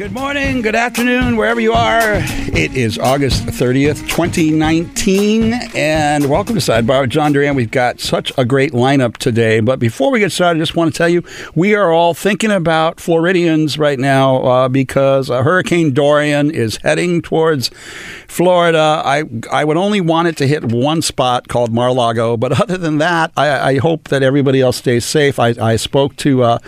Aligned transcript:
Good 0.00 0.12
morning, 0.12 0.62
good 0.62 0.74
afternoon, 0.74 1.36
wherever 1.36 1.60
you 1.60 1.74
are. 1.74 2.00
It 2.14 2.74
is 2.74 2.98
August 2.98 3.44
30th, 3.44 4.08
2019, 4.08 5.52
and 5.74 6.30
welcome 6.30 6.54
to 6.54 6.60
Sidebar 6.62 7.02
with 7.02 7.10
John 7.10 7.34
Duran. 7.34 7.54
We've 7.54 7.70
got 7.70 8.00
such 8.00 8.32
a 8.38 8.46
great 8.46 8.72
lineup 8.72 9.18
today, 9.18 9.60
but 9.60 9.78
before 9.78 10.10
we 10.10 10.18
get 10.18 10.32
started, 10.32 10.58
I 10.58 10.62
just 10.62 10.74
want 10.74 10.90
to 10.90 10.96
tell 10.96 11.10
you 11.10 11.22
we 11.54 11.74
are 11.74 11.92
all 11.92 12.14
thinking 12.14 12.50
about 12.50 12.98
Floridians 12.98 13.78
right 13.78 13.98
now 13.98 14.38
uh, 14.38 14.68
because 14.70 15.28
uh, 15.28 15.42
Hurricane 15.42 15.92
Dorian 15.92 16.50
is 16.50 16.78
heading 16.78 17.20
towards 17.20 17.68
Florida. 18.26 19.02
I, 19.04 19.24
I 19.52 19.64
would 19.64 19.76
only 19.76 20.00
want 20.00 20.28
it 20.28 20.36
to 20.38 20.46
hit 20.46 20.64
one 20.64 21.02
spot 21.02 21.48
called 21.48 21.74
Mar-Lago, 21.74 22.38
but 22.38 22.58
other 22.62 22.78
than 22.78 22.96
that, 22.98 23.32
I, 23.36 23.72
I 23.72 23.78
hope 23.78 24.08
that 24.08 24.22
everybody 24.22 24.62
else 24.62 24.78
stays 24.78 25.04
safe. 25.04 25.38
I, 25.38 25.48
I 25.60 25.76
spoke 25.76 26.16
to 26.16 26.42
uh, 26.42 26.58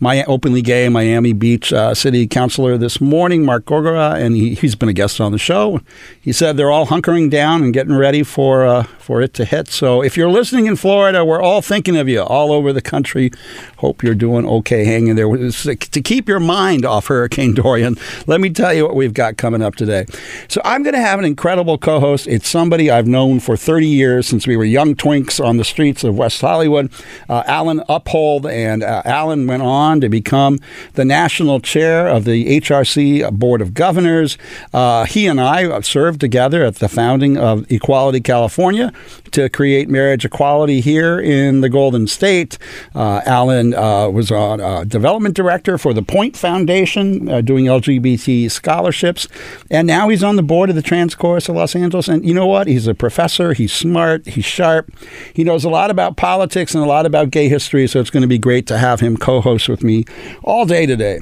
my 0.00 0.24
openly 0.24 0.60
gay 0.60 0.88
Miami 0.88 1.34
Beach 1.34 1.72
uh, 1.72 1.94
City 1.94 2.26
Councilor 2.26 2.79
this 2.80 3.00
morning, 3.00 3.44
Mark 3.44 3.64
Gongora, 3.66 4.14
and 4.14 4.34
he, 4.34 4.54
has 4.56 4.74
been 4.74 4.88
a 4.88 4.92
guest 4.92 5.20
on 5.20 5.32
the 5.32 5.38
show. 5.38 5.80
He 6.20 6.32
said 6.32 6.56
they're 6.56 6.70
all 6.70 6.86
hunkering 6.86 7.30
down 7.30 7.62
and 7.62 7.72
getting 7.72 7.94
ready 7.94 8.22
for 8.22 8.66
uh, 8.66 8.82
for 9.10 9.20
it 9.20 9.34
to 9.34 9.44
hit. 9.44 9.68
So 9.68 10.02
if 10.02 10.16
you're 10.16 10.30
listening 10.30 10.66
in 10.66 10.76
Florida, 10.76 11.24
we're 11.24 11.42
all 11.42 11.62
thinking 11.62 11.96
of 11.96 12.08
you 12.08 12.22
all 12.22 12.52
over 12.52 12.72
the 12.72 12.80
country. 12.80 13.30
Hope 13.78 14.02
you're 14.02 14.14
doing 14.14 14.46
okay 14.46 14.84
hanging 14.84 15.16
there. 15.16 15.28
To 15.28 16.00
keep 16.02 16.28
your 16.28 16.40
mind 16.40 16.84
off 16.84 17.06
Hurricane 17.06 17.54
Dorian, 17.54 17.96
let 18.26 18.40
me 18.40 18.50
tell 18.50 18.72
you 18.72 18.84
what 18.84 18.94
we've 18.94 19.14
got 19.14 19.36
coming 19.36 19.62
up 19.62 19.74
today. 19.74 20.06
So 20.48 20.60
I'm 20.64 20.82
going 20.82 20.94
to 20.94 21.00
have 21.00 21.18
an 21.18 21.24
incredible 21.24 21.78
co-host. 21.78 22.26
It's 22.26 22.48
somebody 22.48 22.90
I've 22.90 23.06
known 23.06 23.40
for 23.40 23.56
30 23.56 23.86
years 23.86 24.26
since 24.26 24.46
we 24.46 24.56
were 24.56 24.64
young 24.64 24.94
twinks 24.94 25.44
on 25.44 25.56
the 25.56 25.64
streets 25.64 26.04
of 26.04 26.16
West 26.16 26.40
Hollywood. 26.40 26.92
Uh, 27.28 27.42
Alan 27.46 27.82
Uphold, 27.88 28.46
and 28.46 28.82
uh, 28.82 29.02
Alan 29.04 29.46
went 29.46 29.62
on 29.62 30.00
to 30.00 30.08
become 30.08 30.58
the 30.94 31.04
national 31.04 31.60
chair 31.60 32.06
of 32.06 32.24
the 32.24 32.46
HRC 32.70 33.30
Board 33.32 33.60
of 33.60 33.74
Governors. 33.74 34.38
Uh, 34.72 35.04
he 35.04 35.26
and 35.26 35.40
I 35.40 35.80
served 35.80 36.20
together 36.20 36.62
at 36.64 36.76
the 36.76 36.88
founding 36.88 37.36
of 37.36 37.70
Equality 37.70 38.20
California 38.20 38.92
to 39.32 39.48
create 39.48 39.88
marriage 39.88 40.24
equality 40.24 40.80
here 40.80 41.18
in 41.18 41.60
the 41.60 41.68
Golden 41.68 42.06
State. 42.06 42.58
Uh, 42.94 43.22
Alan 43.26 43.74
uh, 43.74 44.08
was 44.08 44.30
a 44.30 44.84
development 44.86 45.34
director 45.34 45.78
for 45.78 45.92
the 45.92 46.02
Point 46.02 46.36
Foundation, 46.36 47.28
uh, 47.28 47.40
doing 47.40 47.66
LGBT 47.66 48.50
scholarships, 48.50 49.26
and 49.70 49.86
now 49.86 50.08
he's 50.08 50.22
on 50.22 50.36
the 50.36 50.42
board 50.42 50.70
of 50.70 50.76
the 50.76 50.82
Trans 50.82 51.14
Chorus 51.14 51.48
of 51.48 51.56
Los 51.56 51.74
Angeles. 51.74 52.08
And 52.08 52.24
you 52.26 52.34
know 52.34 52.46
what? 52.46 52.66
He's 52.66 52.86
a 52.86 52.94
professor. 52.94 53.52
He's 53.52 53.72
smart. 53.72 54.26
He's 54.26 54.44
sharp. 54.44 54.92
He 55.34 55.44
knows 55.44 55.64
a 55.64 55.70
lot 55.70 55.90
about 55.90 56.16
politics 56.16 56.74
and 56.74 56.84
a 56.84 56.86
lot 56.86 57.06
about 57.06 57.30
gay 57.30 57.48
history. 57.48 57.86
So 57.86 58.00
it's 58.00 58.10
going 58.10 58.22
to 58.22 58.28
be 58.28 58.38
great 58.38 58.66
to 58.68 58.78
have 58.78 59.00
him 59.00 59.16
co-host 59.16 59.68
with 59.68 59.82
me 59.82 60.04
all 60.42 60.66
day 60.66 60.86
today. 60.86 61.20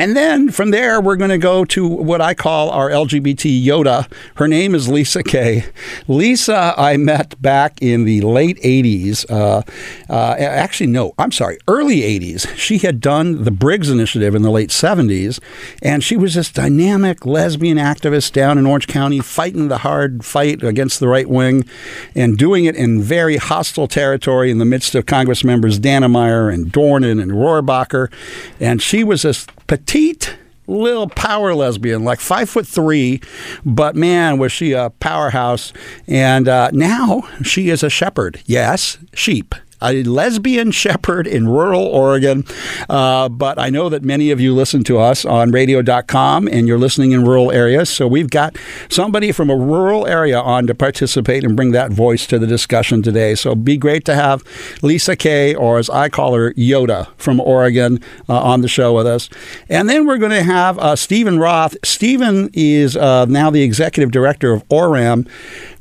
And 0.00 0.16
then 0.16 0.50
from 0.50 0.70
there, 0.70 0.98
we're 0.98 1.16
going 1.16 1.28
to 1.28 1.36
go 1.36 1.62
to 1.66 1.86
what 1.86 2.22
I 2.22 2.32
call 2.32 2.70
our 2.70 2.88
LGBT 2.88 3.62
Yoda. 3.62 4.10
Her 4.36 4.48
name 4.48 4.74
is 4.74 4.88
Lisa 4.88 5.22
Kaye. 5.22 5.66
Lisa, 6.08 6.72
I 6.78 6.96
met 6.96 7.40
back 7.42 7.82
in 7.82 8.04
the 8.04 8.22
late 8.22 8.58
80s. 8.62 9.30
Uh, 9.30 9.60
uh, 10.08 10.36
actually, 10.38 10.86
no, 10.86 11.12
I'm 11.18 11.30
sorry, 11.30 11.58
early 11.68 12.00
80s. 12.00 12.48
She 12.56 12.78
had 12.78 13.02
done 13.02 13.44
the 13.44 13.50
Briggs 13.50 13.90
Initiative 13.90 14.34
in 14.34 14.40
the 14.40 14.50
late 14.50 14.70
70s, 14.70 15.38
and 15.82 16.02
she 16.02 16.16
was 16.16 16.32
this 16.32 16.50
dynamic 16.50 17.26
lesbian 17.26 17.76
activist 17.76 18.32
down 18.32 18.56
in 18.56 18.64
Orange 18.64 18.86
County, 18.86 19.20
fighting 19.20 19.68
the 19.68 19.78
hard 19.78 20.24
fight 20.24 20.62
against 20.62 20.98
the 21.00 21.08
right 21.08 21.28
wing 21.28 21.68
and 22.14 22.38
doing 22.38 22.64
it 22.64 22.74
in 22.74 23.02
very 23.02 23.36
hostile 23.36 23.86
territory 23.86 24.50
in 24.50 24.56
the 24.56 24.64
midst 24.64 24.94
of 24.94 25.04
Congress 25.04 25.44
members 25.44 25.78
Dannemeyer 25.78 26.50
and 26.50 26.72
Dornan 26.72 27.20
and 27.20 27.32
Rohrabacher. 27.32 28.10
And 28.58 28.80
she 28.80 29.04
was 29.04 29.20
this 29.20 29.46
petite 29.70 30.36
little 30.66 31.08
power 31.08 31.54
lesbian, 31.54 32.02
like 32.02 32.18
five 32.18 32.50
foot 32.50 32.66
three, 32.66 33.20
but 33.64 33.94
man, 33.94 34.36
was 34.36 34.50
she 34.50 34.72
a 34.72 34.90
powerhouse. 34.90 35.72
And 36.08 36.48
uh, 36.48 36.70
now 36.72 37.28
she 37.44 37.70
is 37.70 37.84
a 37.84 37.88
shepherd. 37.88 38.40
Yes, 38.46 38.98
sheep 39.14 39.54
a 39.82 40.02
lesbian 40.04 40.70
shepherd 40.70 41.26
in 41.26 41.48
rural 41.48 41.82
Oregon. 41.82 42.44
Uh, 42.88 43.28
but 43.28 43.58
I 43.58 43.70
know 43.70 43.88
that 43.88 44.02
many 44.02 44.30
of 44.30 44.40
you 44.40 44.54
listen 44.54 44.84
to 44.84 44.98
us 44.98 45.24
on 45.24 45.50
radio.com 45.50 46.48
and 46.48 46.66
you're 46.66 46.78
listening 46.78 47.12
in 47.12 47.24
rural 47.24 47.50
areas. 47.50 47.90
So 47.90 48.06
we've 48.06 48.30
got 48.30 48.56
somebody 48.88 49.32
from 49.32 49.50
a 49.50 49.56
rural 49.56 50.06
area 50.06 50.40
on 50.40 50.66
to 50.66 50.74
participate 50.74 51.44
and 51.44 51.56
bring 51.56 51.72
that 51.72 51.90
voice 51.90 52.26
to 52.28 52.38
the 52.38 52.46
discussion 52.46 53.02
today. 53.02 53.34
So 53.34 53.54
be 53.54 53.76
great 53.76 54.04
to 54.06 54.14
have 54.14 54.42
Lisa 54.82 55.16
Kaye, 55.16 55.54
or 55.54 55.78
as 55.78 55.90
I 55.90 56.08
call 56.08 56.34
her, 56.34 56.52
Yoda 56.54 57.08
from 57.16 57.40
Oregon, 57.40 58.00
uh, 58.28 58.40
on 58.40 58.60
the 58.60 58.68
show 58.68 58.94
with 58.94 59.06
us. 59.06 59.28
And 59.68 59.88
then 59.88 60.06
we're 60.06 60.18
going 60.18 60.30
to 60.30 60.42
have 60.42 60.78
uh, 60.78 60.96
Stephen 60.96 61.38
Roth. 61.38 61.76
Stephen 61.84 62.50
is 62.52 62.96
uh, 62.96 63.26
now 63.26 63.50
the 63.50 63.62
executive 63.62 64.10
director 64.10 64.52
of 64.52 64.66
ORAM 64.68 65.28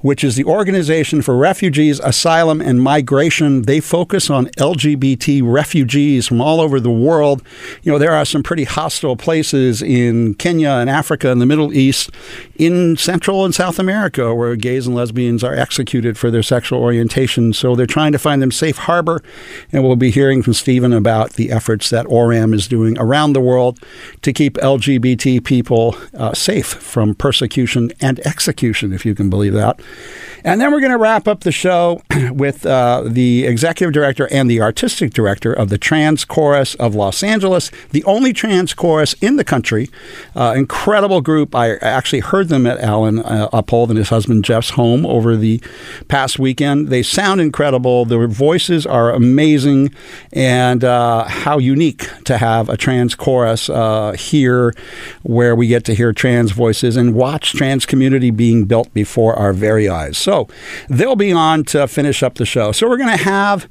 which 0.01 0.23
is 0.23 0.35
the 0.35 0.45
Organization 0.45 1.21
for 1.21 1.35
Refugees, 1.35 1.99
Asylum, 1.99 2.61
and 2.61 2.81
Migration. 2.81 3.63
They 3.63 3.79
focus 3.79 4.29
on 4.29 4.47
LGBT 4.57 5.41
refugees 5.43 6.27
from 6.27 6.41
all 6.41 6.61
over 6.61 6.79
the 6.79 6.91
world. 6.91 7.43
You 7.83 7.91
know, 7.91 7.97
there 7.97 8.13
are 8.13 8.25
some 8.25 8.43
pretty 8.43 8.63
hostile 8.63 9.15
places 9.15 9.81
in 9.81 10.35
Kenya 10.35 10.69
and 10.69 10.89
Africa 10.89 11.31
and 11.31 11.41
the 11.41 11.45
Middle 11.45 11.73
East, 11.73 12.11
in 12.55 12.97
Central 12.97 13.43
and 13.43 13.53
South 13.53 13.79
America, 13.79 14.33
where 14.33 14.55
gays 14.55 14.87
and 14.87 14.95
lesbians 14.95 15.43
are 15.43 15.53
executed 15.53 16.17
for 16.17 16.31
their 16.31 16.43
sexual 16.43 16.81
orientation. 16.81 17.53
So 17.53 17.75
they're 17.75 17.85
trying 17.85 18.11
to 18.13 18.19
find 18.19 18.41
them 18.41 18.51
safe 18.51 18.77
harbor. 18.77 19.21
And 19.71 19.83
we'll 19.83 19.95
be 19.95 20.11
hearing 20.11 20.41
from 20.41 20.53
Stephen 20.53 20.93
about 20.93 21.33
the 21.33 21.51
efforts 21.51 21.89
that 21.89 22.05
ORAM 22.07 22.53
is 22.53 22.67
doing 22.67 22.97
around 22.97 23.33
the 23.33 23.41
world 23.41 23.79
to 24.21 24.31
keep 24.31 24.55
LGBT 24.55 25.43
people 25.43 25.95
uh, 26.13 26.33
safe 26.33 26.67
from 26.67 27.15
persecution 27.15 27.91
and 27.99 28.19
execution, 28.21 28.93
if 28.93 29.05
you 29.05 29.13
can 29.13 29.29
believe 29.29 29.53
that. 29.53 29.79
And 30.43 30.61
then 30.61 30.71
we're 30.71 30.79
going 30.79 30.91
to 30.91 30.97
wrap 30.97 31.27
up 31.27 31.41
the 31.41 31.51
show 31.51 32.01
with 32.31 32.65
uh, 32.65 33.03
the 33.05 33.45
executive 33.45 33.93
director 33.93 34.27
and 34.31 34.49
the 34.49 34.61
artistic 34.61 35.13
director 35.13 35.51
of 35.51 35.69
the 35.69 35.77
Trans 35.77 36.23
Chorus 36.23 36.75
of 36.75 36.95
Los 36.95 37.23
Angeles, 37.23 37.71
the 37.91 38.03
only 38.05 38.31
trans 38.31 38.73
chorus 38.73 39.13
in 39.21 39.35
the 39.35 39.43
country. 39.43 39.89
Uh, 40.35 40.53
incredible 40.55 41.21
group. 41.21 41.53
I 41.53 41.75
actually 41.77 42.21
heard 42.21 42.47
them 42.47 42.65
at 42.65 42.79
Alan 42.79 43.19
uh, 43.19 43.49
Uphold 43.51 43.89
and 43.89 43.97
his 43.97 44.09
husband 44.09 44.45
Jeff's 44.45 44.71
home 44.71 45.05
over 45.05 45.35
the 45.35 45.61
past 46.07 46.39
weekend. 46.39 46.87
They 46.87 47.03
sound 47.03 47.41
incredible. 47.41 48.05
Their 48.05 48.27
voices 48.27 48.85
are 48.85 49.11
amazing, 49.11 49.93
and 50.31 50.83
uh, 50.83 51.25
how 51.25 51.57
unique 51.57 52.09
to 52.25 52.37
have 52.37 52.69
a 52.69 52.77
trans 52.77 53.15
chorus 53.15 53.69
uh, 53.69 54.13
here 54.13 54.73
where 55.23 55.55
we 55.55 55.67
get 55.67 55.83
to 55.85 55.93
hear 55.93 56.13
trans 56.13 56.51
voices 56.51 56.95
and 56.95 57.13
watch 57.13 57.53
trans 57.53 57.85
community 57.85 58.31
being 58.31 58.65
built 58.65 58.93
before 58.93 59.35
our 59.35 59.51
very 59.53 59.78
eyes. 59.87 60.17
So 60.17 60.47
they'll 60.89 61.15
be 61.15 61.31
on 61.31 61.63
to 61.65 61.87
finish 61.87 62.23
up 62.23 62.35
the 62.35 62.45
show. 62.45 62.71
So 62.71 62.89
we're 62.89 62.97
going 62.97 63.15
to 63.15 63.23
have 63.23 63.69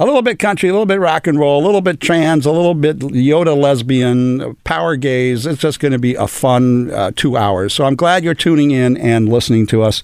a 0.00 0.06
little 0.06 0.22
bit 0.22 0.38
country, 0.38 0.70
a 0.70 0.72
little 0.72 0.86
bit 0.86 0.98
rock 0.98 1.26
and 1.26 1.38
roll, 1.38 1.62
a 1.62 1.64
little 1.64 1.82
bit 1.82 2.00
trans, 2.00 2.46
a 2.46 2.50
little 2.50 2.72
bit 2.72 2.98
Yoda 3.00 3.54
lesbian, 3.54 4.56
power 4.64 4.96
gaze. 4.96 5.44
It's 5.44 5.60
just 5.60 5.78
going 5.78 5.92
to 5.92 5.98
be 5.98 6.14
a 6.14 6.26
fun 6.26 6.90
uh, 6.90 7.12
two 7.14 7.36
hours. 7.36 7.74
So 7.74 7.84
I'm 7.84 7.96
glad 7.96 8.24
you're 8.24 8.32
tuning 8.32 8.70
in 8.70 8.96
and 8.96 9.28
listening 9.28 9.66
to 9.66 9.82
us. 9.82 10.02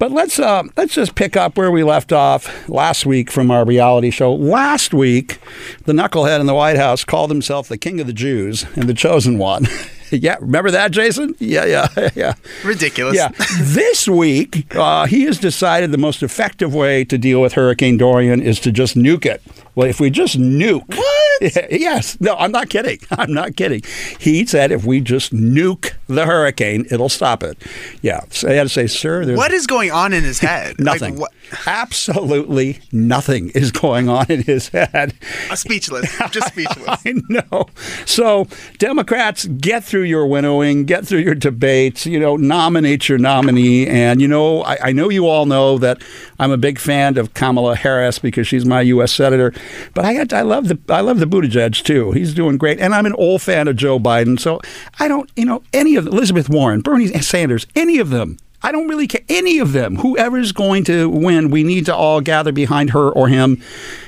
But 0.00 0.10
let's 0.10 0.40
uh, 0.40 0.64
let's 0.76 0.92
just 0.92 1.14
pick 1.14 1.36
up 1.36 1.56
where 1.56 1.70
we 1.70 1.84
left 1.84 2.12
off 2.12 2.68
last 2.68 3.06
week 3.06 3.30
from 3.30 3.52
our 3.52 3.64
reality 3.64 4.10
show. 4.10 4.34
Last 4.34 4.92
week, 4.92 5.38
the 5.84 5.92
knucklehead 5.92 6.40
in 6.40 6.46
the 6.46 6.54
White 6.54 6.76
House 6.76 7.04
called 7.04 7.30
himself 7.30 7.68
the 7.68 7.78
King 7.78 8.00
of 8.00 8.08
the 8.08 8.12
Jews 8.12 8.66
and 8.74 8.88
the 8.88 8.94
Chosen 8.94 9.38
One. 9.38 9.68
yeah, 10.12 10.36
remember 10.40 10.70
that, 10.70 10.90
Jason? 10.90 11.34
Yeah, 11.38 11.64
yeah, 11.64 12.10
yeah. 12.14 12.34
Ridiculous. 12.64 13.16
Yeah. 13.16 13.30
this 13.60 14.08
week, 14.08 14.74
uh, 14.74 15.06
he 15.06 15.24
has 15.24 15.38
decided 15.38 15.92
the 15.92 15.98
most 15.98 16.22
effective 16.22 16.74
way 16.74 17.04
to 17.04 17.18
deal 17.18 17.40
with 17.40 17.54
Hurricane 17.54 17.96
Dorian 17.96 18.40
is 18.40 18.60
to 18.60 18.72
just 18.72 18.96
nuke 18.96 19.26
it. 19.26 19.42
Well, 19.74 19.88
if 19.88 20.00
we 20.00 20.10
just 20.10 20.38
nuke. 20.38 20.88
What? 20.88 21.14
Yes. 21.70 22.20
No, 22.20 22.34
I'm 22.34 22.50
not 22.50 22.68
kidding. 22.68 22.98
I'm 23.12 23.32
not 23.32 23.54
kidding. 23.54 23.82
He 24.18 24.44
said 24.44 24.72
if 24.72 24.84
we 24.84 25.00
just 25.00 25.32
nuke 25.32 25.87
the 26.08 26.26
hurricane, 26.26 26.86
it'll 26.90 27.08
stop 27.08 27.42
it. 27.42 27.58
Yeah. 28.02 28.20
So 28.30 28.48
I 28.48 28.52
had 28.52 28.64
to 28.64 28.68
say, 28.68 28.86
sir, 28.86 29.36
what 29.36 29.52
is 29.52 29.66
going 29.66 29.90
on 29.90 30.12
in 30.12 30.24
his 30.24 30.38
head? 30.40 30.76
nothing. 30.78 31.18
Like, 31.18 31.32
Absolutely 31.66 32.80
nothing 32.92 33.50
is 33.50 33.72
going 33.72 34.08
on 34.08 34.26
in 34.30 34.42
his 34.42 34.68
head. 34.68 35.14
A 35.50 35.56
speechless. 35.56 36.20
I'm 36.20 36.30
Just 36.30 36.48
speechless. 36.52 36.86
I 36.88 37.14
know. 37.28 37.66
So, 38.06 38.46
Democrats, 38.78 39.46
get 39.46 39.84
through 39.84 40.02
your 40.02 40.26
winnowing, 40.26 40.84
get 40.84 41.06
through 41.06 41.20
your 41.20 41.34
debates, 41.34 42.06
you 42.06 42.18
know, 42.18 42.36
nominate 42.36 43.08
your 43.08 43.18
nominee. 43.18 43.86
And, 43.86 44.20
you 44.20 44.28
know, 44.28 44.62
I, 44.62 44.78
I 44.84 44.92
know 44.92 45.10
you 45.10 45.26
all 45.26 45.46
know 45.46 45.78
that 45.78 46.02
I'm 46.38 46.50
a 46.50 46.58
big 46.58 46.78
fan 46.78 47.18
of 47.18 47.34
Kamala 47.34 47.76
Harris 47.76 48.18
because 48.18 48.46
she's 48.46 48.64
my 48.64 48.80
U.S. 48.82 49.12
Senator. 49.12 49.52
But 49.94 50.04
I, 50.04 50.14
got, 50.14 50.32
I 50.32 50.42
love 50.42 50.68
the 50.68 50.78
I 50.88 51.00
love 51.00 51.18
the 51.18 51.26
Buttigieg, 51.26 51.82
too. 51.82 52.12
He's 52.12 52.34
doing 52.34 52.56
great. 52.56 52.78
And 52.80 52.94
I'm 52.94 53.06
an 53.06 53.14
old 53.14 53.42
fan 53.42 53.68
of 53.68 53.76
Joe 53.76 53.98
Biden. 53.98 54.38
So, 54.38 54.60
I 54.98 55.08
don't, 55.08 55.30
you 55.36 55.44
know, 55.44 55.62
any 55.72 55.96
of 55.98 56.06
Elizabeth 56.06 56.48
Warren, 56.48 56.80
Bernie 56.80 57.08
Sanders, 57.20 57.66
any 57.76 57.98
of 57.98 58.08
them 58.08 58.38
I 58.60 58.72
don't 58.72 58.88
really 58.88 59.06
care. 59.06 59.22
Any 59.28 59.60
of 59.60 59.72
them, 59.72 59.96
whoever's 59.96 60.50
going 60.50 60.82
to 60.84 61.08
win, 61.08 61.50
we 61.50 61.62
need 61.62 61.86
to 61.86 61.94
all 61.94 62.20
gather 62.20 62.50
behind 62.50 62.90
her 62.90 63.08
or 63.08 63.28
him 63.28 63.62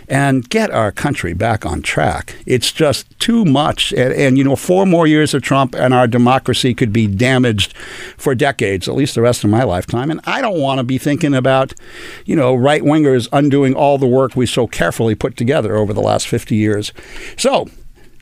and 0.08 0.48
get 0.48 0.72
our 0.72 0.90
country 0.90 1.34
back 1.34 1.64
on 1.64 1.82
track. 1.82 2.34
It's 2.46 2.72
just 2.72 3.18
too 3.20 3.44
much. 3.44 3.92
And, 3.92 4.12
and, 4.12 4.36
you 4.36 4.42
know, 4.42 4.56
four 4.56 4.86
more 4.86 5.06
years 5.06 5.34
of 5.34 5.42
Trump 5.42 5.76
and 5.76 5.94
our 5.94 6.08
democracy 6.08 6.74
could 6.74 6.92
be 6.92 7.06
damaged 7.06 7.76
for 8.16 8.34
decades, 8.34 8.88
at 8.88 8.96
least 8.96 9.14
the 9.14 9.22
rest 9.22 9.44
of 9.44 9.50
my 9.50 9.62
lifetime. 9.62 10.10
And 10.10 10.20
I 10.24 10.40
don't 10.40 10.58
want 10.58 10.78
to 10.78 10.84
be 10.84 10.98
thinking 10.98 11.32
about, 11.32 11.72
you 12.24 12.34
know, 12.34 12.52
right 12.52 12.82
wingers 12.82 13.28
undoing 13.32 13.74
all 13.74 13.98
the 13.98 14.06
work 14.06 14.34
we 14.34 14.46
so 14.46 14.66
carefully 14.66 15.14
put 15.14 15.36
together 15.36 15.76
over 15.76 15.92
the 15.92 16.00
last 16.00 16.26
50 16.26 16.56
years. 16.56 16.92
So, 17.36 17.68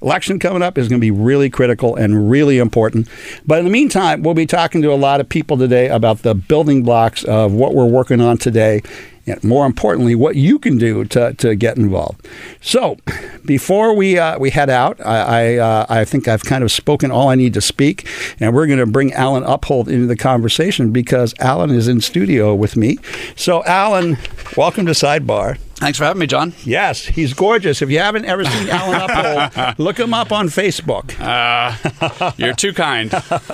election 0.02 0.38
coming 0.38 0.62
up 0.62 0.78
is 0.78 0.88
going 0.88 1.00
to 1.00 1.04
be 1.04 1.10
really 1.10 1.50
critical 1.50 1.96
and 1.96 2.30
really 2.30 2.58
important. 2.58 3.08
But 3.46 3.58
in 3.58 3.64
the 3.64 3.70
meantime, 3.70 4.22
we'll 4.22 4.34
be 4.34 4.46
talking 4.46 4.82
to 4.82 4.92
a 4.92 4.96
lot 4.96 5.20
of 5.20 5.28
people 5.28 5.56
today 5.56 5.88
about 5.88 6.22
the 6.22 6.34
building 6.34 6.82
blocks 6.82 7.24
of 7.24 7.52
what 7.52 7.74
we're 7.74 7.86
working 7.86 8.20
on 8.20 8.38
today. 8.38 8.82
And 9.26 9.44
more 9.44 9.66
importantly, 9.66 10.14
what 10.14 10.36
you 10.36 10.58
can 10.58 10.78
do 10.78 11.04
to, 11.06 11.34
to 11.34 11.54
get 11.54 11.76
involved. 11.76 12.26
So, 12.62 12.96
before 13.44 13.94
we 13.94 14.18
uh, 14.18 14.38
we 14.38 14.48
head 14.48 14.70
out, 14.70 15.04
I 15.04 15.18
I, 15.18 15.56
uh, 15.56 15.86
I 15.90 16.04
think 16.06 16.28
I've 16.28 16.44
kind 16.44 16.64
of 16.64 16.72
spoken 16.72 17.10
all 17.10 17.28
I 17.28 17.34
need 17.34 17.52
to 17.52 17.60
speak, 17.60 18.08
and 18.40 18.54
we're 18.54 18.66
going 18.66 18.78
to 18.78 18.86
bring 18.86 19.12
Alan 19.12 19.44
Uphold 19.44 19.90
into 19.90 20.06
the 20.06 20.16
conversation 20.16 20.92
because 20.92 21.34
Alan 21.40 21.70
is 21.70 21.88
in 21.88 22.00
studio 22.00 22.54
with 22.54 22.74
me. 22.74 22.96
So, 23.36 23.62
Alan, 23.64 24.16
welcome 24.56 24.86
to 24.86 24.92
Sidebar. 24.92 25.58
Thanks 25.78 25.96
for 25.96 26.04
having 26.04 26.18
me, 26.18 26.26
John. 26.26 26.54
Yes, 26.64 27.04
he's 27.04 27.34
gorgeous. 27.34 27.82
If 27.82 27.90
you 27.90 28.00
haven't 28.00 28.24
ever 28.24 28.44
seen 28.44 28.68
Alan 28.70 29.00
Uphold, 29.00 29.78
look 29.78 29.96
him 29.98 30.12
up 30.12 30.32
on 30.32 30.48
Facebook. 30.48 31.14
Uh, 31.28 32.32
you're 32.38 32.54
too 32.54 32.72
kind. 32.72 33.12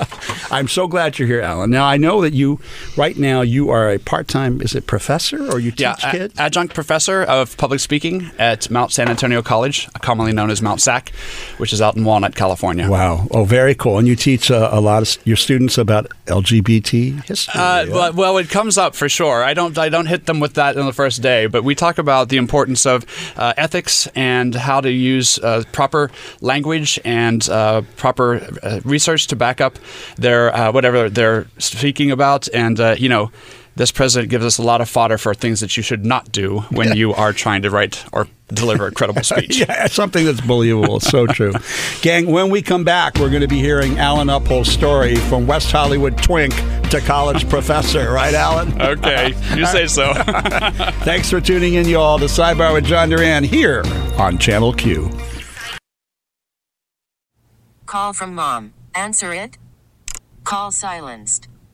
I'm 0.50 0.68
so 0.68 0.86
glad 0.86 1.18
you're 1.18 1.26
here, 1.26 1.40
Alan. 1.40 1.70
Now 1.70 1.84
I 1.84 1.96
know 1.96 2.20
that 2.22 2.32
you, 2.32 2.60
right 2.96 3.16
now, 3.16 3.40
you 3.40 3.70
are 3.70 3.90
a 3.90 3.98
part-time. 3.98 4.60
Is 4.60 4.74
it 4.74 4.86
professor 4.86 5.50
or 5.50 5.58
you 5.58 5.70
teach 5.72 5.80
yeah, 5.80 5.96
kids? 6.10 6.38
adjunct 6.38 6.72
professor 6.72 7.22
of 7.24 7.56
public 7.56 7.80
speaking 7.80 8.30
at 8.38 8.70
Mount 8.70 8.92
San 8.92 9.08
Antonio 9.08 9.42
College, 9.42 9.88
commonly 10.00 10.32
known 10.32 10.50
as 10.50 10.62
Mount 10.62 10.80
SAC, 10.80 11.10
which 11.56 11.72
is 11.72 11.82
out 11.82 11.96
in 11.96 12.04
Walnut, 12.04 12.36
California. 12.36 12.88
Wow! 12.88 13.26
Oh, 13.32 13.44
very 13.44 13.74
cool. 13.74 13.98
And 13.98 14.06
you 14.06 14.14
teach 14.14 14.50
uh, 14.50 14.68
a 14.72 14.80
lot 14.80 15.02
of 15.02 15.26
your 15.26 15.36
students 15.36 15.76
about 15.76 16.06
LGBT 16.26 17.24
history. 17.24 17.60
Uh, 17.60 17.86
well, 17.88 18.12
well, 18.12 18.38
it 18.38 18.48
comes 18.48 18.78
up 18.78 18.94
for 18.94 19.08
sure. 19.08 19.42
I 19.42 19.54
don't. 19.54 19.76
I 19.76 19.88
don't 19.88 20.06
hit 20.06 20.26
them 20.26 20.38
with 20.38 20.54
that 20.54 20.76
in 20.76 20.86
the 20.86 20.92
first 20.92 21.22
day, 21.22 21.46
but 21.46 21.64
we 21.64 21.74
talk 21.74 21.98
about 21.98 22.13
the 22.22 22.36
importance 22.36 22.86
of 22.86 23.04
uh, 23.36 23.52
ethics 23.56 24.06
and 24.14 24.54
how 24.54 24.80
to 24.80 24.90
use 24.90 25.38
uh, 25.40 25.64
proper 25.72 26.10
language 26.40 27.00
and 27.04 27.48
uh, 27.48 27.82
proper 27.96 28.36
uh, 28.62 28.80
research 28.84 29.26
to 29.26 29.36
back 29.36 29.60
up 29.60 29.78
their 30.16 30.54
uh, 30.54 30.70
whatever 30.70 31.10
they're 31.10 31.46
speaking 31.58 32.12
about, 32.12 32.46
and 32.54 32.78
you 33.00 33.08
know 33.08 33.32
this 33.76 33.90
president 33.90 34.30
gives 34.30 34.44
us 34.44 34.58
a 34.58 34.62
lot 34.62 34.80
of 34.80 34.88
fodder 34.88 35.18
for 35.18 35.34
things 35.34 35.60
that 35.60 35.76
you 35.76 35.82
should 35.82 36.04
not 36.04 36.30
do 36.30 36.60
when 36.70 36.96
you 36.96 37.12
are 37.12 37.32
trying 37.32 37.62
to 37.62 37.70
write 37.70 38.04
or 38.12 38.28
deliver 38.48 38.86
a 38.86 38.92
credible 38.92 39.22
speech. 39.24 39.58
yeah, 39.58 39.86
something 39.86 40.24
that's 40.24 40.40
believable. 40.40 40.96
It's 40.96 41.08
so 41.08 41.26
true. 41.38 41.52
Gang, 42.00 42.26
when 42.30 42.50
we 42.50 42.62
come 42.62 42.84
back, 42.84 43.16
we're 43.18 43.30
going 43.30 43.42
to 43.42 43.48
be 43.48 43.58
hearing 43.58 43.98
Alan 43.98 44.28
Uphold's 44.30 44.70
story 44.70 45.16
from 45.16 45.46
West 45.46 45.72
Hollywood 45.72 46.16
twink 46.18 46.54
to 46.90 47.00
college 47.00 47.48
professor. 47.48 48.04
Right, 48.14 48.34
Alan? 48.34 48.80
Okay, 48.80 49.34
you 49.56 49.66
say 49.66 49.88
so. 49.88 50.12
Thanks 51.02 51.28
for 51.30 51.40
tuning 51.40 51.74
in, 51.74 51.88
y'all, 51.88 52.18
to 52.18 52.26
Sidebar 52.26 52.72
with 52.72 52.84
John 52.84 53.08
Duran 53.08 53.42
here 53.42 53.82
on 54.18 54.38
Channel 54.38 54.72
Q. 54.72 55.10
Call 57.86 58.12
from 58.12 58.34
mom. 58.34 58.72
Answer 58.94 59.34
it. 59.34 59.58
Call 60.44 60.70
silenced. 60.70 61.48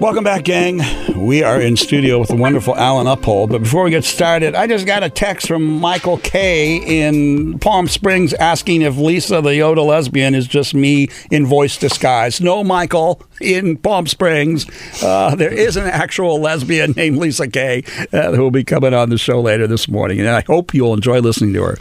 Welcome 0.00 0.24
back, 0.24 0.44
gang. 0.44 0.80
We 1.14 1.42
are 1.42 1.60
in 1.60 1.76
studio 1.76 2.20
with 2.20 2.30
the 2.30 2.34
wonderful 2.34 2.74
Alan 2.74 3.06
Uphold. 3.06 3.50
But 3.50 3.64
before 3.64 3.84
we 3.84 3.90
get 3.90 4.02
started, 4.02 4.54
I 4.54 4.66
just 4.66 4.86
got 4.86 5.02
a 5.02 5.10
text 5.10 5.46
from 5.46 5.78
Michael 5.78 6.16
K 6.16 6.78
in 6.78 7.58
Palm 7.58 7.86
Springs 7.86 8.32
asking 8.32 8.80
if 8.80 8.96
Lisa, 8.96 9.42
the 9.42 9.50
Yoda 9.50 9.84
lesbian, 9.84 10.34
is 10.34 10.48
just 10.48 10.72
me 10.72 11.08
in 11.30 11.44
voice 11.44 11.76
disguise. 11.76 12.40
No, 12.40 12.64
Michael, 12.64 13.22
in 13.42 13.76
Palm 13.76 14.06
Springs, 14.06 14.64
uh, 15.02 15.34
there 15.34 15.52
is 15.52 15.76
an 15.76 15.86
actual 15.86 16.40
lesbian 16.40 16.92
named 16.92 17.18
Lisa 17.18 17.46
Kaye 17.46 17.84
uh, 18.10 18.32
who 18.32 18.40
will 18.40 18.50
be 18.50 18.64
coming 18.64 18.94
on 18.94 19.10
the 19.10 19.18
show 19.18 19.38
later 19.38 19.66
this 19.66 19.86
morning. 19.86 20.18
And 20.18 20.30
I 20.30 20.42
hope 20.46 20.72
you'll 20.72 20.94
enjoy 20.94 21.20
listening 21.20 21.52
to 21.52 21.62
her 21.62 21.76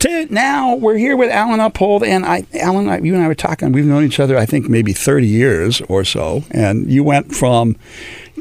to 0.00 0.26
now 0.32 0.74
we're 0.74 0.96
here 0.96 1.16
with 1.16 1.30
Alan 1.30 1.60
Uphold, 1.60 2.02
and 2.04 2.24
I, 2.24 2.44
Alan, 2.54 2.88
I, 2.88 2.98
you 2.98 3.14
and 3.14 3.22
I 3.22 3.28
were 3.28 3.34
talking. 3.34 3.72
We've 3.72 3.84
known 3.86 4.04
each 4.04 4.20
other, 4.20 4.36
I 4.36 4.46
think, 4.46 4.68
maybe 4.68 4.92
thirty 4.92 5.26
years 5.26 5.80
or 5.82 6.04
so, 6.04 6.44
and 6.50 6.90
you 6.90 7.02
went 7.04 7.34
from 7.34 7.76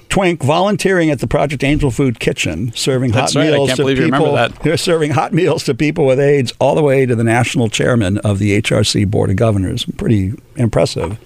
Twink 0.10 0.42
volunteering 0.42 1.10
at 1.10 1.20
the 1.20 1.28
Project 1.28 1.64
Angel 1.64 1.92
Food 1.92 2.20
Kitchen, 2.20 2.72
serving 2.74 3.12
That's 3.12 3.34
hot 3.34 3.40
right. 3.42 3.52
meals 3.52 3.68
I 3.70 3.72
can't 3.72 3.78
to 3.78 3.84
believe 3.84 3.98
you 4.00 4.06
people. 4.06 4.20
remember 4.20 4.50
that. 4.50 4.64
They're 4.64 4.78
serving 4.92 5.12
hot 5.12 5.34
meals 5.34 5.64
to 5.66 5.76
people 5.76 6.06
with 6.06 6.20
AIDS, 6.20 6.54
all 6.60 6.76
the 6.76 6.84
way 6.84 7.06
to 7.06 7.16
the 7.16 7.24
national 7.24 7.70
chairman 7.70 8.18
of 8.20 8.40
the 8.40 8.60
HRC 8.62 9.10
Board 9.10 9.30
of 9.30 9.36
Governors. 9.36 9.86
Pretty 9.98 10.34
impressive. 10.56 11.18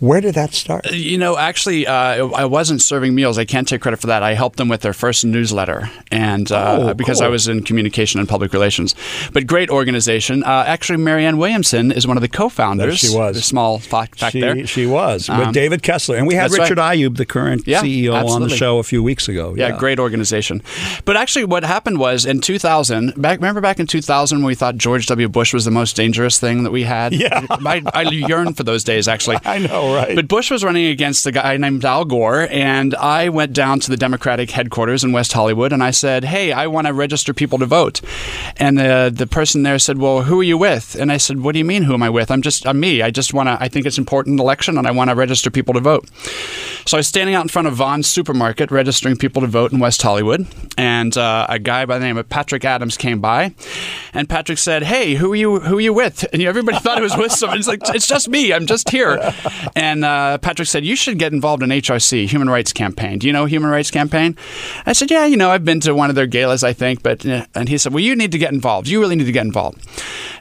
Where 0.00 0.20
did 0.20 0.34
that 0.34 0.52
start? 0.54 0.90
You 0.92 1.18
know, 1.18 1.36
actually, 1.38 1.86
uh, 1.86 2.26
I 2.28 2.44
wasn't 2.44 2.82
serving 2.82 3.14
meals. 3.14 3.38
I 3.38 3.44
can't 3.44 3.66
take 3.66 3.80
credit 3.80 3.98
for 4.00 4.08
that. 4.08 4.22
I 4.22 4.34
helped 4.34 4.56
them 4.58 4.68
with 4.68 4.82
their 4.82 4.92
first 4.92 5.24
newsletter, 5.24 5.90
and 6.10 6.50
uh, 6.52 6.78
Oh, 6.90 6.94
because 6.94 7.18
cool. 7.18 7.26
I 7.26 7.30
was 7.30 7.48
in 7.48 7.62
communication 7.62 8.20
and 8.20 8.28
public 8.28 8.52
relations. 8.52 8.94
But 9.32 9.46
great 9.46 9.70
organization. 9.70 10.42
Uh, 10.44 10.64
actually, 10.66 10.98
Marianne 10.98 11.38
Williamson 11.38 11.92
is 11.92 12.06
one 12.06 12.16
of 12.16 12.20
the 12.22 12.28
co-founders. 12.28 13.00
There 13.02 13.10
she 13.10 13.16
was. 13.16 13.36
A 13.36 13.42
small 13.42 13.78
fact, 13.78 14.18
she, 14.30 14.40
there. 14.40 14.66
she 14.66 14.86
was 14.86 15.28
with 15.28 15.38
Um, 15.38 15.52
David 15.52 15.82
Kessler, 15.82 16.16
and 16.16 16.26
we 16.26 16.34
had 16.34 16.50
Richard 16.50 16.78
right. 16.78 16.98
Ayoub, 16.98 17.16
the 17.16 17.26
current 17.26 17.66
Yeah, 17.66 17.82
CEO, 17.82 18.14
on 18.28 18.42
the 18.42 18.48
show 18.48 18.78
a 18.78 18.82
few 18.82 19.02
weeks 19.02 19.28
ago. 19.28 19.54
Yeah, 19.56 19.76
great 19.78 19.98
organization. 19.98 20.62
But 21.04 21.16
actually, 21.16 21.44
what 21.44 21.62
happened 21.64 21.98
was 21.98 22.24
in 22.26 22.40
2000. 22.40 23.14
Back, 23.20 23.38
remember 23.38 23.60
back 23.60 23.78
in 23.80 23.86
2000 23.86 24.38
when 24.38 24.46
we 24.46 24.54
thought 24.54 24.76
George 24.76 25.06
W. 25.06 25.28
Bush 25.28 25.52
was 25.54 25.64
the 25.64 25.70
most 25.70 25.96
dangerous 25.96 26.38
thing 26.38 26.64
that 26.64 26.70
we 26.70 26.82
had. 26.82 27.12
Yeah. 27.12 27.46
I, 27.50 27.82
I 27.94 28.02
yearn 28.02 28.54
for 28.54 28.64
those 28.64 28.84
days. 28.84 29.08
Actually, 29.08 29.38
I 29.44 29.58
know, 29.58 29.83
right? 29.92 30.14
But 30.14 30.28
Bush 30.28 30.50
was 30.50 30.62
running 30.62 30.86
against 30.86 31.26
a 31.26 31.32
guy 31.32 31.56
named 31.56 31.84
Al 31.84 32.04
Gore, 32.04 32.46
and 32.50 32.94
I 32.94 33.28
went 33.28 33.52
down 33.52 33.80
to 33.80 33.90
the 33.90 33.96
Democratic 33.96 34.50
headquarters 34.52 35.02
in 35.02 35.12
West 35.12 35.32
Hollywood, 35.32 35.72
and 35.72 35.82
I 35.82 35.90
said, 35.90 36.24
"Hey, 36.24 36.52
I 36.52 36.68
want 36.68 36.86
to 36.86 36.92
register 36.92 37.34
people 37.34 37.58
to 37.58 37.66
vote." 37.66 38.00
And 38.56 38.78
the 38.78 39.12
the 39.14 39.26
person 39.26 39.64
there 39.64 39.78
said, 39.78 39.98
"Well, 39.98 40.22
who 40.22 40.40
are 40.40 40.44
you 40.44 40.56
with?" 40.56 40.94
And 40.94 41.10
I 41.10 41.16
said, 41.16 41.40
"What 41.42 41.52
do 41.52 41.58
you 41.58 41.64
mean, 41.64 41.82
who 41.82 41.94
am 41.94 42.02
I 42.02 42.10
with? 42.10 42.30
I'm 42.30 42.42
just 42.42 42.66
I'm 42.66 42.78
me. 42.78 43.02
I 43.02 43.10
just 43.10 43.34
want 43.34 43.48
to. 43.48 43.58
I 43.60 43.68
think 43.68 43.86
it's 43.86 43.98
an 43.98 44.02
important 44.02 44.38
election, 44.38 44.78
and 44.78 44.86
I 44.86 44.92
want 44.92 45.10
to 45.10 45.16
register 45.16 45.50
people 45.50 45.74
to 45.74 45.80
vote." 45.80 46.08
So 46.86 46.96
I 46.96 47.00
was 47.00 47.08
standing 47.08 47.34
out 47.34 47.42
in 47.42 47.48
front 47.48 47.66
of 47.66 47.74
Vons 47.74 48.06
supermarket 48.06 48.70
registering 48.70 49.16
people 49.16 49.42
to 49.42 49.48
vote 49.48 49.72
in 49.72 49.78
West 49.78 50.02
Hollywood, 50.02 50.46
and 50.76 51.16
uh, 51.16 51.46
a 51.48 51.58
guy 51.58 51.86
by 51.86 51.98
the 51.98 52.04
name 52.04 52.18
of 52.18 52.28
Patrick 52.28 52.64
Adams 52.64 52.96
came 52.96 53.20
by, 53.20 53.54
and 54.12 54.28
Patrick 54.28 54.58
said, 54.58 54.82
"Hey, 54.82 55.14
who 55.14 55.32
are 55.32 55.36
you? 55.36 55.60
Who 55.60 55.78
are 55.78 55.80
you 55.80 55.92
with?" 55.92 56.24
And 56.32 56.42
everybody 56.42 56.78
thought 56.78 56.98
it 56.98 57.02
was 57.02 57.16
with 57.16 57.32
someone. 57.32 57.58
It's 57.58 57.68
like 57.68 57.80
it's 57.94 58.06
just 58.06 58.28
me. 58.28 58.52
I'm 58.52 58.66
just 58.66 58.90
here. 58.90 59.18
And 59.76 60.04
uh, 60.04 60.38
Patrick 60.38 60.68
said, 60.68 60.84
"You 60.84 60.94
should 60.94 61.18
get 61.18 61.32
involved 61.32 61.62
in 61.62 61.70
HRC, 61.70 62.28
Human 62.28 62.48
Rights 62.48 62.72
Campaign. 62.72 63.18
Do 63.18 63.26
you 63.26 63.32
know 63.32 63.44
Human 63.44 63.70
Rights 63.70 63.90
Campaign?" 63.90 64.36
I 64.86 64.92
said, 64.92 65.10
"Yeah, 65.10 65.26
you 65.26 65.36
know, 65.36 65.50
I've 65.50 65.64
been 65.64 65.80
to 65.80 65.94
one 65.94 66.10
of 66.10 66.16
their 66.16 66.26
galas, 66.26 66.62
I 66.62 66.72
think." 66.72 67.02
But 67.02 67.26
uh, 67.26 67.46
and 67.54 67.68
he 67.68 67.78
said, 67.78 67.92
"Well, 67.92 68.02
you 68.02 68.14
need 68.14 68.32
to 68.32 68.38
get 68.38 68.52
involved. 68.52 68.86
You 68.86 69.00
really 69.00 69.16
need 69.16 69.26
to 69.26 69.32
get 69.32 69.44
involved." 69.44 69.84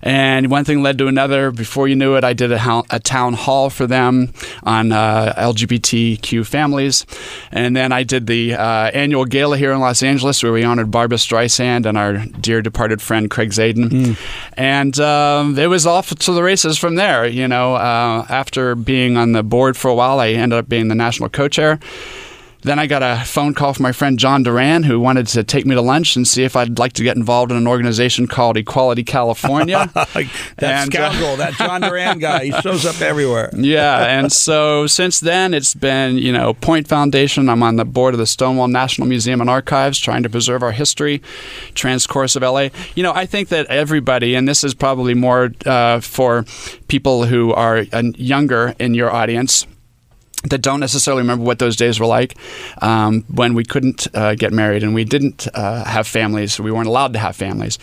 And 0.03 0.51
one 0.51 0.65
thing 0.65 0.83
led 0.83 0.97
to 0.99 1.07
another. 1.07 1.49
Before 1.49 1.87
you 1.87 1.95
knew 1.95 2.15
it, 2.15 2.23
I 2.23 2.33
did 2.33 2.51
a, 2.51 2.83
a 2.91 2.99
town 2.99 3.33
hall 3.33 3.69
for 3.69 3.87
them 3.87 4.33
on 4.63 4.91
uh, 4.91 5.33
LGBTQ 5.37 6.45
families, 6.45 7.05
and 7.51 7.75
then 7.75 7.91
I 7.91 8.03
did 8.03 8.27
the 8.27 8.53
uh, 8.53 8.91
annual 8.93 9.25
gala 9.25 9.57
here 9.57 9.71
in 9.71 9.79
Los 9.79 10.03
Angeles 10.03 10.43
where 10.43 10.51
we 10.51 10.63
honored 10.63 10.91
Barbra 10.91 11.17
Streisand 11.17 11.85
and 11.85 11.97
our 11.97 12.25
dear 12.39 12.61
departed 12.61 13.01
friend 13.01 13.31
Craig 13.31 13.49
Zadan, 13.51 14.17
and 14.57 14.99
um, 14.99 15.57
it 15.57 15.67
was 15.67 15.87
off 15.87 16.09
to 16.13 16.33
the 16.33 16.43
races 16.43 16.77
from 16.77 16.95
there. 16.95 17.25
You 17.25 17.47
know, 17.47 17.75
uh, 17.75 18.25
after 18.29 18.75
being 18.75 19.17
on 19.17 19.22
the 19.31 19.43
board 19.43 19.77
for 19.77 19.89
a 19.89 19.95
while, 19.95 20.19
I 20.19 20.29
ended 20.29 20.59
up 20.59 20.67
being 20.69 20.89
the 20.89 20.95
national 20.95 21.29
co-chair. 21.29 21.79
Then 22.63 22.79
I 22.79 22.88
got 22.88 23.03
a 23.03 23.24
phone 23.25 23.53
call 23.53 23.74
from 23.74 23.84
my 23.84 23.91
friend 23.91 24.17
John 24.17 24.43
Duran, 24.43 24.84
who 24.84 25.00
wanted 25.00 25.27
to 25.27 25.43
take 25.43 25.65
me 25.65 25.75
to 25.75 25.82
lunch 25.82 26.15
and 26.15 26.27
see 26.27 26.43
if 26.43 26.55
I'd 26.55 26.79
like 26.79 26.93
to 26.93 27.03
get 27.03 27.17
involved 27.17 27.51
in 27.51 27.58
an 27.58 27.67
organization 27.67 28.27
called 28.27 28.58
Equality 28.58 29.03
California. 29.03 29.89
That 30.58 30.84
And, 30.84 30.96
uh, 30.96 31.12
scoundrel, 31.12 31.36
that 31.38 31.53
John 31.53 31.82
Duran 31.82 32.20
guy, 32.20 32.46
he 32.46 32.51
shows 32.62 32.86
up 32.86 33.01
everywhere. 33.01 33.50
yeah, 33.53 34.05
and 34.05 34.32
so 34.32 34.88
since 34.88 35.20
then 35.20 35.53
it's 35.53 35.74
been, 35.74 36.17
you 36.17 36.32
know, 36.32 36.53
Point 36.53 36.88
Foundation. 36.88 37.50
I'm 37.50 37.63
on 37.63 37.75
the 37.75 37.86
board 37.86 38.13
of 38.13 38.20
the 38.20 38.27
Stonewall 38.27 38.67
National 38.67 39.08
Museum 39.08 39.41
and 39.41 39.50
Archives, 39.50 40.00
trying 40.00 40.24
to 40.24 40.29
preserve 40.29 40.62
our 40.63 40.72
history, 40.72 41.22
Trans 41.74 42.05
Chorus 42.08 42.36
of 42.36 42.43
LA. 42.43 42.70
You 42.96 43.03
know, 43.03 43.13
I 43.13 43.25
think 43.25 43.50
that 43.50 43.65
everybody, 43.67 44.36
and 44.36 44.48
this 44.48 44.63
is 44.63 44.74
probably 44.74 45.13
more 45.13 45.51
uh, 45.65 46.00
for 46.00 46.46
people 46.88 47.25
who 47.25 47.51
are 47.53 47.86
uh, 47.91 48.03
younger 48.15 48.75
in 48.79 48.93
your 48.93 49.12
audience. 49.12 49.65
That 50.50 50.62
don't 50.62 50.81
necessarily 50.81 51.21
remember 51.21 51.45
what 51.45 51.59
those 51.59 51.77
days 51.77 52.01
were 52.01 52.05
like 52.05 52.35
um, 52.81 53.23
when 53.29 53.53
we 53.53 53.63
couldn't 53.63 54.07
uh, 54.13 54.35
get 54.35 54.51
married 54.51 54.83
and 54.83 54.93
we 54.93 55.05
didn't 55.05 55.47
uh, 55.53 55.85
have 55.85 56.05
families. 56.05 56.59
We 56.59 56.69
weren't 56.69 56.88
allowed 56.88 57.13
to 57.13 57.19
have 57.19 57.35
families. 57.35 57.79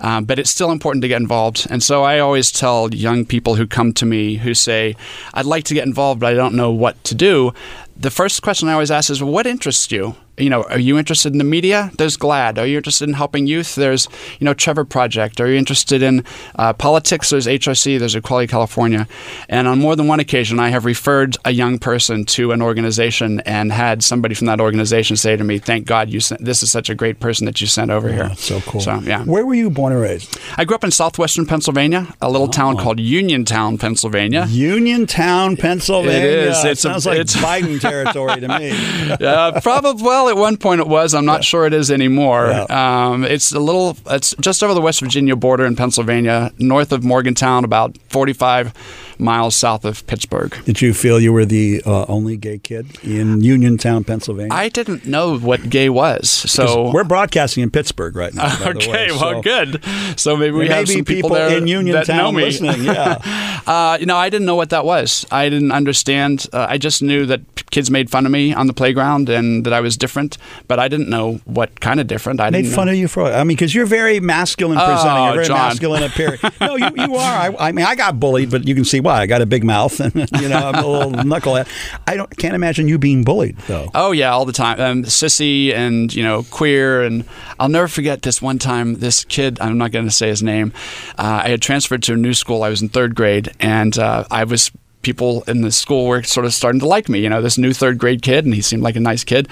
Um, 0.00 0.24
but 0.24 0.40
it's 0.40 0.50
still 0.50 0.72
important 0.72 1.02
to 1.02 1.08
get 1.08 1.20
involved. 1.20 1.68
And 1.70 1.82
so 1.82 2.02
I 2.02 2.18
always 2.18 2.50
tell 2.50 2.92
young 2.92 3.24
people 3.24 3.54
who 3.54 3.66
come 3.66 3.92
to 3.94 4.06
me 4.06 4.34
who 4.34 4.54
say, 4.54 4.96
I'd 5.34 5.46
like 5.46 5.64
to 5.66 5.74
get 5.74 5.86
involved, 5.86 6.20
but 6.20 6.32
I 6.32 6.34
don't 6.34 6.54
know 6.54 6.72
what 6.72 7.02
to 7.04 7.14
do. 7.14 7.52
The 8.00 8.10
first 8.10 8.40
question 8.42 8.68
I 8.68 8.72
always 8.72 8.90
ask 8.90 9.10
is, 9.10 9.22
well, 9.22 9.30
what 9.32 9.46
interests 9.46 9.92
you? 9.92 10.14
You 10.38 10.48
know, 10.48 10.62
are 10.62 10.78
you 10.78 10.96
interested 10.96 11.32
in 11.32 11.38
the 11.38 11.44
media? 11.44 11.90
There's 11.98 12.16
GLAAD. 12.16 12.56
Are 12.56 12.64
you 12.64 12.78
interested 12.78 13.06
in 13.06 13.14
helping 13.14 13.46
youth? 13.46 13.74
There's, 13.74 14.08
you 14.38 14.46
know, 14.46 14.54
Trevor 14.54 14.86
Project. 14.86 15.38
Are 15.38 15.46
you 15.46 15.56
interested 15.58 16.00
in 16.02 16.24
uh, 16.54 16.72
politics? 16.72 17.28
There's 17.28 17.46
HRC. 17.46 17.98
There's 17.98 18.14
Equality 18.14 18.46
California. 18.46 19.06
And 19.50 19.68
on 19.68 19.80
more 19.80 19.96
than 19.96 20.06
one 20.06 20.18
occasion, 20.18 20.58
I 20.58 20.70
have 20.70 20.86
referred 20.86 21.36
a 21.44 21.50
young 21.50 21.78
person 21.78 22.24
to 22.26 22.52
an 22.52 22.62
organization 22.62 23.40
and 23.40 23.70
had 23.70 24.02
somebody 24.02 24.34
from 24.34 24.46
that 24.46 24.60
organization 24.62 25.16
say 25.16 25.36
to 25.36 25.44
me, 25.44 25.58
"Thank 25.58 25.84
God 25.84 26.08
you 26.08 26.20
sent. 26.20 26.42
This 26.42 26.62
is 26.62 26.70
such 26.70 26.88
a 26.88 26.94
great 26.94 27.20
person 27.20 27.44
that 27.44 27.60
you 27.60 27.66
sent 27.66 27.90
over 27.90 28.10
here." 28.10 28.30
So 28.36 28.60
cool. 28.62 28.80
So 28.80 28.98
yeah, 29.04 29.24
Where 29.24 29.44
were 29.44 29.52
you 29.54 29.68
born 29.68 29.92
and 29.92 30.00
raised? 30.00 30.38
I 30.56 30.64
grew 30.64 30.74
up 30.74 30.84
in 30.84 30.90
southwestern 30.90 31.44
Pennsylvania, 31.44 32.06
a 32.22 32.30
little 32.30 32.48
town 32.48 32.76
Oh. 32.78 32.82
called 32.82 32.98
Uniontown, 32.98 33.76
Pennsylvania. 33.76 34.46
Uniontown, 34.48 35.58
Pennsylvania. 35.58 36.14
It 36.18 36.48
is. 36.48 36.64
It's 36.64 36.84
a- 36.86 36.88
sounds 36.88 37.04
like 37.04 37.18
it's- 37.18 37.36
Biden 37.36 37.78
territory 37.90 38.40
to 38.40 38.48
me. 38.58 38.70
uh, 39.26 39.60
probably. 39.60 40.02
Well, 40.02 40.28
at 40.28 40.36
one 40.36 40.56
point 40.56 40.80
it 40.80 40.86
was. 40.88 41.14
I'm 41.14 41.24
not 41.24 41.44
sure 41.44 41.66
it 41.66 41.74
is 41.74 41.90
anymore. 41.90 42.46
Yeah. 42.46 43.08
Um, 43.10 43.24
it's 43.24 43.52
a 43.52 43.60
little. 43.60 43.96
It's 44.06 44.34
just 44.40 44.62
over 44.62 44.74
the 44.74 44.80
West 44.80 45.00
Virginia 45.00 45.36
border 45.36 45.66
in 45.66 45.76
Pennsylvania, 45.76 46.52
north 46.58 46.92
of 46.92 47.04
Morgantown, 47.04 47.64
about 47.64 47.96
45 48.08 48.72
miles 49.20 49.54
south 49.54 49.84
of 49.84 50.06
Pittsburgh. 50.06 50.56
Did 50.64 50.80
you 50.80 50.94
feel 50.94 51.20
you 51.20 51.32
were 51.32 51.44
the 51.44 51.82
uh, 51.84 52.04
only 52.08 52.36
gay 52.36 52.58
kid 52.58 53.02
in 53.04 53.40
Uniontown, 53.42 54.04
Pennsylvania? 54.04 54.52
I 54.52 54.68
didn't 54.68 55.06
know 55.06 55.38
what 55.38 55.68
gay 55.70 55.88
was. 55.88 56.28
so 56.30 56.90
we're 56.92 57.04
broadcasting 57.04 57.62
in 57.62 57.70
Pittsburgh 57.70 58.16
right 58.16 58.34
now. 58.34 58.48
by 58.58 58.72
the 58.72 58.78
okay. 58.78 58.90
way, 58.90 59.08
well, 59.12 59.42
good. 59.42 59.82
So 60.16 60.36
maybe 60.36 60.52
we 60.56 60.68
have 60.68 60.88
some 60.88 61.04
people, 61.04 61.14
people 61.14 61.30
there 61.30 61.56
in 61.56 61.66
Uniontown 61.66 62.34
listening. 62.34 62.84
Yeah. 62.84 63.18
Uh, 63.66 63.96
you 64.00 64.06
know, 64.06 64.16
I 64.16 64.30
didn't 64.30 64.46
know 64.46 64.56
what 64.56 64.70
that 64.70 64.84
was. 64.84 65.26
I 65.30 65.48
didn't 65.48 65.70
understand. 65.70 66.46
Uh, 66.52 66.66
I 66.68 66.78
just 66.78 67.02
knew 67.02 67.26
that 67.26 67.40
kids 67.70 67.90
made 67.90 68.10
fun 68.10 68.26
of 68.26 68.32
me 68.32 68.52
on 68.52 68.66
the 68.66 68.72
playground 68.72 69.28
and 69.28 69.64
that 69.64 69.72
I 69.72 69.80
was 69.80 69.96
different, 69.96 70.38
but 70.66 70.78
I 70.80 70.88
didn't 70.88 71.08
know 71.08 71.40
what 71.44 71.78
kind 71.80 72.00
of 72.00 72.06
different. 72.06 72.40
I 72.40 72.50
made 72.50 72.62
didn't 72.62 72.74
fun 72.74 72.86
know. 72.86 72.92
of 72.92 72.98
you 72.98 73.06
for 73.06 73.24
I 73.24 73.44
mean 73.44 73.56
because 73.56 73.74
you're 73.74 73.86
very 73.86 74.18
masculine 74.18 74.78
Oh, 74.78 74.86
presenting, 74.86 75.24
you're 75.24 75.34
very 75.34 75.46
John. 75.46 75.58
masculine 75.58 76.02
appearing. 76.02 76.40
No, 76.60 76.76
you, 76.76 76.90
you 76.96 77.14
are. 77.16 77.32
I, 77.38 77.54
I 77.68 77.72
mean, 77.72 77.84
I 77.84 77.94
got 77.94 78.18
bullied, 78.18 78.50
but 78.50 78.66
you 78.66 78.74
can 78.74 78.84
see 78.84 79.00
why. 79.10 79.20
I 79.20 79.26
got 79.26 79.42
a 79.42 79.46
big 79.46 79.64
mouth, 79.64 79.98
and 80.00 80.14
you 80.40 80.48
know, 80.48 80.56
I'm 80.56 80.84
a 80.84 80.86
little 80.86 81.12
knucklehead. 81.30 81.68
I 82.06 82.16
don't 82.16 82.34
can't 82.36 82.54
imagine 82.54 82.88
you 82.88 82.98
being 82.98 83.24
bullied 83.24 83.56
though. 83.66 83.90
Oh 83.94 84.12
yeah, 84.12 84.30
all 84.30 84.44
the 84.44 84.52
time. 84.52 84.80
Um, 84.80 85.02
sissy 85.04 85.74
and 85.74 86.14
you 86.14 86.22
know 86.22 86.44
queer, 86.50 87.02
and 87.02 87.24
I'll 87.58 87.68
never 87.68 87.88
forget 87.88 88.22
this 88.22 88.40
one 88.40 88.58
time. 88.58 88.94
This 88.94 89.24
kid, 89.24 89.58
I'm 89.60 89.78
not 89.78 89.90
going 89.90 90.06
to 90.06 90.10
say 90.10 90.28
his 90.28 90.42
name. 90.42 90.72
Uh, 91.18 91.42
I 91.44 91.48
had 91.50 91.62
transferred 91.62 92.02
to 92.04 92.14
a 92.14 92.16
new 92.16 92.34
school. 92.34 92.62
I 92.62 92.68
was 92.68 92.82
in 92.82 92.88
third 92.88 93.14
grade, 93.14 93.50
and 93.60 93.98
uh, 93.98 94.24
I 94.30 94.44
was. 94.44 94.70
People 95.02 95.44
in 95.44 95.62
the 95.62 95.72
school 95.72 96.06
were 96.06 96.22
sort 96.22 96.44
of 96.44 96.52
starting 96.52 96.78
to 96.80 96.86
like 96.86 97.08
me, 97.08 97.20
you 97.20 97.30
know, 97.30 97.40
this 97.40 97.56
new 97.56 97.72
third 97.72 97.96
grade 97.96 98.20
kid, 98.20 98.44
and 98.44 98.52
he 98.52 98.60
seemed 98.60 98.82
like 98.82 98.96
a 98.96 99.00
nice 99.00 99.24
kid. 99.24 99.48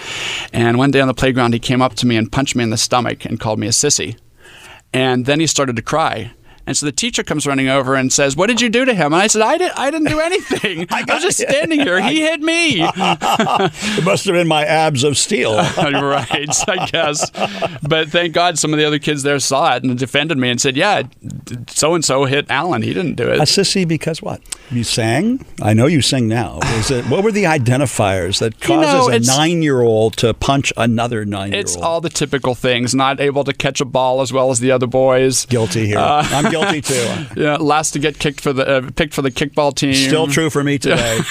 And 0.53 0.77
one 0.77 0.91
day 0.91 1.00
on 1.00 1.09
the 1.09 1.15
playground, 1.15 1.55
he 1.55 1.59
came 1.59 1.81
up 1.81 1.95
to 1.95 2.07
me 2.07 2.19
and 2.19 2.31
punched 2.31 2.55
me 2.55 2.65
in 2.65 2.69
the 2.69 2.77
stomach 2.77 3.25
and 3.25 3.41
called 3.41 3.59
me 3.59 3.67
a 3.67 3.71
sissy. 3.71 4.19
And 4.93 5.25
then 5.25 5.41
he 5.41 5.47
started 5.47 5.75
to 5.77 5.81
cry. 5.81 6.33
And 6.69 6.77
so 6.77 6.85
the 6.85 6.93
teacher 6.93 7.23
comes 7.23 7.47
running 7.47 7.69
over 7.69 7.95
and 7.95 8.13
says, 8.13 8.37
"What 8.37 8.49
did 8.49 8.61
you 8.61 8.69
do 8.69 8.85
to 8.85 8.93
him?" 8.93 9.15
And 9.15 9.23
I 9.23 9.27
said, 9.27 9.41
"I 9.41 9.57
did. 9.57 9.73
I 9.73 9.91
didn't 9.91 10.09
do 10.09 10.21
anything. 10.31 10.87
I, 10.91 11.03
was 11.09 11.23
just 11.23 11.39
standing 11.39 11.81
here. 11.81 11.99
He 12.03 12.21
hit 12.29 12.41
me." 12.43 12.87
It 13.99 14.05
must 14.05 14.27
have 14.27 14.35
been 14.35 14.47
my 14.49 14.65
abs 14.65 15.03
of 15.03 15.17
steel. 15.17 15.57
right, 15.57 16.69
I 16.69 16.87
guess. 16.93 17.31
But 17.83 18.09
thank 18.11 18.35
God 18.35 18.59
some 18.59 18.73
of 18.73 18.79
the 18.79 18.85
other 18.85 18.99
kids 18.99 19.23
there 19.23 19.39
saw 19.39 19.75
it 19.77 19.83
and 19.83 19.99
defended 19.99 20.37
me 20.37 20.51
and 20.51 20.61
said, 20.61 20.77
yeah, 20.77 21.03
so 21.69 21.95
and 21.95 22.05
so 22.05 22.25
hit 22.27 22.51
Alan. 22.51 22.83
He 22.83 22.93
didn't 22.93 23.15
do 23.15 23.29
it." 23.31 23.39
A 23.39 23.43
sissy 23.43 23.89
because 23.89 24.21
what? 24.21 24.43
You 24.71 24.85
sang? 24.85 25.45
I 25.63 25.73
know 25.73 25.87
you 25.87 26.03
sing 26.03 26.29
now. 26.29 26.59
Is 26.79 26.91
it 26.91 27.07
what 27.07 27.25
were 27.25 27.33
the 27.33 27.45
identifiers 27.45 28.39
that 28.41 28.69
You 28.69 28.77
know, 28.77 28.83
causes 29.09 29.31
a 29.31 29.37
nine-year-old 29.37 30.17
to 30.19 30.35
punch 30.35 30.73
another 30.77 31.25
nine-year-old? 31.25 31.65
It's 31.65 31.77
all 31.77 32.01
the 32.03 32.11
typical 32.11 32.55
things. 32.55 32.95
Not 32.95 33.21
able 33.21 33.45
to 33.45 33.55
catch 33.55 33.81
a 33.81 33.87
ball 33.87 34.21
as 34.21 34.33
well 34.33 34.51
as 34.51 34.61
the 34.61 34.71
other 34.71 34.87
boys. 34.87 35.47
guilty 35.47 35.87
here. 35.87 35.99
Uh, 35.99 36.23
I'm 36.31 36.51
guilty 36.51 36.58
too. 36.83 37.15
Yeah, 37.38 37.57
last 37.57 37.93
to 37.93 37.99
get 37.99 38.19
kicked 38.19 38.41
for 38.41 38.53
the 38.53 38.67
uh, 38.67 38.91
picked 38.97 39.15
for 39.15 39.23
the 39.23 39.31
kickball 39.31 39.75
team. 39.75 39.95
Still 39.95 40.27
true 40.27 40.50
for 40.50 40.65
me 40.65 40.79
today. 40.79 41.21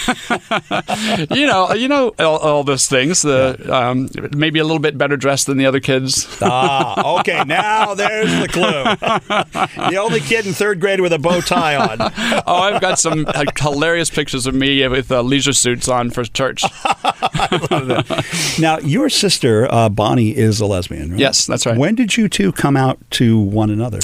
You 1.29 1.46
know, 1.48 1.74
you 1.74 1.88
know 1.88 2.13
all, 2.19 2.38
all 2.38 2.63
those 2.63 2.88
things. 2.88 3.22
The 3.22 3.57
um, 3.74 4.10
maybe 4.36 4.60
a 4.60 4.63
little 4.63 4.79
bit 4.79 4.98
better 4.98 5.17
dressed 5.17 5.48
than 5.48 5.57
the 5.57 5.65
other 5.65 5.79
kids. 5.79 6.27
ah, 6.41 7.19
okay. 7.19 7.43
Now 7.46 7.93
there's 7.93 8.31
the 8.39 8.48
clue. 8.48 9.89
the 9.89 9.98
only 9.98 10.19
kid 10.19 10.46
in 10.46 10.53
third 10.53 10.79
grade 10.79 11.01
with 11.01 11.13
a 11.13 11.19
bow 11.19 11.41
tie 11.41 11.75
on. 11.75 11.98
Oh, 12.48 12.57
I've 12.57 12.81
got 12.81 13.00
some 13.00 13.25
uh, 13.27 13.46
hilarious 13.57 14.10
pictures 14.10 14.46
of 14.48 14.53
me 14.53 14.88
with 14.88 15.12
uh, 15.12 15.22
leisure 15.22 15.53
suits 15.53 15.88
on 15.88 16.10
for 16.12 16.24
church. 16.24 16.63
Now, 18.60 18.79
your 18.79 19.10
sister 19.10 19.67
uh, 19.72 19.89
Bonnie 19.89 20.36
is 20.36 20.60
a 20.60 20.65
lesbian, 20.65 21.12
right? 21.12 21.19
Yes, 21.19 21.46
that's 21.46 21.65
right. 21.65 21.77
When 21.77 21.96
did 21.96 22.15
you 22.17 22.29
two 22.29 22.51
come 22.51 22.77
out 22.77 23.00
to 23.12 23.38
one 23.38 23.69
another? 23.69 24.00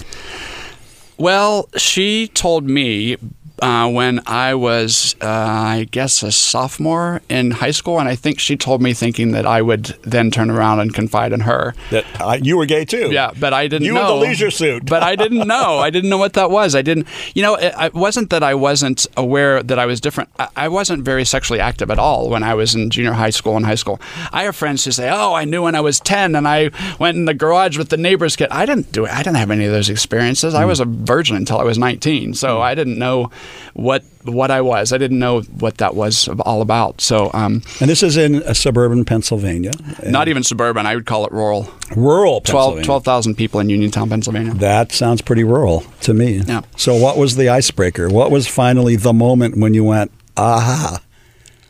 Well, 1.17 1.69
she 1.77 2.27
told 2.27 2.63
me 2.65 3.17
uh, 3.63 3.89
when 3.89 4.19
I 4.27 4.53
was, 4.55 5.15
uh, 5.21 5.27
I 5.27 5.87
guess, 5.91 6.21
a 6.23 6.31
sophomore 6.31 7.21
in 7.29 7.51
high 7.51 7.71
school, 7.71 7.99
and 7.99 8.07
I 8.09 8.15
think 8.15 8.39
she 8.39 8.55
told 8.57 8.81
me 8.81 8.93
thinking 8.93 9.31
that 9.31 9.45
I 9.45 9.61
would 9.61 9.85
then 10.03 10.31
turn 10.31 10.49
around 10.49 10.79
and 10.79 10.93
confide 10.93 11.33
in 11.33 11.41
her. 11.41 11.73
That 11.91 12.05
uh, 12.21 12.37
you 12.41 12.57
were 12.57 12.65
gay 12.65 12.85
too. 12.85 13.11
Yeah, 13.11 13.31
but 13.39 13.53
I 13.53 13.67
didn't 13.67 13.87
know 13.87 13.93
You 13.93 13.99
know. 13.99 14.19
the 14.19 14.25
leisure 14.27 14.51
suit. 14.51 14.85
but 14.85 15.01
I 15.03 15.15
didn't 15.15 15.47
know. 15.55 15.77
I 15.79 15.89
didn't 15.89 16.09
know 16.09 16.17
what 16.17 16.33
that 16.33 16.51
was. 16.51 16.75
I 16.75 16.81
didn't. 16.81 17.07
You 17.35 17.41
know, 17.41 17.55
it, 17.55 17.73
it 17.79 17.93
wasn't 17.93 18.29
that 18.29 18.43
I 18.43 18.53
wasn't 18.55 19.07
aware 19.17 19.63
that 19.63 19.79
I 19.79 19.85
was 19.85 19.99
different. 20.01 20.29
I, 20.39 20.47
I 20.55 20.67
wasn't 20.67 21.03
very 21.03 21.25
sexually 21.25 21.59
active 21.59 21.89
at 21.89 21.99
all 21.99 22.29
when 22.29 22.43
I 22.43 22.53
was 22.53 22.75
in 22.75 22.89
junior 22.89 23.13
high 23.13 23.29
school 23.31 23.55
and 23.57 23.65
high 23.65 23.75
school. 23.75 23.99
I 24.31 24.43
have 24.43 24.55
friends 24.55 24.83
who 24.85 24.91
say, 24.91 25.09
"Oh, 25.09 25.33
I 25.33 25.45
knew 25.45 25.63
when 25.63 25.75
I 25.75 25.81
was 25.81 25.99
ten, 25.99 26.35
and 26.35 26.47
I 26.47 26.69
went 26.99 27.17
in 27.17 27.25
the 27.25 27.33
garage 27.33 27.77
with 27.77 27.89
the 27.89 27.97
neighbor's 27.97 28.35
kid." 28.35 28.49
I 28.51 28.65
didn't 28.65 28.91
do 28.91 29.05
it. 29.05 29.11
I 29.11 29.17
didn't 29.23 29.37
have 29.37 29.51
any 29.51 29.65
of 29.65 29.71
those 29.71 29.89
experiences. 29.89 30.53
Hmm. 30.53 30.59
I 30.59 30.65
was 30.65 30.79
a 30.79 30.85
virgin 30.85 31.35
until 31.35 31.57
I 31.59 31.63
was 31.63 31.77
nineteen, 31.77 32.33
so 32.33 32.61
I 32.61 32.75
didn't 32.75 32.97
know 32.97 33.31
what 33.73 34.03
what 34.23 34.51
I 34.51 34.61
was. 34.61 34.93
I 34.93 34.97
didn't 34.97 35.19
know 35.19 35.41
what 35.41 35.77
that 35.79 35.95
was 35.95 36.29
all 36.45 36.61
about. 36.61 37.01
So, 37.01 37.29
um, 37.33 37.61
And 37.81 37.89
this 37.89 38.01
is 38.03 38.15
in 38.15 38.41
uh, 38.43 38.53
suburban 38.53 39.03
Pennsylvania. 39.03 39.71
not 40.05 40.27
even 40.29 40.43
suburban. 40.43 40.85
I 40.85 40.95
would 40.95 41.05
call 41.05 41.25
it 41.25 41.31
rural. 41.33 41.69
rural 41.95 42.39
12 42.41 42.45
Pennsylvania. 42.75 42.85
12,000 42.85 43.35
people 43.35 43.59
in 43.59 43.69
Uniontown, 43.69 44.09
Pennsylvania. 44.09 44.53
That 44.53 44.91
sounds 44.93 45.21
pretty 45.21 45.43
rural 45.43 45.81
to 46.01 46.13
me. 46.13 46.37
Yeah. 46.47 46.61
So, 46.77 46.95
what 46.95 47.17
was 47.17 47.35
the 47.35 47.49
icebreaker? 47.49 48.09
What 48.09 48.31
was 48.31 48.47
finally 48.47 48.95
the 48.95 49.13
moment 49.13 49.57
when 49.57 49.73
you 49.73 49.83
went, 49.83 50.11
aha? 50.37 50.99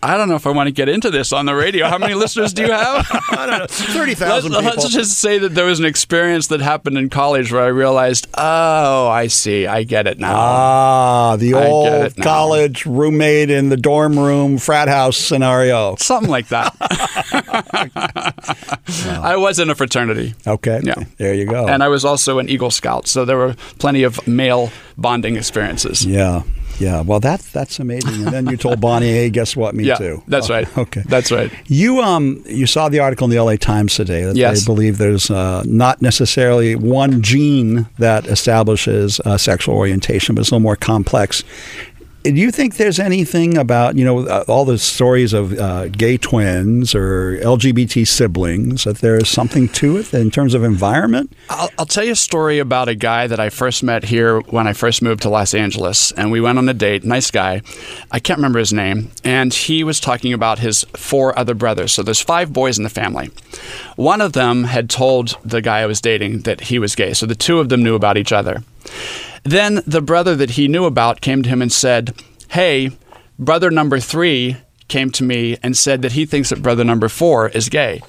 I 0.03 0.17
don't 0.17 0.27
know 0.27 0.36
if 0.36 0.45
I 0.45 0.51
want 0.51 0.67
to 0.67 0.72
get 0.74 0.89
into 0.89 1.10
this 1.10 1.31
on 1.31 1.45
the 1.45 1.55
radio. 1.55 1.88
How 1.88 1.98
many 1.98 2.13
listeners 2.13 2.51
do 2.53 2.63
you 2.63 2.72
have? 2.72 3.07
I 3.31 3.45
don't 3.48 3.60
know, 3.60 3.65
thirty 3.67 4.15
Let's, 4.15 4.45
people. 4.45 4.62
let's 4.62 4.89
just 4.89 5.19
say 5.19 5.38
that 5.39 5.50
there 5.55 5.65
was 5.65 5.79
an 5.79 5.86
experience 5.86 6.48
that 6.48 6.60
happened 6.60 6.98
in 6.98 7.10
college 7.10 7.51
where 7.51 7.62
I 7.63 7.67
realized, 7.67 8.27
oh, 8.36 9.07
I 9.07 9.27
see, 9.27 9.65
I 9.65 9.83
get 9.83 10.05
it 10.07 10.19
now. 10.19 10.36
Ah, 10.36 11.36
the 11.38 11.53
I 11.55 11.67
old 11.67 12.15
college 12.17 12.86
roommate 12.86 13.50
in 13.50 13.69
the 13.69 13.77
dorm 13.77 14.19
room 14.19 14.57
frat 14.57 14.89
house 14.89 15.15
scenario. 15.17 15.95
Something 15.95 16.29
like 16.29 16.50
that. 16.50 16.75
I 19.24 19.36
was 19.38 19.60
in 19.60 19.69
a 19.69 19.75
fraternity. 19.75 20.33
Okay, 20.45 20.81
Yeah. 20.83 20.95
there 21.17 21.33
you 21.33 21.45
go. 21.45 21.67
And 21.67 21.81
I 21.83 21.88
was 21.88 22.03
also 22.05 22.39
an 22.39 22.50
Eagle 22.50 22.72
Scout, 22.72 23.07
so 23.07 23.25
there 23.25 23.38
were 23.38 23.55
plenty 23.79 24.03
of 24.03 24.25
male 24.27 24.72
bonding 24.98 25.36
experiences. 25.38 26.05
yeah, 26.05 26.43
yeah. 26.80 27.01
Well, 27.01 27.20
that 27.22 27.42
that's 27.53 27.80
amazing. 27.80 28.24
And 28.25 28.34
then 28.34 28.48
you 28.48 28.58
told 28.58 28.80
Bonnie, 28.82 29.10
"Hey, 29.12 29.30
guess 29.30 29.56
what? 29.56 29.75
Me 29.75 29.84
Yeah, 29.86 29.96
too." 29.96 30.24
that's 30.27 30.50
Oh, 30.50 30.53
right. 30.53 30.77
Okay, 30.77 31.03
That's 31.06 31.32
right. 31.32 31.51
You 31.68 32.01
um 32.01 32.44
you 32.48 32.65
saw 32.68 32.89
the 32.89 33.00
article 33.00 33.25
in 33.25 33.32
the 33.32 33.39
LA 33.42 33.56
Times 33.58 33.96
today 33.96 34.24
that 34.24 34.36
Yes. 34.36 34.62
they 34.62 34.65
believe 34.65 34.98
there's 34.98 35.30
uh, 35.32 35.63
not 35.65 36.01
necessarily 36.01 36.75
one 36.75 37.22
gene 37.22 37.88
that 38.00 38.27
establishes 38.27 39.20
uh, 39.22 39.38
sexual 39.38 39.75
orientation, 39.75 40.36
but 40.36 40.42
it's 40.42 40.51
a 40.51 40.56
little 40.56 40.63
more 40.63 40.75
complex. 40.75 41.44
Do 42.24 42.34
you 42.36 42.51
think 42.51 42.77
there's 42.77 43.00
anything 43.00 43.58
about 43.58 43.98
you 43.98 44.06
know 44.06 44.25
uh, 44.25 44.46
all 44.48 44.63
the 44.63 44.77
stories 44.77 45.34
of 45.34 45.58
uh, 45.60 45.89
gay 45.89 46.18
twins 46.18 46.96
or 46.96 47.38
LGBT 47.44 48.08
siblings 48.08 48.86
that 48.86 49.00
there 49.00 49.18
is 49.18 49.27
something 49.27 49.68
to 49.70 49.98
it 49.98 50.13
in 50.13 50.32
terms 50.32 50.53
of 50.53 50.63
environment? 50.63 51.34
I'll, 51.50 51.70
I'll 51.77 51.86
tell 51.86 52.03
you 52.03 52.13
a 52.13 52.15
story 52.15 52.60
about 52.60 52.88
a 52.88 52.96
guy 52.96 53.27
that 53.27 53.39
I 53.39 53.50
first 53.50 53.84
met 53.84 54.06
here 54.06 54.39
when 54.39 54.68
I 54.68 54.74
first 54.74 55.01
moved 55.01 55.22
to 55.24 55.30
Los 55.30 55.53
Angeles, 55.53 56.13
and 56.13 56.32
we 56.32 56.39
went 56.39 56.58
on 56.58 56.70
a 56.70 56.74
date. 56.74 57.03
Nice 57.03 57.30
guy, 57.30 57.62
I 58.12 58.20
can't 58.20 58.38
remember 58.38 58.60
his 58.60 58.72
name, 58.72 59.12
and 59.24 59.53
he 59.53 59.84
was 59.84 60.00
talking 60.00 60.32
about 60.32 60.60
his 60.60 60.86
four 60.96 61.38
other 61.38 61.53
brothers. 61.53 61.94
So 61.94 62.03
there's 62.03 62.22
five 62.22 62.53
boys 62.53 62.77
in 62.77 62.84
the 62.84 62.89
family. 62.89 63.32
One 63.98 64.22
of 64.22 64.34
them 64.34 64.63
had 64.63 64.89
told 64.89 65.38
the 65.44 65.62
guy 65.62 65.80
I 65.80 65.86
was 65.88 66.00
dating 66.00 66.42
that 66.42 66.62
he 66.62 66.80
was 66.80 66.96
gay, 66.96 67.13
so 67.13 67.25
the 67.25 67.36
two 67.36 67.60
of 67.60 67.68
them 67.70 67.84
knew 67.84 67.96
about 67.96 68.18
each 68.18 68.32
other. 68.32 68.63
Then 69.43 69.81
the 69.85 70.01
brother 70.01 70.35
that 70.35 70.51
he 70.51 70.67
knew 70.67 70.85
about 70.85 71.21
came 71.21 71.43
to 71.43 71.50
him 71.50 71.62
and 71.62 71.71
said, 71.71 72.13
Hey, 72.50 72.91
brother 73.38 73.69
number 73.69 74.00
three 74.00 74.57
came 74.88 75.12
to 75.12 75.23
me 75.23 75.57
and 75.63 75.75
said 75.75 76.01
that 76.01 76.13
he 76.13 76.25
thinks 76.25 76.50
that 76.50 76.62
brother 76.62 76.83
number 76.83 77.09
four 77.09 77.50
is 77.50 77.69
gay. 77.69 78.01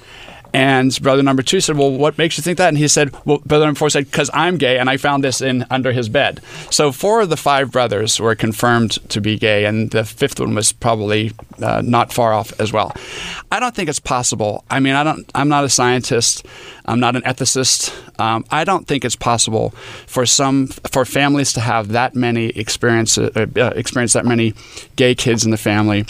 And 0.53 0.97
brother 1.01 1.21
number 1.21 1.43
two 1.43 1.59
said, 1.59 1.77
"Well, 1.77 1.91
what 1.91 2.17
makes 2.17 2.37
you 2.37 2.41
think 2.41 2.57
that?" 2.59 2.69
And 2.69 2.77
he 2.77 2.87
said, 2.87 3.13
"Well, 3.25 3.39
brother 3.45 3.65
number 3.65 3.77
four 3.77 3.89
said 3.89 4.05
because 4.05 4.29
I'm 4.33 4.57
gay 4.57 4.77
and 4.77 4.89
I 4.89 4.95
found 4.95 5.21
this 5.21 5.41
in 5.41 5.65
under 5.69 5.91
his 5.91 6.07
bed." 6.07 6.39
So 6.69 6.93
four 6.93 7.19
of 7.19 7.29
the 7.29 7.35
five 7.35 7.71
brothers 7.73 8.21
were 8.21 8.35
confirmed 8.35 8.91
to 9.09 9.19
be 9.19 9.37
gay, 9.37 9.65
and 9.65 9.91
the 9.91 10.05
fifth 10.05 10.39
one 10.39 10.55
was 10.55 10.71
probably 10.71 11.33
uh, 11.61 11.81
not 11.81 12.11
far 12.13 12.33
off 12.33 12.57
as 12.59 12.71
well. 12.71 12.93
I 13.51 13.59
don't 13.59 13.75
think 13.75 13.89
it's 13.89 13.99
possible. 13.99 14.63
I 14.69 14.79
mean, 14.79 14.95
I 14.95 15.03
don't. 15.03 15.29
I'm 15.35 15.47
not 15.47 15.63
a 15.63 15.69
scientist. 15.69 16.45
I'm 16.85 16.99
not 16.99 17.15
an 17.15 17.21
ethicist. 17.23 17.93
Um, 18.19 18.45
I 18.51 18.63
don't 18.63 18.87
think 18.87 19.03
it's 19.03 19.15
possible 19.15 19.71
for 20.07 20.25
some 20.25 20.67
for 20.67 21.05
families 21.05 21.53
to 21.53 21.61
have 21.61 21.89
that 21.89 22.15
many 22.15 22.47
experience 22.47 23.17
uh, 23.17 23.47
uh, 23.55 23.73
experience 23.75 24.13
that 24.13 24.25
many 24.25 24.53
gay 24.95 25.15
kids 25.15 25.45
in 25.45 25.51
the 25.51 25.57
family, 25.57 26.05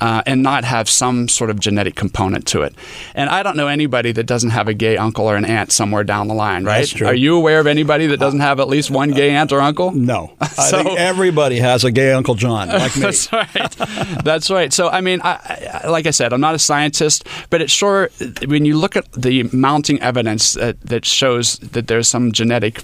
uh, 0.00 0.22
and 0.26 0.42
not 0.42 0.64
have 0.64 0.88
some 0.88 1.28
sort 1.28 1.50
of 1.50 1.60
genetic 1.60 1.94
component 1.94 2.46
to 2.48 2.62
it. 2.62 2.74
And 3.14 3.28
I 3.30 3.42
don't 3.42 3.56
know 3.56 3.68
anybody 3.68 4.12
that 4.12 4.24
doesn't 4.24 4.50
have 4.50 4.68
a 4.68 4.74
gay 4.74 4.96
uncle 4.96 5.26
or 5.26 5.36
an 5.36 5.44
aunt 5.44 5.72
somewhere 5.72 6.04
down 6.04 6.28
the 6.28 6.34
line. 6.34 6.64
Right? 6.64 6.78
That's 6.80 6.90
true. 6.90 7.06
Are 7.06 7.14
you 7.14 7.36
aware 7.36 7.60
of 7.60 7.66
anybody 7.66 8.06
that 8.08 8.18
doesn't 8.18 8.40
have 8.40 8.60
at 8.60 8.68
least 8.68 8.90
one 8.90 9.10
gay 9.10 9.30
aunt 9.30 9.52
or 9.52 9.60
uncle? 9.60 9.92
No, 9.92 10.32
I 10.40 10.46
think 10.46 10.98
everybody 10.98 11.58
has 11.58 11.84
a 11.84 11.90
gay 11.90 12.12
Uncle 12.12 12.34
John 12.34 12.68
like 12.68 12.96
me. 12.96 13.02
That's 13.02 13.32
right. 13.32 13.76
That's 14.24 14.50
right. 14.50 14.72
So, 14.72 14.89
I 14.90 15.00
mean, 15.00 15.20
I, 15.22 15.80
I, 15.84 15.88
like 15.88 16.06
I 16.06 16.10
said, 16.10 16.32
I'm 16.32 16.40
not 16.40 16.54
a 16.54 16.58
scientist, 16.58 17.26
but 17.48 17.62
it's 17.62 17.72
sure, 17.72 18.10
when 18.46 18.64
you 18.64 18.76
look 18.76 18.96
at 18.96 19.10
the 19.12 19.44
mounting 19.52 20.00
evidence 20.00 20.54
that, 20.54 20.80
that 20.82 21.04
shows 21.04 21.56
that 21.58 21.86
there's 21.86 22.08
some 22.08 22.32
genetic 22.32 22.82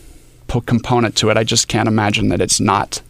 component 0.66 1.16
to 1.16 1.30
it, 1.30 1.36
I 1.36 1.44
just 1.44 1.68
can't 1.68 1.88
imagine 1.88 2.28
that 2.28 2.40
it's 2.40 2.60
not 2.60 3.02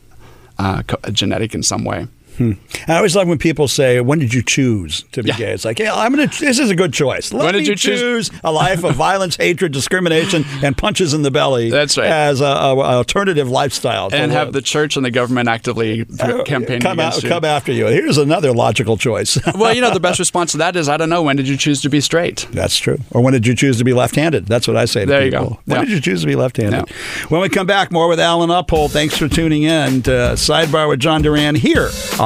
uh, 0.59 0.83
genetic 1.13 1.55
in 1.55 1.63
some 1.63 1.85
way. 1.85 2.09
Hmm. 2.39 2.53
I 2.89 2.97
always 2.97 3.17
love 3.17 3.29
when 3.29 3.39
people 3.39 3.67
say, 3.69 4.01
"When 4.01 4.19
did 4.19 4.33
you 4.35 4.43
choose 4.43 5.05
to 5.13 5.23
be 5.23 5.29
Yeah. 5.31 5.37
gay?" 5.39 5.53
It's 5.53 5.65
like, 5.65 5.79
"Yeah, 5.79 5.95
I'm 5.95 6.13
gonna. 6.15 6.27
This 6.39 6.59
is 6.59 6.71
a 6.71 6.75
good 6.77 6.93
choice. 6.93 7.33
Let 7.33 7.45
When 7.45 7.55
did 7.55 7.67
you 7.67 7.75
choose- 7.77 8.01
choose 8.01 8.31
a 8.45 8.53
life 8.53 8.85
of 8.85 8.95
violence, 8.95 9.37
hatred, 9.41 9.73
discrimination, 9.73 10.45
and 10.63 10.77
punches 10.77 11.15
in 11.15 11.23
the 11.23 11.31
belly. 11.31 11.71
That's 11.71 11.97
right. 11.97 12.07
As 12.09 12.41
a, 12.41 12.45
a, 12.45 12.75
a 12.77 12.81
alternative 12.97 13.49
lifestyle, 13.49 14.09
And 14.13 14.31
have 14.33 14.49
live. 14.49 14.55
the 14.55 14.63
church 14.63 14.97
and 14.97 15.05
the 15.05 15.11
government 15.11 15.49
actively 15.49 16.03
uh, 16.21 16.39
p- 16.39 16.43
campaigning 16.45 16.81
come 16.83 16.99
against 16.99 17.19
out, 17.19 17.23
you. 17.25 17.29
come 17.31 17.45
after 17.45 17.73
you. 17.73 17.87
Here's 17.87 18.19
another 18.19 18.53
logical 18.53 18.97
choice. 18.97 19.39
well, 19.55 19.75
you 19.75 19.81
know, 19.81 19.93
the 19.93 20.01
best 20.01 20.19
response 20.19 20.53
to 20.53 20.59
that 20.59 20.77
is, 20.77 20.89
I 20.89 20.97
don't 20.97 21.09
know. 21.09 21.23
When 21.23 21.37
did 21.37 21.49
you 21.49 21.57
choose 21.57 21.81
to 21.83 21.89
be 21.89 22.01
straight? 22.01 22.47
That's 22.53 22.77
true. 22.77 22.99
Or 23.13 23.23
when 23.23 23.33
did 23.33 23.47
you 23.47 23.55
choose 23.55 23.79
to 23.79 23.85
be 23.85 23.93
left-handed? 23.93 24.47
That's 24.47 24.69
what 24.69 24.77
I 24.77 24.85
say 24.85 25.01
to 25.01 25.07
There 25.07 25.25
you 25.25 25.31
people. 25.31 25.49
go. 25.51 25.59
When 25.65 25.79
Yeah. 25.81 25.85
did 25.85 25.91
you 25.93 26.01
choose 26.01 26.21
to 26.21 26.27
be 26.27 26.37
left-handed? 26.37 26.89
When 27.29 27.41
we 27.41 27.49
come 27.49 27.67
back, 27.67 27.91
more 27.91 28.09
with 28.09 28.21
Alan 28.21 28.51
Uphold. 28.51 28.93
Thanks 28.93 29.17
for 29.17 29.29
tuning 29.29 29.63
in 29.65 30.03
to 30.03 30.11
Sidebar 30.37 30.89
with 30.89 31.01
John 31.01 31.23
Duran 31.23 31.55
here 31.55 31.89
on 32.21 32.26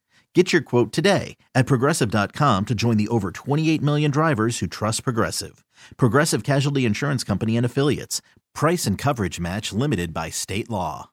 Get 0.33 0.53
your 0.53 0.61
quote 0.61 0.91
today 0.91 1.35
at 1.53 1.65
progressive.com 1.65 2.65
to 2.65 2.75
join 2.75 2.97
the 2.97 3.09
over 3.09 3.31
28 3.31 3.81
million 3.81 4.11
drivers 4.11 4.59
who 4.59 4.67
trust 4.67 5.03
Progressive. 5.03 5.63
Progressive 5.97 6.43
Casualty 6.43 6.85
Insurance 6.85 7.23
Company 7.23 7.57
and 7.57 7.65
Affiliates. 7.65 8.21
Price 8.55 8.85
and 8.85 8.97
coverage 8.97 9.39
match 9.39 9.73
limited 9.73 10.13
by 10.13 10.29
state 10.29 10.69
law. 10.69 11.09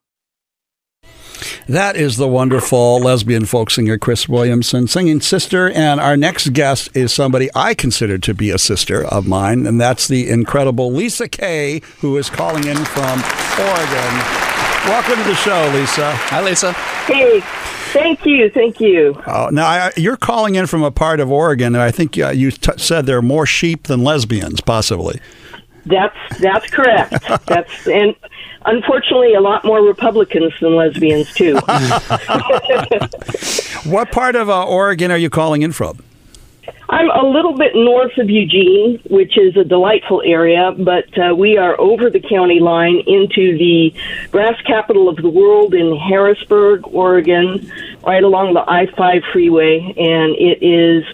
That 1.67 1.95
is 1.95 2.17
the 2.17 2.27
wonderful 2.27 2.99
lesbian 2.99 3.45
folk 3.45 3.69
singer 3.69 3.97
Cris 3.97 4.27
Williamson 4.27 4.87
singing 4.87 5.21
Sister. 5.21 5.69
And 5.69 5.99
our 5.99 6.17
next 6.17 6.53
guest 6.53 6.89
is 6.95 7.13
somebody 7.13 7.49
I 7.53 7.73
consider 7.73 8.17
to 8.19 8.33
be 8.33 8.49
a 8.49 8.57
sister 8.57 9.05
of 9.05 9.27
mine, 9.27 9.67
and 9.67 9.79
that's 9.79 10.07
the 10.07 10.29
incredible 10.29 10.91
Lisa 10.91 11.27
Kaye, 11.27 11.81
who 11.99 12.17
is 12.17 12.29
calling 12.29 12.65
in 12.65 12.77
from 12.85 13.21
Oregon. 13.59 14.48
Welcome 14.85 15.17
to 15.17 15.23
the 15.23 15.35
show, 15.35 15.71
Lisa. 15.73 16.13
Hi, 16.15 16.41
Lisa. 16.43 16.73
Hey, 16.73 17.41
thank 17.93 18.25
you, 18.25 18.49
thank 18.49 18.79
you. 18.79 19.13
Uh, 19.25 19.49
now, 19.51 19.67
I, 19.67 19.91
you're 19.97 20.17
calling 20.17 20.55
in 20.55 20.65
from 20.67 20.83
a 20.83 20.91
part 20.91 21.19
of 21.19 21.31
Oregon, 21.31 21.75
and 21.75 21.81
I 21.81 21.91
think 21.91 22.17
uh, 22.17 22.29
you 22.29 22.51
t- 22.51 22.71
said 22.77 23.05
there 23.05 23.17
are 23.17 23.21
more 23.21 23.45
sheep 23.45 23.83
than 23.83 24.03
lesbians, 24.03 24.61
possibly. 24.61 25.19
That's 25.85 26.15
that's 26.39 26.69
correct. 26.69 27.13
That's 27.45 27.87
and 27.87 28.15
unfortunately 28.65 29.33
a 29.33 29.41
lot 29.41 29.63
more 29.65 29.81
Republicans 29.81 30.53
than 30.59 30.75
lesbians 30.75 31.33
too. 31.33 31.57
What 33.85 34.11
part 34.11 34.35
of 34.35 34.49
uh, 34.49 34.65
Oregon 34.65 35.09
are 35.09 35.17
you 35.17 35.29
calling 35.29 35.61
in 35.61 35.71
from? 35.71 36.03
I'm 36.89 37.09
a 37.11 37.27
little 37.27 37.53
bit 37.53 37.75
north 37.75 38.17
of 38.17 38.29
Eugene, 38.29 38.99
which 39.09 39.37
is 39.37 39.55
a 39.55 39.63
delightful 39.63 40.21
area, 40.25 40.73
but 40.77 41.05
uh, 41.17 41.35
we 41.35 41.57
are 41.57 41.79
over 41.79 42.09
the 42.09 42.19
county 42.19 42.59
line 42.59 43.03
into 43.05 43.57
the 43.57 43.93
grass 44.31 44.59
capital 44.65 45.07
of 45.07 45.17
the 45.17 45.29
world 45.29 45.73
in 45.73 45.95
Harrisburg, 45.95 46.87
Oregon, 46.87 47.71
right 48.05 48.23
along 48.23 48.53
the 48.55 48.63
I 48.67 48.87
5 48.97 49.23
freeway. 49.31 49.79
And 49.97 50.35
it 50.35 50.63
is, 50.63 51.05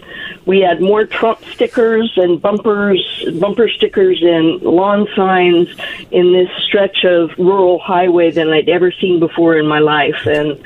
we 0.46 0.60
had 0.60 0.80
more 0.80 1.04
Trump 1.04 1.44
stickers 1.52 2.12
and 2.16 2.40
bumpers, 2.40 3.02
bumper 3.38 3.68
stickers 3.68 4.22
and 4.22 4.62
lawn 4.62 5.06
signs 5.14 5.68
in 6.10 6.32
this 6.32 6.48
stretch 6.66 7.04
of 7.04 7.30
rural 7.38 7.78
highway 7.78 8.30
than 8.30 8.48
I'd 8.48 8.68
ever 8.68 8.92
seen 8.92 9.20
before 9.20 9.58
in 9.58 9.66
my 9.66 9.80
life. 9.80 10.26
And 10.26 10.58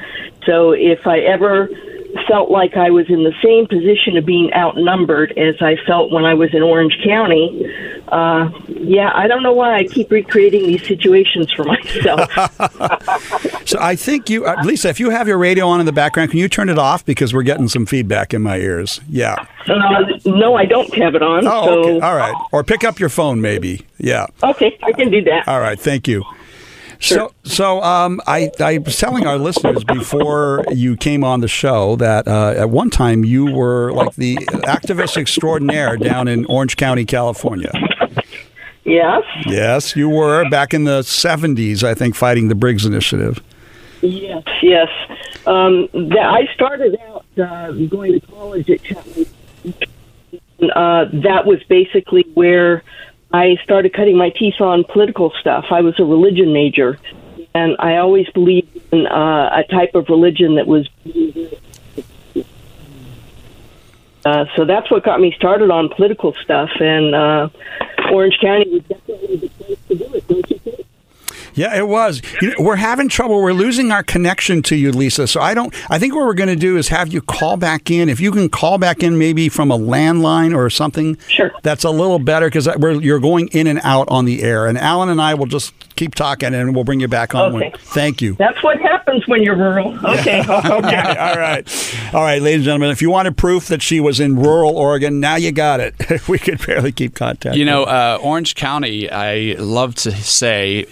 so 0.46 0.70
if 0.70 1.07
I 1.07 1.18
ever 1.18 1.68
felt 2.26 2.50
like 2.50 2.76
I 2.76 2.90
was 2.90 3.08
in 3.08 3.24
the 3.24 3.34
same 3.42 3.66
position 3.66 4.16
of 4.16 4.24
being 4.24 4.52
outnumbered 4.54 5.36
as 5.38 5.60
I 5.60 5.76
felt 5.86 6.10
when 6.10 6.24
I 6.24 6.34
was 6.34 6.52
in 6.54 6.62
Orange 6.62 6.96
County. 7.04 7.66
Uh, 8.08 8.50
yeah, 8.68 9.10
I 9.14 9.26
don't 9.26 9.42
know 9.42 9.52
why 9.52 9.76
I 9.76 9.84
keep 9.84 10.10
recreating 10.10 10.66
these 10.66 10.86
situations 10.86 11.52
for 11.52 11.64
myself. 11.64 12.30
So 13.70 13.78
I 13.80 13.94
think 13.94 14.28
you, 14.28 14.46
uh, 14.46 14.60
Lisa, 14.64 14.88
if 14.88 14.98
you 14.98 15.10
have 15.10 15.28
your 15.28 15.38
radio 15.38 15.68
on 15.68 15.78
in 15.78 15.86
the 15.86 15.92
background, 15.92 16.30
can 16.30 16.40
you 16.40 16.48
turn 16.48 16.68
it 16.68 16.78
off 16.78 17.04
because 17.04 17.32
we're 17.32 17.44
getting 17.44 17.68
some 17.68 17.86
feedback 17.86 18.34
in 18.34 18.42
my 18.42 18.56
ears? 18.56 19.00
Yeah. 19.08 19.36
uh, 19.68 20.02
no, 20.24 20.56
I 20.56 20.64
don't 20.64 20.92
have 20.96 21.14
it 21.14 21.22
on. 21.22 21.46
Oh, 21.46 21.64
so, 21.64 21.78
okay. 21.78 22.00
All 22.00 22.16
right. 22.16 22.34
Or 22.50 22.64
pick 22.64 22.82
up 22.82 22.98
your 22.98 23.10
phone, 23.10 23.40
maybe. 23.40 23.86
Yeah. 23.98 24.26
Okay, 24.42 24.76
I 24.82 24.90
can 24.90 25.08
do 25.08 25.22
that. 25.22 25.46
All 25.46 25.60
right. 25.60 25.78
Thank 25.78 26.08
you. 26.08 26.24
So, 27.00 27.32
so 27.44 27.82
um, 27.82 28.20
I, 28.26 28.50
I 28.60 28.78
was 28.78 28.98
telling 28.98 29.26
our 29.26 29.38
listeners 29.38 29.82
before 29.84 30.64
you 30.70 30.96
came 30.96 31.24
on 31.24 31.40
the 31.40 31.48
show 31.48 31.96
that 31.96 32.28
uh, 32.28 32.54
at 32.56 32.70
one 32.70 32.90
time 32.90 33.24
you 33.24 33.46
were 33.46 33.90
like 33.92 34.14
the 34.16 34.36
activist 34.36 35.16
extraordinaire 35.16 35.96
down 35.96 36.28
in 36.28 36.44
Orange 36.46 36.76
County, 36.76 37.04
California. 37.04 37.72
Yes, 38.84 39.22
Yes, 39.46 39.94
you 39.94 40.08
were 40.08 40.48
back 40.50 40.74
in 40.74 40.84
the 40.84 41.00
70s, 41.00 41.82
I 41.82 41.94
think, 41.94 42.14
fighting 42.14 42.48
the 42.48 42.54
Briggs 42.54 42.84
Initiative. 42.84 43.42
yes, 44.00 44.42
yes. 44.62 44.88
Um, 45.46 45.88
that, 45.92 46.18
I 46.18 46.52
started 46.54 46.98
out 47.08 47.24
uh, 47.38 47.72
going 47.72 48.18
to 48.18 48.26
college 48.26 48.68
at 48.70 48.82
Chapman. 48.82 49.26
Uh, 50.74 51.06
that 51.12 51.46
was 51.46 51.62
basically 51.68 52.24
where 52.34 52.82
I 53.32 53.56
started 53.62 53.92
cutting 53.92 54.16
my 54.16 54.30
teeth 54.30 54.60
on 54.60 54.84
political 54.84 55.32
stuff. 55.40 55.66
I 55.70 55.82
was 55.82 55.98
a 56.00 56.04
religion 56.04 56.52
major, 56.52 56.98
and 57.54 57.76
I 57.78 57.96
always 57.96 58.28
believed 58.30 58.68
in 58.92 59.06
uh, 59.06 59.50
a 59.52 59.64
type 59.70 59.94
of 59.94 60.08
religion 60.08 60.56
that 60.56 60.66
was. 60.66 60.88
Uh, 64.24 64.44
so 64.54 64.64
that's 64.64 64.90
what 64.90 65.02
got 65.04 65.20
me 65.20 65.32
started 65.36 65.70
on 65.70 65.88
political 65.88 66.34
stuff, 66.42 66.70
and 66.80 67.14
uh, 67.14 67.48
Orange 68.12 68.38
County 68.40 68.68
was 68.68 68.82
definitely 68.82 69.36
the 69.36 69.48
place 69.48 69.78
to 69.88 69.94
do 69.94 70.14
it, 70.14 70.28
don't 70.28 70.50
you 70.50 70.58
think? 70.58 70.86
Yeah, 71.54 71.76
it 71.76 71.88
was. 71.88 72.22
You 72.40 72.48
know, 72.48 72.54
we're 72.60 72.76
having 72.76 73.08
trouble. 73.08 73.40
We're 73.42 73.52
losing 73.52 73.92
our 73.92 74.02
connection 74.02 74.62
to 74.64 74.76
you, 74.76 74.92
Lisa. 74.92 75.26
So 75.26 75.40
I 75.40 75.54
don't. 75.54 75.74
I 75.90 75.98
think 75.98 76.14
what 76.14 76.24
we're 76.24 76.34
going 76.34 76.48
to 76.48 76.56
do 76.56 76.76
is 76.76 76.88
have 76.88 77.12
you 77.12 77.20
call 77.20 77.56
back 77.56 77.90
in. 77.90 78.08
If 78.08 78.20
you 78.20 78.30
can 78.32 78.48
call 78.48 78.78
back 78.78 79.02
in, 79.02 79.18
maybe 79.18 79.48
from 79.48 79.70
a 79.70 79.78
landline 79.78 80.56
or 80.56 80.70
something. 80.70 81.16
Sure. 81.28 81.50
That's 81.62 81.84
a 81.84 81.90
little 81.90 82.18
better 82.18 82.46
because 82.46 82.66
you're 83.02 83.20
going 83.20 83.48
in 83.48 83.66
and 83.66 83.80
out 83.82 84.08
on 84.08 84.24
the 84.24 84.42
air. 84.42 84.66
And 84.66 84.78
Alan 84.78 85.08
and 85.08 85.20
I 85.20 85.34
will 85.34 85.46
just 85.46 85.74
keep 85.96 86.14
talking, 86.14 86.54
and 86.54 86.74
we'll 86.74 86.84
bring 86.84 87.00
you 87.00 87.08
back 87.08 87.34
on. 87.34 87.54
Okay. 87.54 87.70
When, 87.70 87.78
thank 87.78 88.22
you. 88.22 88.34
That's 88.34 88.62
what 88.62 88.80
happens 88.80 89.26
when 89.28 89.42
you're 89.42 89.56
rural. 89.56 89.94
Okay. 90.04 90.40
okay. 90.48 90.48
All 90.48 91.36
right. 91.36 92.14
All 92.14 92.22
right, 92.22 92.40
ladies 92.40 92.60
and 92.60 92.64
gentlemen. 92.64 92.90
If 92.90 93.02
you 93.02 93.10
wanted 93.10 93.36
proof 93.36 93.68
that 93.68 93.82
she 93.82 94.00
was 94.00 94.20
in 94.20 94.36
rural 94.36 94.76
Oregon, 94.76 95.20
now 95.20 95.36
you 95.36 95.52
got 95.52 95.80
it. 95.80 95.94
we 96.28 96.38
could 96.38 96.64
barely 96.66 96.92
keep 96.92 97.14
contact. 97.14 97.56
You 97.56 97.64
know, 97.64 97.84
uh, 97.84 98.18
Orange 98.22 98.54
County. 98.54 99.10
I 99.10 99.56
love 99.58 99.94
to 99.96 100.12
say 100.12 100.86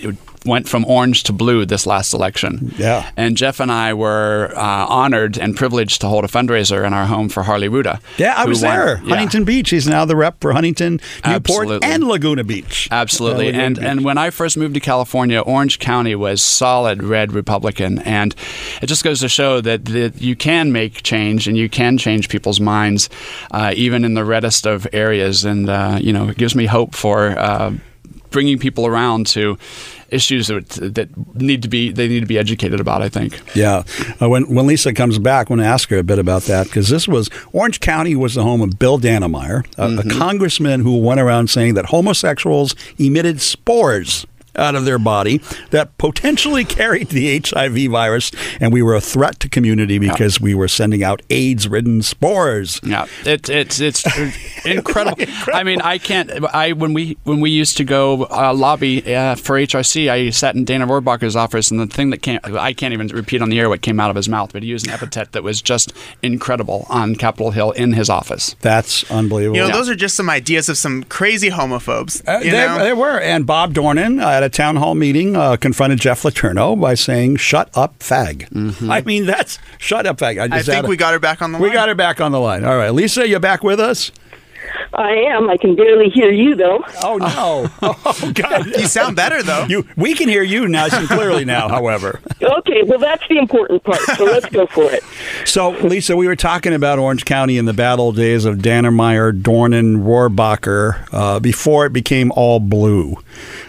went 0.48 0.68
from 0.68 0.84
orange 0.86 1.22
to 1.24 1.32
blue 1.32 1.64
this 1.66 1.86
last 1.86 2.12
election. 2.12 2.74
Yeah. 2.76 3.08
And 3.16 3.36
Jeff 3.36 3.60
and 3.60 3.70
I 3.70 3.94
were 3.94 4.52
uh, 4.56 4.86
honored 4.86 5.38
and 5.38 5.56
privileged 5.56 6.00
to 6.00 6.08
hold 6.08 6.24
a 6.24 6.28
fundraiser 6.28 6.86
in 6.86 6.92
our 6.92 7.06
home 7.06 7.28
for 7.28 7.42
Harley 7.44 7.68
Rouda. 7.68 8.00
Yeah, 8.16 8.34
I 8.36 8.46
was 8.46 8.62
won- 8.62 8.76
there. 8.76 8.96
yeah. 9.02 9.08
Huntington 9.10 9.44
Beach. 9.44 9.70
He's 9.70 9.86
now 9.86 10.04
the 10.04 10.16
rep 10.16 10.40
for 10.40 10.52
Huntington, 10.52 10.94
Newport, 11.24 11.26
Absolutely. 11.26 11.88
and 11.88 12.04
Laguna 12.04 12.44
Beach. 12.44 12.88
Absolutely. 12.90 13.46
Laguna 13.46 13.64
and 13.64 13.76
Beach. 13.76 13.84
and 13.84 14.04
when 14.04 14.18
I 14.18 14.30
first 14.30 14.56
moved 14.56 14.74
to 14.74 14.80
California, 14.80 15.40
Orange 15.40 15.78
County 15.78 16.14
was 16.14 16.42
solid 16.42 17.02
red 17.02 17.32
Republican, 17.32 17.98
and 18.00 18.34
it 18.82 18.86
just 18.86 19.04
goes 19.04 19.20
to 19.20 19.28
show 19.28 19.60
that, 19.60 19.84
that 19.84 20.20
you 20.20 20.34
can 20.34 20.72
make 20.72 21.02
change 21.02 21.46
and 21.46 21.56
you 21.56 21.68
can 21.68 21.98
change 21.98 22.28
people's 22.28 22.60
minds, 22.60 23.08
uh, 23.50 23.72
even 23.76 24.04
in 24.04 24.14
the 24.14 24.24
reddest 24.24 24.66
of 24.66 24.86
areas. 24.92 25.44
And 25.44 25.68
uh, 25.68 25.98
you 26.00 26.12
know, 26.12 26.28
it 26.28 26.36
gives 26.38 26.54
me 26.54 26.66
hope 26.66 26.94
for 26.94 27.38
uh, 27.38 27.72
bringing 28.30 28.58
people 28.58 28.86
around 28.86 29.26
to 29.28 29.58
issues 30.08 30.48
that, 30.48 30.68
that 30.70 31.08
need 31.34 31.62
to 31.62 31.68
be 31.68 31.92
they 31.92 32.08
need 32.08 32.20
to 32.20 32.26
be 32.26 32.38
educated 32.38 32.80
about. 32.80 33.02
I 33.02 33.08
think. 33.08 33.40
Yeah. 33.54 33.82
Uh, 34.20 34.28
when 34.28 34.52
when 34.54 34.66
Lisa 34.66 34.92
comes 34.92 35.18
back, 35.18 35.50
I 35.50 35.54
want 35.54 35.62
to 35.62 35.66
ask 35.66 35.88
her 35.90 35.98
a 35.98 36.02
bit 36.02 36.18
about 36.18 36.42
that 36.42 36.66
because 36.66 36.88
this 36.88 37.06
was 37.06 37.30
Orange 37.52 37.80
County 37.80 38.16
was 38.16 38.34
the 38.34 38.42
home 38.42 38.60
of 38.60 38.78
Bill 38.78 38.98
Dannemeyer, 38.98 39.66
a, 39.76 40.06
a 40.06 40.18
congressman 40.18 40.80
who 40.80 40.98
went 40.98 41.20
around 41.20 41.50
saying 41.50 41.74
that 41.74 41.86
homosexuals 41.86 42.74
emitted 42.98 43.40
spores 43.40 44.26
out 44.58 44.74
of 44.74 44.84
their 44.84 44.98
body 44.98 45.40
that 45.70 45.96
potentially 45.98 46.64
carried 46.78 47.08
the 47.08 47.40
HIV 47.40 47.90
virus, 47.90 48.30
and 48.60 48.72
we 48.72 48.82
were 48.82 48.94
a 48.94 49.00
threat 49.00 49.40
to 49.40 49.48
community 49.48 49.98
because 49.98 50.40
we 50.40 50.54
were 50.54 50.68
sending 50.68 51.02
out 51.02 51.22
AIDS-ridden 51.30 52.02
spores. 52.02 52.80
Yeah, 52.82 53.06
it, 53.24 53.48
it's 53.48 53.80
it's 53.80 54.04
incredible. 54.66 55.24
I 55.52 55.62
mean, 55.64 55.80
I 55.80 55.98
can't. 55.98 56.30
I 56.54 56.72
when 56.72 56.92
we 56.94 57.16
when 57.24 57.40
we 57.40 57.50
used 57.50 57.76
to 57.78 57.84
go 57.84 58.24
uh, 58.24 58.52
lobby 58.54 59.14
uh, 59.14 59.34
for 59.36 59.56
HRC, 59.56 60.10
I 60.10 60.30
sat 60.30 60.54
in 60.54 60.64
Dana 60.64 60.86
Rohrabacher's 60.86 61.36
office, 61.36 61.70
and 61.70 61.80
the 61.80 61.86
thing 61.86 62.10
that 62.10 62.18
came 62.18 62.40
I 62.44 62.72
can't 62.72 62.92
even 62.92 63.08
repeat 63.08 63.42
on 63.42 63.50
the 63.50 63.58
air 63.58 63.68
what 63.68 63.82
came 63.82 64.00
out 64.00 64.10
of 64.10 64.16
his 64.16 64.28
mouth, 64.28 64.52
but 64.52 64.62
he 64.62 64.68
used 64.68 64.86
an 64.86 64.92
epithet 64.92 65.32
that 65.32 65.42
was 65.42 65.62
just 65.62 65.92
incredible 66.22 66.86
on 66.88 67.14
Capitol 67.16 67.50
Hill 67.50 67.70
in 67.72 67.92
his 67.92 68.10
office. 68.10 68.56
That's 68.60 69.08
unbelievable. 69.10 69.56
You 69.56 69.68
know, 69.68 69.72
those 69.72 69.88
are 69.88 69.94
just 69.94 70.16
some 70.16 70.30
ideas 70.30 70.68
of 70.68 70.76
some 70.76 71.04
crazy 71.04 71.50
homophobes. 71.50 72.26
Uh, 72.26 72.38
you 72.38 72.50
they, 72.50 72.66
know? 72.66 72.78
they 72.78 72.92
were. 72.92 73.20
And 73.20 73.46
Bob 73.46 73.74
Dornan 73.74 74.22
uh, 74.22 74.28
at 74.28 74.42
a 74.42 74.47
town 74.48 74.76
hall 74.76 74.94
meeting 74.94 75.36
uh, 75.36 75.56
confronted 75.56 76.00
Jeff 76.00 76.24
Laterno 76.24 76.76
by 76.76 76.94
saying, 76.94 77.36
shut 77.36 77.70
up, 77.74 77.98
fag. 78.00 78.48
I 78.88 79.00
mean, 79.02 79.26
that's 79.26 79.58
shut 79.78 80.06
up, 80.06 80.18
fag. 80.18 80.40
I 80.40 80.48
just 80.48 80.66
think 80.68 80.86
a- 80.86 80.88
we 80.88 80.96
got 80.96 81.12
her 81.12 81.18
back 81.20 81.42
on 81.42 81.52
the 81.52 81.58
line. 81.58 81.68
we 81.68 81.72
got 81.74 81.88
her 81.88 81.94
back 81.94 82.20
on 82.20 82.32
the 82.32 82.40
line. 82.40 82.64
All 82.64 82.76
right. 82.76 82.90
Lisa, 82.92 83.28
you 83.28 83.38
back 83.38 83.62
with 83.62 83.80
us? 83.80 84.10
I 84.92 85.10
am. 85.12 85.48
I 85.48 85.56
can 85.56 85.76
barely 85.76 86.08
hear 86.10 86.30
you, 86.30 86.54
though. 86.54 86.84
Oh, 87.02 87.16
no. 87.16 87.68
oh, 87.82 88.32
God. 88.34 88.66
You 88.66 88.86
sound 88.86 89.16
better 89.16 89.42
though. 89.42 89.64
You, 89.68 89.86
we 89.96 90.14
can 90.14 90.28
hear 90.28 90.42
you 90.42 90.66
nice 90.68 90.92
and 90.92 91.06
clearly 91.08 91.44
now, 91.44 91.68
however. 91.76 92.20
Okay, 92.42 92.82
well, 92.84 92.98
that's 92.98 93.26
the 93.28 93.38
important 93.38 93.82
part, 93.84 94.00
so 94.16 94.24
let's 94.24 94.46
go 94.46 94.66
for 94.66 94.90
it. 94.90 95.02
So, 95.44 95.70
Lisa, 95.70 96.16
we 96.16 96.26
were 96.26 96.36
talking 96.36 96.74
about 96.74 96.98
Orange 96.98 97.24
County 97.24 97.58
in 97.58 97.64
the 97.64 97.72
battle 97.72 98.12
days 98.12 98.44
of 98.44 98.56
Dannemeyer, 98.56 99.32
Dornan, 99.40 100.02
Rohrabacher, 100.04 101.08
uh, 101.12 101.40
before 101.40 101.86
it 101.86 101.92
became 101.92 102.32
all 102.32 102.60
blue. 102.60 103.16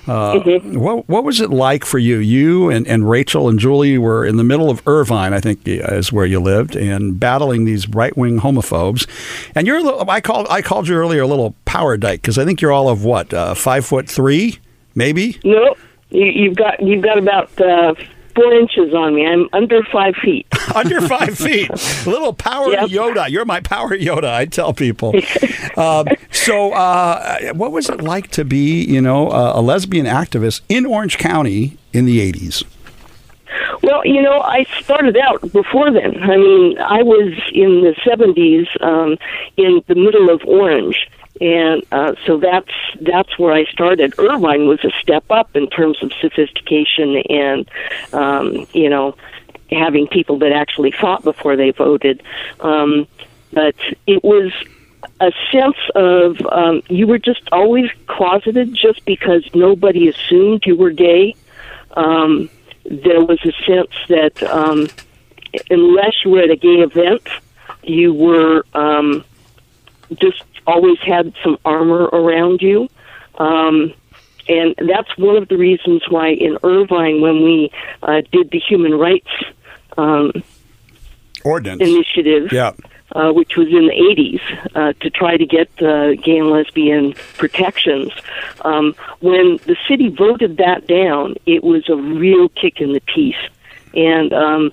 Uh, 0.08 0.40
what, 0.40 1.08
what 1.08 1.24
was 1.24 1.40
it 1.40 1.50
like 1.50 1.86
for 1.86 2.00
you? 2.00 2.18
You 2.18 2.70
and, 2.70 2.88
and 2.88 3.10
Rachel 3.10 3.48
and 3.48 3.60
Julie 3.60 3.98
were 3.98 4.26
in 4.26 4.38
the 4.38 4.44
middle 4.44 4.70
of 4.70 4.82
Irvine, 4.88 5.34
I 5.34 5.40
think, 5.40 5.62
is 5.66 6.12
where 6.12 6.26
you 6.26 6.40
lived, 6.40 6.76
and 6.76 7.20
battling 7.20 7.66
these 7.66 7.88
right 7.90 8.16
wing 8.18 8.40
homophobes. 8.40 9.08
And 9.56 9.68
you're, 9.68 9.78
a 9.78 9.84
little, 9.84 10.10
I 10.10 10.22
called, 10.22 10.48
I 10.50 10.62
called 10.62 10.88
you 10.88 10.96
earlier 10.96 11.22
a 11.22 11.28
little 11.28 11.56
power 11.66 11.98
dyke 11.98 12.22
because 12.22 12.38
I 12.38 12.46
think 12.46 12.62
you're 12.62 12.72
all 12.72 12.90
of 12.90 13.04
what, 13.04 13.34
uh, 13.34 13.54
five 13.54 13.86
foot 13.86 14.10
three, 14.10 14.60
maybe? 14.96 15.40
No, 15.44 15.76
you, 16.10 16.26
you've 16.26 16.56
got 16.56 16.82
you've 16.82 17.04
got 17.04 17.18
about 17.18 17.62
uh, 17.62 17.94
four 18.40 18.54
inches 18.54 18.94
on 18.94 19.16
me. 19.16 19.26
I'm 19.26 19.50
under 19.54 19.84
five 19.92 20.16
feet. 20.24 20.48
under 20.76 21.02
five 21.02 21.38
feet. 21.38 21.70
Little 22.08 22.34
power 22.34 22.72
Yep. 22.72 22.90
Yoda. 22.90 23.30
You're 23.30 23.46
my 23.46 23.60
power 23.60 23.90
Yoda. 23.90 24.34
I 24.34 24.46
tell 24.46 24.74
people. 24.74 25.14
um, 25.78 26.08
so, 26.32 26.72
uh, 26.74 27.54
what 27.54 27.72
was 27.72 27.90
it 27.90 28.02
like 28.02 28.30
to 28.32 28.46
be, 28.46 28.84
you 28.84 29.02
know, 29.02 29.30
a, 29.32 29.60
a 29.60 29.62
lesbian 29.62 30.06
activist 30.06 30.62
in 30.70 30.86
Orange 30.86 31.18
County 31.18 31.78
in 31.94 32.06
the 32.06 32.20
'80s? 32.32 32.64
Well, 33.82 34.06
you 34.06 34.22
know, 34.22 34.40
I 34.42 34.66
started 34.82 35.18
out 35.18 35.42
before 35.52 35.92
then. 35.92 36.22
I 36.22 36.38
mean, 36.38 36.78
I 36.80 37.02
was 37.02 37.34
in 37.54 37.82
the 37.82 37.96
70s 38.06 38.68
um, 38.86 39.18
in 39.58 39.82
the 39.88 39.96
middle 39.96 40.30
of 40.30 40.42
Orange. 40.46 41.10
And 41.42 41.84
uh, 41.92 42.16
so 42.26 42.38
that's 42.38 42.72
that's 43.00 43.40
where 43.40 43.54
I 43.54 43.66
started. 43.66 44.14
Irvine 44.18 44.68
was 44.68 44.84
a 44.84 44.92
step 45.02 45.24
up 45.30 45.56
in 45.56 45.70
terms 45.70 46.02
of 46.04 46.12
sophistication 46.20 47.18
and, 47.30 47.70
um, 48.12 48.68
you 48.74 48.90
know, 48.90 49.16
having 49.72 50.08
people 50.08 50.40
that 50.40 50.52
actually 50.52 50.92
thought 50.92 51.24
before 51.24 51.56
they 51.56 51.72
voted. 51.72 52.22
Um, 52.60 53.08
but 53.54 53.76
it 54.06 54.24
was 54.24 54.52
a 55.22 55.32
sense 55.52 55.78
of 55.96 56.38
um, 56.52 56.82
you 56.90 57.08
were 57.08 57.20
just 57.20 57.42
always 57.52 57.90
closeted 58.08 58.74
just 58.74 59.06
because 59.06 59.44
nobody 59.54 60.08
assumed 60.08 60.64
you 60.66 60.76
were 60.76 60.92
gay. 60.92 61.36
Um, 61.96 62.50
there 62.86 63.24
was 63.24 63.40
a 63.46 63.52
sense 63.66 63.92
that 64.08 64.42
um, 64.44 64.88
unless 65.70 66.24
you 66.24 66.32
were 66.32 66.42
at 66.42 66.50
a 66.50 66.56
gay 66.56 66.82
event, 66.82 67.28
you 67.84 68.14
were 68.14 68.66
um, 68.74 69.24
just 70.16 70.44
always 70.70 71.00
had 71.00 71.34
some 71.44 71.58
armor 71.66 72.04
around 72.20 72.62
you. 72.62 72.88
Um, 73.38 73.94
and 74.48 74.76
that's 74.92 75.16
one 75.18 75.36
of 75.42 75.48
the 75.48 75.58
reasons 75.58 76.02
why 76.10 76.30
in 76.30 76.58
Irvine, 76.64 77.22
when 77.22 77.44
we 77.44 77.72
uh, 78.02 78.22
did 78.32 78.50
the 78.52 78.60
human 78.60 78.94
rights 78.96 79.30
um, 79.98 80.32
Ordinance. 81.44 81.82
initiative, 81.82 82.52
Yeah. 82.52 82.72
uh, 83.14 83.32
which 83.32 83.56
was 83.56 83.68
in 83.68 83.88
the 83.88 83.94
80s, 83.94 84.42
uh, 84.76 84.94
to 85.02 85.10
try 85.10 85.38
to 85.38 85.46
get 85.46 85.70
uh, 85.82 86.16
gay 86.16 86.38
and 86.38 86.50
lesbian 86.50 87.14
protections. 87.38 88.12
Um, 88.62 88.96
when 89.20 89.60
the 89.66 89.78
city 89.88 90.10
voted 90.10 90.58
that 90.58 90.88
down, 90.88 91.36
it 91.46 91.64
was 91.64 91.88
a 91.90 91.96
real 91.96 92.50
kick 92.50 92.82
in 92.82 92.94
the 92.94 93.02
teeth. 93.14 93.42
And 93.94 94.34
um, 94.34 94.72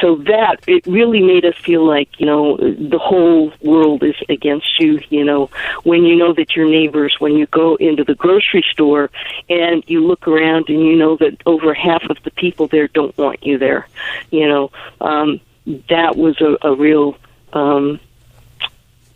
so 0.00 0.16
that, 0.16 0.56
it 0.66 0.86
really 0.86 1.22
made 1.22 1.44
us 1.44 1.56
feel 1.56 1.84
like, 1.84 2.20
you 2.20 2.26
know, 2.26 2.56
the 2.56 2.98
whole 2.98 3.52
world 3.62 4.02
is 4.02 4.14
against 4.28 4.78
you, 4.78 5.00
you 5.08 5.24
know, 5.24 5.50
when 5.82 6.04
you 6.04 6.14
know 6.14 6.32
that 6.32 6.54
your 6.54 6.68
neighbors, 6.68 7.16
when 7.18 7.32
you 7.32 7.46
go 7.46 7.74
into 7.76 8.04
the 8.04 8.14
grocery 8.14 8.64
store 8.70 9.10
and 9.48 9.82
you 9.86 10.06
look 10.06 10.28
around 10.28 10.68
and 10.68 10.80
you 10.80 10.94
know 10.94 11.16
that 11.16 11.36
over 11.46 11.74
half 11.74 12.04
of 12.04 12.16
the 12.22 12.30
people 12.30 12.68
there 12.68 12.88
don't 12.88 13.16
want 13.18 13.44
you 13.44 13.58
there, 13.58 13.88
you 14.30 14.46
know, 14.46 14.70
um, 15.00 15.40
that 15.88 16.16
was 16.16 16.40
a, 16.40 16.56
a 16.62 16.74
real 16.74 17.16
um, 17.52 17.98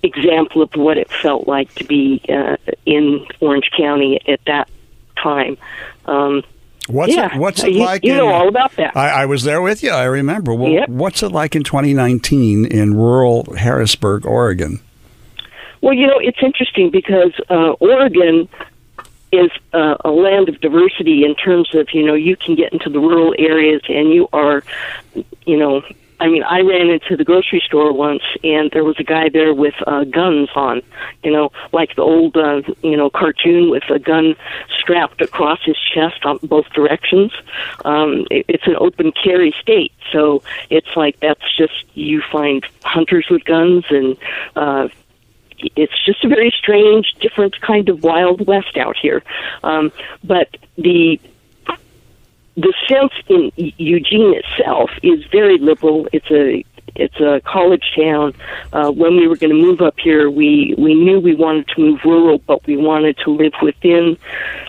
example 0.03 0.63
of 0.63 0.75
what 0.75 0.99
it 0.99 1.11
felt 1.11 1.47
like 1.47 1.73
to 1.77 1.85
be 1.85 2.23
uh, 2.29 2.57
in 2.87 3.25
Orange 3.41 3.71
County 3.77 4.21
at 4.29 4.45
that 4.47 4.69
time. 5.17 5.57
Um, 6.07 6.43
What's 6.89 7.15
yeah, 7.15 7.35
it? 7.35 7.39
What's 7.39 7.63
it 7.63 7.73
you, 7.73 7.81
like? 7.81 8.05
you 8.05 8.13
in, 8.13 8.19
know 8.19 8.29
all 8.29 8.49
about 8.49 8.75
that. 8.77 8.97
I, 8.97 9.23
I 9.23 9.27
was 9.27 9.45
there 9.45 9.63
with 9.63 9.83
you. 9.83 9.91
I 9.91 10.05
remember. 10.05 10.55
Well, 10.55 10.71
Yep. 10.71 10.89
What's 10.89 11.23
it 11.23 11.31
like 11.31 11.55
in 11.55 11.63
2019 11.65 12.65
in 12.67 12.95
rural 12.95 13.55
Harrisburg, 13.55 14.27
Oregon? 14.27 14.81
Well, 15.83 15.95
you 15.95 16.07
know, 16.07 16.19
it's 16.19 16.43
interesting 16.43 16.91
because 16.91 17.33
uh, 17.49 17.73
Oregon 17.81 18.49
is 19.33 19.51
uh, 19.73 19.97
a 20.05 20.11
land 20.11 20.49
of 20.49 20.61
diversity 20.61 21.25
in 21.25 21.35
terms 21.35 21.75
of, 21.75 21.89
you 21.93 22.05
know, 22.05 22.15
you 22.15 22.37
can 22.37 22.57
get 22.57 22.73
into 22.73 22.91
the 22.91 22.99
rural 22.99 23.35
areas 23.39 23.81
and 23.89 24.13
you 24.13 24.29
are, 24.33 24.65
you 25.47 25.57
know, 25.57 25.83
I 26.21 26.29
mean, 26.29 26.43
I 26.43 26.61
ran 26.61 26.91
into 26.91 27.17
the 27.17 27.25
grocery 27.25 27.63
store 27.65 27.93
once 27.93 28.23
and 28.45 28.71
there 28.73 28.85
was 28.85 28.97
a 28.99 29.03
guy 29.03 29.31
there 29.31 29.55
with 29.55 29.75
uh, 29.87 30.05
guns 30.05 30.51
on, 30.55 30.83
you 31.25 31.33
know, 31.33 31.51
like 31.73 31.97
the 31.97 32.03
old, 32.03 32.37
uh, 32.37 32.61
you 32.83 32.97
know, 32.97 33.09
cartoon 33.09 33.71
with 33.71 33.85
a 33.91 33.99
gun 33.99 34.37
strapped 34.79 35.23
across 35.23 35.61
his 35.65 35.79
chest 35.95 36.27
on 36.27 36.39
both 36.43 36.69
directions. 36.75 37.33
Um, 37.87 38.27
it, 38.31 38.45
it's 38.49 38.67
an 38.67 38.77
open 38.79 39.13
carry 39.13 39.55
state, 39.61 39.93
so 40.13 40.43
it's 40.69 40.95
like 40.95 41.19
that's 41.21 41.57
just 41.57 41.85
you 41.95 42.23
find 42.31 42.67
hunters 42.85 43.27
with 43.31 43.45
guns 43.45 43.87
and 43.89 44.17
uh, 44.57 44.89
it's 45.75 46.05
just 46.05 46.23
a 46.25 46.29
very 46.29 46.53
strange, 46.57 47.15
different 47.21 47.61
kind 47.63 47.89
of 47.89 48.03
wild 48.03 48.47
west 48.47 48.77
out 48.77 48.97
here. 48.97 49.23
Um, 49.63 49.91
but 50.23 50.55
the 50.77 51.19
the 52.57 52.75
sense 52.89 53.13
in 53.29 53.53
Eugene 53.57 54.35
itself 54.35 54.91
is 55.03 55.25
very 55.31 55.59
liberal. 55.59 56.09
It's 56.13 56.31
a 56.31 56.65
it's 56.97 57.21
a 57.21 57.41
college 57.45 57.93
town. 57.97 58.35
Uh, 58.73 58.91
when 58.91 59.17
we 59.17 59.29
were 59.29 59.37
going 59.37 59.55
to 59.55 59.61
move 59.61 59.81
up 59.81 59.95
here, 59.99 60.31
we 60.31 60.75
we 60.77 60.95
knew 60.95 61.21
we 61.21 61.35
wanted 61.35 61.69
to 61.69 61.81
move 61.81 62.01
rural, 62.05 62.39
but 62.39 62.67
we 62.67 62.77
wanted 62.77 63.17
to 63.19 63.31
live 63.31 63.53
within, 63.63 64.19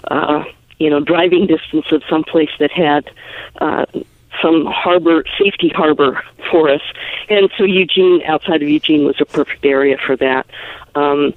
uh, 0.05 0.43
you 0.79 0.89
know, 0.89 0.99
driving 0.99 1.47
distance 1.47 1.91
of 1.91 2.03
some 2.09 2.23
place 2.23 2.51
that 2.59 2.71
had. 2.71 3.09
Uh, 3.59 3.85
some 4.41 4.65
harbor, 4.65 5.23
safety 5.37 5.67
harbor 5.75 6.23
for 6.49 6.69
us, 6.69 6.81
and 7.29 7.51
so 7.57 7.65
Eugene, 7.65 8.23
outside 8.25 8.63
of 8.63 8.69
Eugene, 8.69 9.03
was 9.05 9.19
a 9.19 9.25
perfect 9.25 9.63
area 9.65 9.97
for 10.03 10.15
that. 10.15 10.47
Um, 10.95 11.33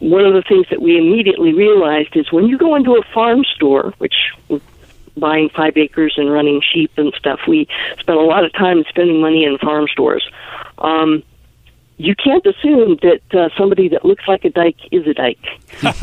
one 0.00 0.24
of 0.24 0.32
the 0.32 0.42
things 0.42 0.66
that 0.70 0.80
we 0.80 0.96
immediately 0.96 1.52
realized 1.52 2.16
is 2.16 2.32
when 2.32 2.46
you 2.46 2.56
go 2.56 2.74
into 2.74 2.96
a 2.96 3.02
farm 3.14 3.44
store, 3.54 3.92
which 3.98 4.14
buying 5.16 5.50
five 5.50 5.76
acres 5.76 6.14
and 6.16 6.32
running 6.32 6.62
sheep 6.72 6.90
and 6.96 7.12
stuff, 7.14 7.40
we 7.46 7.68
spent 7.98 8.18
a 8.18 8.22
lot 8.22 8.44
of 8.44 8.52
time 8.52 8.84
spending 8.88 9.20
money 9.20 9.44
in 9.44 9.58
farm 9.58 9.86
stores. 9.88 10.28
Um, 10.78 11.22
you 11.98 12.16
can't 12.16 12.44
assume 12.44 12.98
that 13.02 13.20
uh, 13.32 13.48
somebody 13.56 13.88
that 13.88 14.04
looks 14.04 14.26
like 14.26 14.44
a 14.44 14.50
dyke 14.50 14.78
is 14.90 15.06
a 15.06 15.14
dyke. 15.14 15.46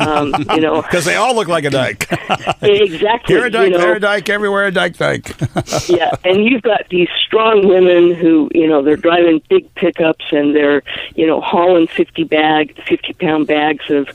Um, 0.00 0.34
you 0.54 0.60
know, 0.60 0.80
Because 0.90 1.04
they 1.04 1.16
all 1.16 1.34
look 1.34 1.48
like 1.48 1.64
a 1.64 1.70
dyke. 1.70 2.06
exactly. 2.62 3.34
Here 3.34 3.46
a 3.46 3.50
dyke, 3.50 3.66
you 3.66 3.70
know, 3.72 3.78
there 3.78 3.96
a 3.96 4.00
dyke, 4.00 4.28
everywhere 4.30 4.66
a 4.66 4.70
dyke 4.70 4.96
dyke. 4.96 5.28
yeah, 5.88 6.10
and 6.24 6.44
you've 6.44 6.62
got 6.62 6.88
these 6.88 7.08
strong 7.26 7.68
women 7.68 8.14
who, 8.14 8.50
you 8.54 8.66
know, 8.66 8.82
they're 8.82 8.96
driving 8.96 9.42
big 9.50 9.72
pickups 9.74 10.24
and 10.30 10.54
they're, 10.56 10.82
you 11.16 11.26
know, 11.26 11.40
hauling 11.40 11.86
fifty 11.86 12.24
bag, 12.24 12.80
fifty 12.86 13.12
pound 13.12 13.46
bags 13.46 13.90
of, 13.90 14.08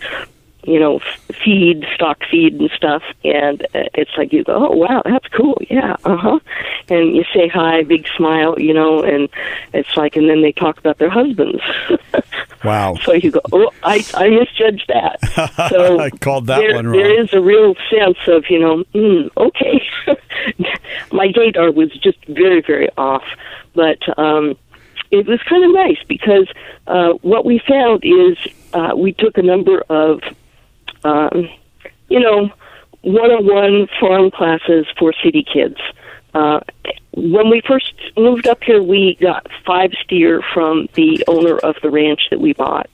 you 0.66 0.80
know, 0.80 1.00
feed, 1.44 1.86
stock 1.94 2.20
feed 2.30 2.60
and 2.60 2.70
stuff. 2.72 3.04
And 3.24 3.64
uh, 3.74 3.90
it's 3.94 4.12
like 4.18 4.34
you 4.34 4.44
go, 4.44 4.68
oh 4.68 4.76
wow, 4.76 5.02
that's 5.06 5.28
cool, 5.30 5.58
yeah, 5.70 5.96
uh 6.04 6.18
huh. 6.18 6.40
And 6.90 7.16
you 7.16 7.24
say 7.34 7.48
hi, 7.48 7.84
big 7.84 8.08
smile, 8.16 8.60
you 8.60 8.74
know, 8.74 9.04
and 9.04 9.30
it's 9.74 9.96
like, 9.96 10.16
and 10.16 10.30
then 10.30 10.42
they 10.42 10.52
talk 10.52 10.78
about 10.78 10.98
their 10.98 11.10
husbands. 11.10 11.62
Wow. 12.64 12.96
so 13.04 13.14
you 13.14 13.30
go, 13.30 13.42
oh, 13.54 13.70
I 13.84 14.04
I 14.16 14.30
misjudged 14.30 14.88
that. 14.88 15.20
So 15.70 16.00
I 16.08 16.10
called 16.10 16.48
that 16.48 16.58
there, 16.58 16.74
one 16.74 16.88
wrong. 16.88 16.98
There 16.98 17.22
is 17.22 17.32
a 17.34 17.40
real 17.40 17.76
sense 17.90 18.18
of, 18.28 18.46
you 18.50 18.60
know, 18.60 18.84
mm, 18.94 19.30
okay, 19.38 19.82
my 21.12 21.32
radar 21.36 21.72
was 21.72 21.92
just 21.92 22.18
very, 22.26 22.62
very 22.62 22.90
off. 22.98 23.24
But 23.74 24.00
um, 24.18 24.58
it 25.12 25.28
was 25.28 25.40
kind 25.44 25.64
of 25.64 25.72
nice 25.74 26.02
because 26.08 26.48
uh, 26.88 27.14
what 27.22 27.46
we 27.46 27.60
found 27.68 28.04
is 28.04 28.38
uh, 28.74 28.94
we 28.96 29.14
took 29.14 29.38
a 29.38 29.42
number 29.42 29.82
of, 29.90 30.22
um, 31.06 31.50
you 32.10 32.20
know, 32.20 32.50
one-on-one 33.02 33.88
farm 34.00 34.32
classes 34.32 34.86
for 34.98 35.14
city 35.24 35.44
kids. 35.44 35.78
Uh, 36.34 36.60
when 37.14 37.50
we 37.50 37.62
first 37.66 37.94
moved 38.18 38.46
up 38.46 38.62
here, 38.62 38.84
we 38.84 39.18
got 39.22 39.48
five 39.66 39.92
steer 40.04 40.42
from 40.54 40.90
the 40.96 41.24
owner 41.28 41.58
of 41.58 41.76
the 41.82 41.90
ranch 41.90 42.24
that 42.30 42.42
we 42.42 42.52
bought. 42.52 42.90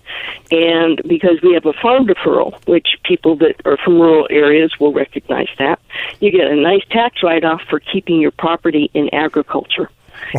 And 0.52 1.02
because 1.08 1.42
we 1.42 1.54
have 1.54 1.66
a 1.66 1.74
farm 1.74 2.06
deferral, 2.06 2.54
which 2.68 3.00
people 3.04 3.36
that 3.38 3.56
are 3.66 3.78
from 3.78 4.00
rural 4.00 4.28
areas 4.30 4.72
will 4.80 4.94
recognize 4.94 5.50
that, 5.58 5.80
you 6.20 6.30
get 6.30 6.52
a 6.52 6.56
nice 6.56 6.84
tax 6.92 7.24
write 7.24 7.44
off 7.44 7.62
for 7.68 7.80
keeping 7.80 8.22
your 8.22 8.32
property 8.32 8.92
in 8.94 9.10
agriculture. 9.12 9.90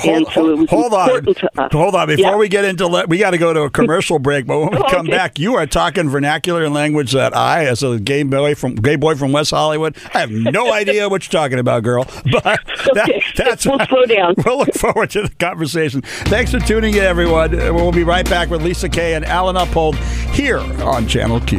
And 0.04 0.26
so 0.28 0.66
hold 0.66 0.92
on. 0.94 1.24
Hold 1.70 1.94
on. 1.94 2.06
Before 2.08 2.16
Yeah. 2.24 2.36
we 2.36 2.48
get 2.48 2.64
into, 2.64 2.86
le- 2.86 3.06
we 3.06 3.18
got 3.18 3.30
to 3.32 3.38
go 3.38 3.52
to 3.52 3.62
a 3.62 3.70
commercial 3.70 4.18
break. 4.20 4.46
But 4.46 4.58
when 4.60 4.70
we 4.70 4.76
Oh, 4.78 4.88
come 4.90 5.06
okay. 5.06 5.16
back, 5.16 5.38
you 5.38 5.54
are 5.56 5.66
talking 5.66 6.08
vernacular 6.08 6.64
and 6.64 6.72
language 6.74 7.12
that 7.12 7.36
I, 7.36 7.66
as 7.66 7.82
a 7.82 7.98
gay 8.00 8.22
boy 8.22 8.54
from 8.54 8.74
gay 8.76 8.96
boy 8.96 9.14
from 9.16 9.32
West 9.32 9.50
Hollywood, 9.50 9.96
I 10.14 10.20
have 10.20 10.30
no 10.30 10.72
idea 10.82 11.08
what 11.08 11.24
you're 11.30 11.40
talking 11.40 11.58
about, 11.58 11.82
girl. 11.82 12.04
But 12.32 12.42
that, 12.44 12.60
Okay. 13.08 13.22
that's 13.36 13.66
We'll 13.66 13.78
slow 13.86 14.04
down. 14.06 14.34
We'll 14.44 14.58
look 14.58 14.74
forward 14.74 15.10
to 15.10 15.22
the 15.22 15.28
conversation. 15.38 16.02
Thanks 16.02 16.50
for 16.50 16.58
tuning 16.60 16.94
in, 16.94 17.02
everyone. 17.02 17.50
We'll 17.52 17.92
be 17.92 18.04
right 18.04 18.28
back 18.28 18.50
with 18.50 18.62
Lisa 18.62 18.88
Kaye 18.88 19.14
and 19.14 19.24
Alan 19.24 19.56
Uphold 19.56 19.96
here 20.32 20.58
on 20.58 21.06
Channel 21.06 21.40
Q. 21.40 21.58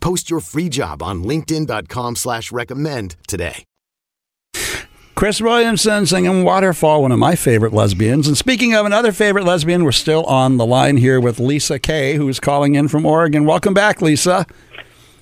Post 0.00 0.30
your 0.30 0.40
free 0.40 0.68
job 0.68 1.02
on 1.02 1.22
linkedin.com 1.24 2.16
slash 2.16 2.52
recommend 2.52 3.16
today. 3.26 3.64
Cris 5.20 5.38
Williamson 5.38 6.06
singing 6.06 6.44
Waterfall, 6.44 7.02
one 7.02 7.12
of 7.12 7.18
my 7.18 7.36
favorite 7.36 7.74
lesbians. 7.74 8.26
And 8.26 8.38
speaking 8.38 8.74
of 8.74 8.86
another 8.86 9.12
favorite 9.12 9.44
lesbian, 9.44 9.84
we're 9.84 9.92
still 9.92 10.24
on 10.24 10.56
the 10.56 10.64
line 10.64 10.96
here 10.96 11.20
with 11.20 11.38
Lisa 11.38 11.78
Kaye, 11.78 12.14
who's 12.14 12.40
calling 12.40 12.74
in 12.74 12.88
from 12.88 13.04
Oregon. 13.04 13.44
Welcome 13.44 13.74
back, 13.74 14.00
Lisa. 14.00 14.46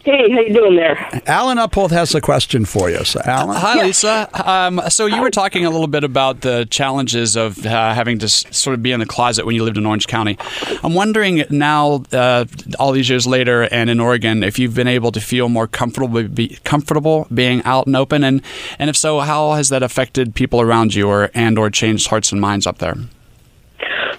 Hey, 0.04 0.30
how 0.30 0.40
you 0.40 0.54
doing 0.54 0.76
there? 0.76 0.96
Alan 1.26 1.58
Uphold 1.58 1.92
has 1.92 2.14
a 2.14 2.20
question 2.20 2.64
for 2.64 2.88
you. 2.88 3.04
So, 3.04 3.20
Alan, 3.24 3.56
Hi, 3.56 3.82
Lisa. 3.84 4.28
Um, 4.48 4.80
so 4.88 5.04
you 5.06 5.20
were 5.20 5.30
talking 5.30 5.66
a 5.66 5.70
little 5.70 5.86
bit 5.88 6.02
about 6.02 6.40
the 6.40 6.66
challenges 6.70 7.36
of 7.36 7.66
uh, 7.66 7.92
having 7.92 8.18
to 8.20 8.24
s- 8.24 8.44
sort 8.56 8.72
of 8.74 8.82
be 8.82 8.92
in 8.92 9.00
the 9.00 9.06
closet 9.06 9.44
when 9.44 9.54
you 9.54 9.64
lived 9.64 9.76
in 9.76 9.84
Orange 9.84 10.06
County. 10.06 10.38
I'm 10.82 10.94
wondering 10.94 11.44
now, 11.50 12.04
uh, 12.12 12.46
all 12.78 12.92
these 12.92 13.10
years 13.10 13.26
later, 13.26 13.62
and 13.64 13.90
in 13.90 14.00
Oregon, 14.00 14.42
if 14.42 14.58
you've 14.58 14.74
been 14.74 14.88
able 14.88 15.12
to 15.12 15.20
feel 15.20 15.48
more 15.50 15.66
comfortable 15.66 16.22
be 16.26 16.56
comfortable 16.64 17.26
being 17.34 17.62
out 17.64 17.86
and 17.86 17.94
open, 17.96 18.24
and 18.24 18.40
and 18.78 18.88
if 18.88 18.96
so, 18.96 19.20
how 19.20 19.52
has 19.54 19.68
that 19.68 19.82
affected 19.82 20.34
people 20.34 20.60
around 20.62 20.94
you, 20.94 21.06
or 21.08 21.30
and 21.34 21.58
or 21.58 21.68
changed 21.70 22.06
hearts 22.06 22.32
and 22.32 22.40
minds 22.40 22.66
up 22.66 22.78
there? 22.78 22.94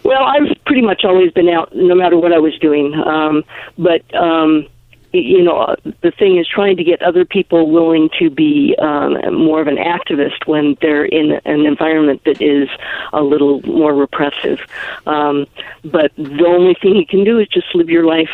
Well, 0.04 0.24
I've 0.24 0.56
pretty 0.66 0.82
much 0.82 1.04
always 1.04 1.32
been 1.32 1.50
out, 1.50 1.76
no 1.76 1.96
matter 1.96 2.18
what 2.18 2.32
I 2.34 2.38
was 2.40 2.58
doing. 2.60 2.94
Um, 2.94 3.44
but 3.78 4.02
um, 4.16 4.66
y- 4.66 4.70
you 5.12 5.44
know, 5.44 5.76
the 6.02 6.12
thing 6.12 6.38
is 6.38 6.48
trying 6.48 6.78
to 6.78 6.84
get 6.84 7.02
other 7.02 7.26
people 7.26 7.70
willing 7.70 8.10
to 8.20 8.30
be 8.30 8.76
um, 8.80 9.14
more 9.34 9.62
of 9.62 9.68
an 9.68 9.78
activist 9.78 10.46
when 10.46 10.78
they're 10.82 11.06
in 11.06 11.40
an 11.46 11.66
environment 11.66 12.24
that 12.26 12.42
is 12.42 12.70
a 13.14 13.22
little 13.22 13.62
more 13.64 13.94
repressive. 13.94 14.60
Um, 15.08 15.48
but 15.84 16.12
the 16.16 16.46
only 16.48 16.76
thing 16.76 16.96
you 16.96 17.06
can 17.06 17.24
do 17.24 17.40
is 17.40 17.48
just 17.48 17.74
live 17.74 17.90
your 17.90 18.06
life 18.06 18.30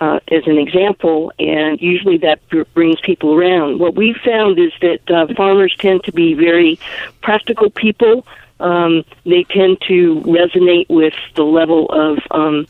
uh, 0.00 0.20
as 0.32 0.46
an 0.46 0.58
example, 0.58 1.32
and 1.38 1.80
usually 1.80 2.18
that 2.18 2.46
br- 2.48 2.64
brings 2.74 3.00
people 3.00 3.34
around. 3.34 3.78
What 3.78 3.94
we've 3.94 4.16
found 4.16 4.58
is 4.58 4.72
that 4.80 5.10
uh, 5.10 5.32
farmers 5.34 5.74
tend 5.78 6.04
to 6.04 6.12
be 6.12 6.34
very 6.34 6.78
practical 7.22 7.70
people 7.70 8.26
um, 8.58 9.04
they 9.24 9.44
tend 9.44 9.82
to 9.88 10.20
resonate 10.22 10.88
with 10.88 11.14
the 11.34 11.42
level 11.42 11.90
of 11.90 12.18
um, 12.30 12.66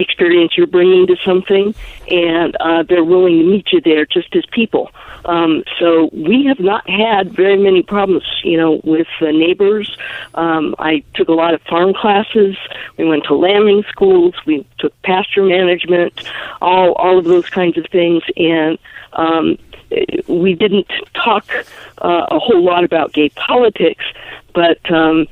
experience 0.00 0.56
you're 0.56 0.66
bringing 0.66 1.06
to 1.06 1.16
something, 1.24 1.74
and 2.08 2.56
uh, 2.60 2.82
they're 2.82 3.04
willing 3.04 3.38
to 3.38 3.44
meet 3.44 3.72
you 3.72 3.80
there 3.80 4.06
just 4.06 4.34
as 4.34 4.44
people. 4.50 4.90
Um, 5.24 5.64
so 5.78 6.10
we 6.12 6.46
have 6.46 6.60
not 6.60 6.88
had 6.88 7.32
very 7.32 7.58
many 7.58 7.82
problems, 7.82 8.24
you 8.42 8.56
know, 8.56 8.80
with 8.84 9.06
the 9.20 9.32
neighbors. 9.32 9.96
Um, 10.34 10.74
I 10.78 11.04
took 11.14 11.28
a 11.28 11.32
lot 11.32 11.54
of 11.54 11.60
farm 11.62 11.92
classes. 11.92 12.56
We 12.96 13.04
went 13.04 13.24
to 13.24 13.34
lambing 13.34 13.84
schools. 13.90 14.34
We 14.46 14.66
took 14.78 15.00
pasture 15.02 15.44
management, 15.44 16.22
all 16.60 16.92
all 16.92 17.18
of 17.18 17.24
those 17.24 17.48
kinds 17.50 17.76
of 17.76 17.86
things, 17.86 18.22
and 18.36 18.78
um, 19.12 19.58
we 20.26 20.54
didn't 20.54 20.88
talk 21.14 21.50
uh, 21.98 22.26
a 22.30 22.38
whole 22.38 22.62
lot 22.62 22.84
about 22.84 23.12
gay 23.12 23.28
politics, 23.30 24.04
but 24.54 24.78
um, 24.90 25.26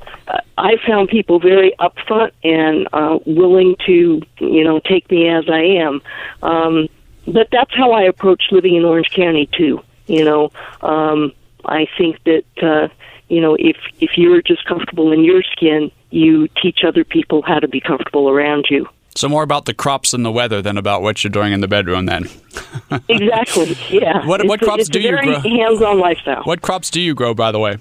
I 0.57 0.77
found 0.87 1.09
people 1.09 1.39
very 1.41 1.73
upfront 1.79 2.33
and 2.43 2.89
uh, 2.93 3.19
willing 3.27 3.77
to, 3.87 4.23
you 4.39 4.65
know, 4.65 4.81
take 4.81 5.11
me 5.11 5.29
as 5.29 5.49
I 5.49 5.61
am. 5.61 6.03
Um, 6.43 6.89
but 7.27 7.49
that's 7.51 7.75
how 7.75 7.93
I 7.93 8.03
approach 8.03 8.45
living 8.51 8.75
in 8.75 8.85
Orange 8.85 9.11
County 9.11 9.49
too. 9.53 9.83
You 10.07 10.25
know, 10.25 10.53
um, 10.81 11.33
I 11.65 11.87
think 11.99 12.23
that 12.25 12.45
uh, 12.63 12.89
you 13.29 13.41
know 13.41 13.55
if 13.59 13.77
if 14.01 14.13
you're 14.17 14.41
just 14.41 14.65
comfortable 14.65 15.13
in 15.13 15.25
your 15.25 15.43
skin, 15.43 15.91
you 16.11 16.49
teach 16.63 16.81
other 16.87 17.05
people 17.05 17.43
how 17.43 17.59
to 17.59 17.69
be 17.69 17.81
comfortable 17.81 18.31
around 18.31 18.67
you. 18.71 18.89
So 19.19 19.29
more 19.29 19.43
about 19.43 19.65
the 19.65 19.75
crops 19.75 20.15
and 20.15 20.25
the 20.25 20.31
weather 20.31 20.63
than 20.63 20.79
about 20.79 21.03
what 21.03 21.25
you're 21.25 21.31
doing 21.33 21.53
in 21.53 21.61
the 21.61 21.67
bedroom. 21.67 22.07
Then, 22.07 22.29
Exactly. 23.09 23.77
Yeah. 23.91 24.25
What- 24.25 24.47
what 24.47 24.63
a- 24.63 24.65
crops 24.65 24.89
do 24.89 25.01
you 25.01 25.11
very 25.11 25.27
grow? 25.27 25.41
Hands-on 25.41 25.99
lifestyle. 25.99 26.45
what 26.45 26.63
crops 26.63 26.89
do 26.89 27.01
you 27.01 27.15
grow, 27.17 27.35
by 27.35 27.51
the 27.51 27.59
way? 27.59 27.79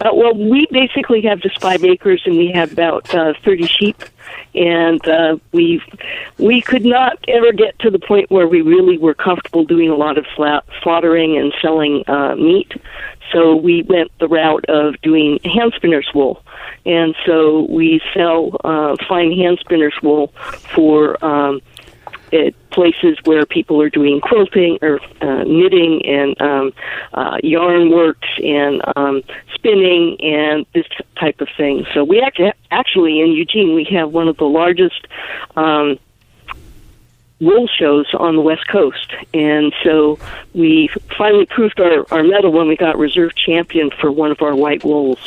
Uh, 0.00 0.08
well, 0.14 0.34
we 0.34 0.66
basically 0.70 1.20
have 1.22 1.40
just 1.40 1.60
five 1.60 1.84
acres, 1.84 2.22
and 2.24 2.38
we 2.38 2.50
have 2.52 2.72
about 2.72 3.14
uh, 3.14 3.34
thirty 3.44 3.66
sheep, 3.66 4.02
and 4.54 5.06
uh, 5.08 5.36
we 5.52 5.82
we 6.38 6.60
could 6.60 6.84
not 6.84 7.18
ever 7.28 7.52
get 7.52 7.78
to 7.80 7.90
the 7.90 7.98
point 7.98 8.30
where 8.30 8.48
we 8.48 8.62
really 8.62 8.98
were 8.98 9.14
comfortable 9.14 9.64
doing 9.64 9.90
a 9.90 9.94
lot 9.94 10.18
of 10.18 10.24
sla- 10.36 10.62
slaughtering 10.82 11.36
and 11.36 11.52
selling 11.60 12.04
uh, 12.08 12.34
meat. 12.36 12.72
So 13.32 13.56
we 13.56 13.82
went 13.82 14.10
the 14.18 14.28
route 14.28 14.64
of 14.68 15.00
doing 15.02 15.40
hand 15.44 15.72
spinners 15.76 16.08
wool, 16.14 16.42
and 16.84 17.14
so 17.26 17.66
we 17.68 18.00
sell 18.14 18.56
uh, 18.64 18.96
fine 19.08 19.32
hand 19.32 19.58
spinners 19.60 19.94
wool 20.02 20.28
for. 20.74 21.22
Um, 21.24 21.60
at 22.36 22.70
places 22.70 23.18
where 23.24 23.46
people 23.46 23.80
are 23.80 23.90
doing 23.90 24.20
quilting 24.20 24.78
or 24.82 25.00
uh, 25.20 25.44
knitting 25.44 26.04
and 26.04 26.40
um, 26.40 26.72
uh, 27.14 27.38
yarn 27.42 27.90
works 27.90 28.28
and 28.42 28.82
um, 28.96 29.22
spinning 29.54 30.16
and 30.20 30.66
this 30.74 30.86
type 31.18 31.40
of 31.40 31.48
thing. 31.56 31.86
So 31.94 32.04
we 32.04 32.20
actually, 32.20 32.52
actually 32.70 33.20
in 33.20 33.32
Eugene 33.32 33.74
we 33.74 33.84
have 33.96 34.12
one 34.12 34.28
of 34.28 34.36
the 34.36 34.44
largest 34.44 35.06
um, 35.56 35.98
wool 37.40 37.66
shows 37.66 38.06
on 38.14 38.36
the 38.36 38.42
West 38.42 38.66
Coast, 38.68 39.12
and 39.34 39.72
so 39.82 40.18
we 40.54 40.88
finally 41.18 41.46
proved 41.46 41.80
our 41.80 42.06
our 42.10 42.22
medal 42.22 42.52
when 42.52 42.68
we 42.68 42.76
got 42.76 42.98
reserve 42.98 43.34
champion 43.34 43.90
for 44.00 44.10
one 44.10 44.30
of 44.30 44.40
our 44.42 44.54
white 44.54 44.84
wools. 44.84 45.18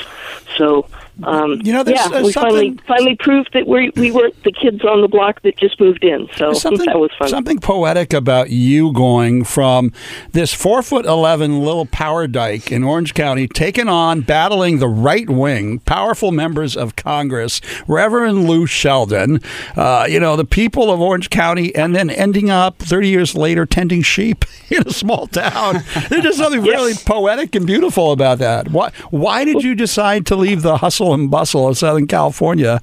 So 0.58 0.88
um, 1.24 1.62
You 1.64 1.74
know, 1.74 1.84
there's, 1.84 2.00
yeah, 2.00 2.18
uh, 2.18 2.24
we 2.24 2.32
finally 2.32 2.80
finally 2.88 3.16
proved 3.16 3.50
that 3.54 3.68
we 3.68 3.92
we 3.96 4.12
weren't 4.12 4.42
the 4.44 4.52
kids 4.52 4.84
on 4.84 5.02
the 5.02 5.08
block 5.08 5.42
that 5.42 5.58
just 5.58 5.80
moved 5.80 6.04
in. 6.04 6.28
So 6.38 6.54
that 6.54 7.00
was 7.00 7.12
fun. 7.18 7.28
something 7.28 7.60
poetic 7.60 8.14
about 8.14 8.50
you 8.50 8.94
going 8.94 9.44
from 9.44 9.92
this 10.32 10.54
four 10.54 10.82
foot 10.82 11.06
eleven 11.06 11.60
little 11.60 11.86
power 11.86 12.28
dyke 12.28 12.72
in 12.72 12.84
Orange 12.84 13.14
County, 13.14 13.48
taking 13.48 13.90
on 13.90 14.22
battling 14.22 14.80
the 14.80 14.88
right 14.88 15.30
wing, 15.30 15.80
powerful 15.80 16.32
members 16.32 16.78
of 16.78 16.96
Congress, 16.96 17.62
Reverend 17.88 18.48
Lou 18.48 18.66
Sheldon, 18.66 19.42
uh, 19.76 20.08
you 20.10 20.20
know, 20.20 20.36
the 20.36 20.46
people 20.46 20.92
of 20.92 21.02
Orange 21.02 21.30
County, 21.30 21.76
and 21.76 21.96
then 21.96 22.10
ending 22.10 22.50
up 22.50 22.78
thirty 22.80 23.10
years 23.10 23.36
later 23.36 23.66
tending 23.66 24.02
sheep 24.02 24.46
in 24.70 24.88
a 24.88 24.92
small 24.92 25.28
town. 25.28 25.84
There's 26.10 26.24
just 26.24 26.38
something 26.38 26.62
really 26.62 26.94
poetic 27.06 27.56
and 27.56 27.66
beautiful 27.66 28.12
about 28.12 28.40
that. 28.40 28.70
Why? 28.70 28.92
Why 29.10 29.44
did 29.44 29.64
you 29.64 29.76
decide 29.76 30.26
to 30.28 30.36
leave 30.36 30.62
the 30.62 30.78
hustle 30.78 31.09
and 31.14 31.30
bustle 31.30 31.68
of 31.68 31.78
Southern 31.78 32.08
California 32.08 32.82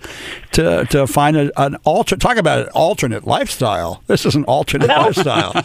to 0.53 0.85
to 0.87 1.07
find 1.07 1.37
a, 1.37 1.61
an 1.61 1.77
alter? 1.85 2.17
Talk 2.17 2.37
about 2.37 2.61
an 2.61 2.69
alternate 2.69 3.27
lifestyle. 3.27 4.03
This 4.07 4.27
is 4.27 4.35
an 4.35 4.45
alternate 4.45 4.89
lifestyle. 4.89 5.53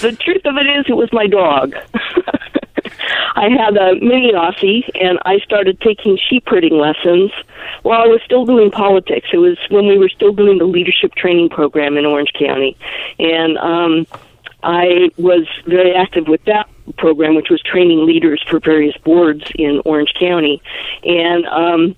the 0.00 0.16
truth 0.20 0.44
of 0.44 0.56
it 0.56 0.66
is, 0.66 0.86
it 0.88 0.96
was 0.96 1.12
my 1.12 1.26
dog. 1.26 1.74
I 3.36 3.48
had 3.50 3.76
a 3.76 3.94
mini 3.94 4.32
Aussie, 4.32 4.88
and 5.00 5.18
I 5.24 5.38
started 5.38 5.80
taking 5.80 6.18
sheep 6.28 6.44
herding 6.48 6.76
lessons 6.76 7.30
while 7.82 8.00
I 8.00 8.06
was 8.06 8.20
still 8.24 8.44
doing 8.44 8.70
politics. 8.70 9.28
It 9.32 9.38
was 9.38 9.56
when 9.70 9.86
we 9.86 9.96
were 9.96 10.08
still 10.08 10.32
doing 10.32 10.58
the 10.58 10.64
leadership 10.64 11.14
training 11.14 11.48
program 11.50 11.96
in 11.96 12.04
Orange 12.04 12.32
County, 12.32 12.76
and 13.18 13.56
um, 13.58 14.06
I 14.62 15.10
was 15.16 15.46
very 15.66 15.94
active 15.94 16.26
with 16.28 16.44
that 16.44 16.68
program, 16.96 17.34
which 17.34 17.50
was 17.50 17.60
training 17.62 18.06
leaders 18.06 18.42
for 18.48 18.58
various 18.58 18.96
boards 18.98 19.44
in 19.54 19.80
Orange 19.84 20.14
County, 20.18 20.62
and 21.04 21.46
um, 21.46 21.96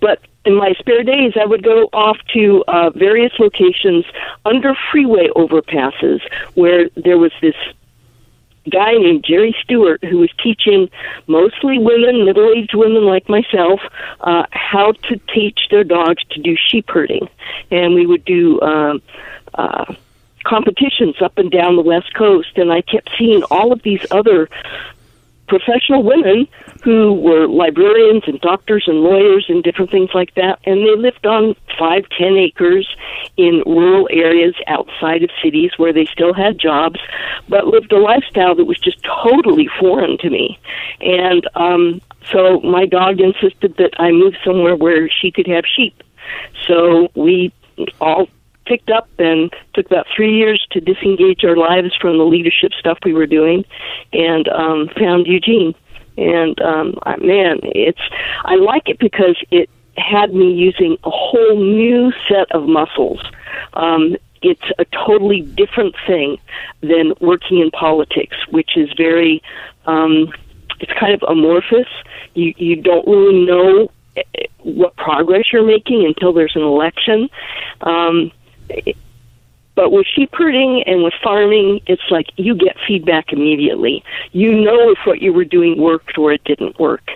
but 0.00 0.20
in 0.44 0.54
my 0.54 0.72
spare 0.78 1.02
days, 1.02 1.34
I 1.40 1.44
would 1.44 1.62
go 1.62 1.88
off 1.92 2.18
to 2.32 2.64
uh, 2.66 2.90
various 2.90 3.32
locations 3.38 4.04
under 4.44 4.74
freeway 4.90 5.28
overpasses 5.36 6.20
where 6.54 6.88
there 6.96 7.18
was 7.18 7.32
this 7.42 7.54
guy 8.70 8.92
named 8.92 9.24
Jerry 9.24 9.54
Stewart 9.62 10.02
who 10.04 10.18
was 10.18 10.30
teaching 10.42 10.88
mostly 11.26 11.78
women, 11.78 12.24
middle 12.24 12.52
aged 12.54 12.74
women 12.74 13.04
like 13.04 13.28
myself, 13.28 13.80
uh, 14.20 14.44
how 14.52 14.92
to 14.92 15.20
teach 15.32 15.60
their 15.70 15.84
dogs 15.84 16.22
to 16.30 16.40
do 16.40 16.56
sheep 16.56 16.88
herding. 16.88 17.28
And 17.70 17.94
we 17.94 18.06
would 18.06 18.24
do 18.24 18.60
um, 18.60 19.02
uh, 19.54 19.94
competitions 20.44 21.16
up 21.20 21.38
and 21.38 21.50
down 21.50 21.76
the 21.76 21.82
West 21.82 22.14
Coast, 22.14 22.56
and 22.56 22.72
I 22.72 22.82
kept 22.82 23.10
seeing 23.18 23.42
all 23.44 23.72
of 23.72 23.82
these 23.82 24.04
other 24.10 24.48
professional 25.50 26.04
women 26.04 26.46
who 26.84 27.12
were 27.12 27.48
librarians 27.48 28.22
and 28.26 28.40
doctors 28.40 28.84
and 28.86 29.00
lawyers 29.00 29.44
and 29.48 29.64
different 29.64 29.90
things 29.90 30.08
like 30.14 30.32
that 30.36 30.60
and 30.64 30.78
they 30.86 30.96
lived 30.96 31.26
on 31.26 31.56
five 31.76 32.04
ten 32.16 32.36
acres 32.36 32.88
in 33.36 33.62
rural 33.66 34.08
areas 34.12 34.54
outside 34.68 35.24
of 35.24 35.30
cities 35.42 35.72
where 35.76 35.92
they 35.92 36.06
still 36.06 36.32
had 36.32 36.56
jobs 36.56 37.00
but 37.48 37.66
lived 37.66 37.92
a 37.92 37.98
lifestyle 37.98 38.54
that 38.54 38.64
was 38.64 38.78
just 38.78 39.02
totally 39.02 39.68
foreign 39.80 40.16
to 40.18 40.30
me. 40.30 40.56
And 41.00 41.46
um 41.56 42.00
so 42.30 42.60
my 42.60 42.86
dog 42.86 43.20
insisted 43.20 43.76
that 43.78 43.90
i 43.98 44.12
move 44.12 44.34
somewhere 44.44 44.76
where 44.76 45.10
she 45.10 45.32
could 45.32 45.48
have 45.48 45.64
sheep. 45.66 46.00
So 46.68 47.10
we 47.16 47.52
all 48.00 48.28
picked 48.66 48.90
up 48.90 49.08
and 49.18 49.52
took 49.74 49.86
about 49.86 50.06
three 50.14 50.36
years 50.36 50.64
to 50.70 50.80
disengage 50.80 51.44
our 51.44 51.56
lives 51.56 51.94
from 52.00 52.18
the 52.18 52.24
leadership 52.24 52.72
stuff 52.78 52.98
we 53.04 53.12
were 53.12 53.26
doing 53.26 53.64
and 54.12 54.48
um 54.48 54.88
found 54.98 55.26
Eugene. 55.26 55.74
And 56.16 56.60
um 56.60 56.98
man 57.18 57.60
it's 57.62 58.00
I 58.44 58.56
like 58.56 58.88
it 58.88 58.98
because 58.98 59.36
it 59.50 59.68
had 59.96 60.32
me 60.34 60.52
using 60.52 60.96
a 61.04 61.10
whole 61.10 61.56
new 61.56 62.12
set 62.28 62.50
of 62.52 62.68
muscles. 62.68 63.20
Um 63.74 64.16
it's 64.42 64.70
a 64.78 64.84
totally 64.86 65.42
different 65.42 65.94
thing 66.06 66.38
than 66.80 67.12
working 67.20 67.58
in 67.58 67.70
politics 67.70 68.36
which 68.50 68.76
is 68.76 68.88
very 68.96 69.42
um 69.86 70.32
it's 70.80 70.92
kind 70.98 71.12
of 71.14 71.22
amorphous. 71.28 71.88
You 72.34 72.54
you 72.56 72.76
don't 72.76 73.06
really 73.06 73.44
know 73.44 73.90
eh, 74.16 74.22
eh, 74.36 74.46
what 74.62 74.96
progress 74.96 75.52
you're 75.52 75.66
making 75.66 76.04
until 76.06 76.32
there's 76.32 76.56
an 76.56 76.62
election. 76.62 77.28
Um 77.80 78.32
but 79.74 79.92
with 79.92 80.06
sheep 80.06 80.30
herding 80.34 80.82
and 80.86 81.02
with 81.02 81.14
farming, 81.22 81.80
it's 81.86 82.02
like 82.10 82.26
you 82.36 82.54
get 82.54 82.76
feedback 82.86 83.32
immediately. 83.32 84.04
You 84.32 84.52
know 84.52 84.90
if 84.90 84.98
what 85.04 85.22
you 85.22 85.32
were 85.32 85.44
doing 85.44 85.80
worked 85.80 86.18
or 86.18 86.32
it 86.32 86.44
didn't 86.44 86.78
work. 86.78 87.12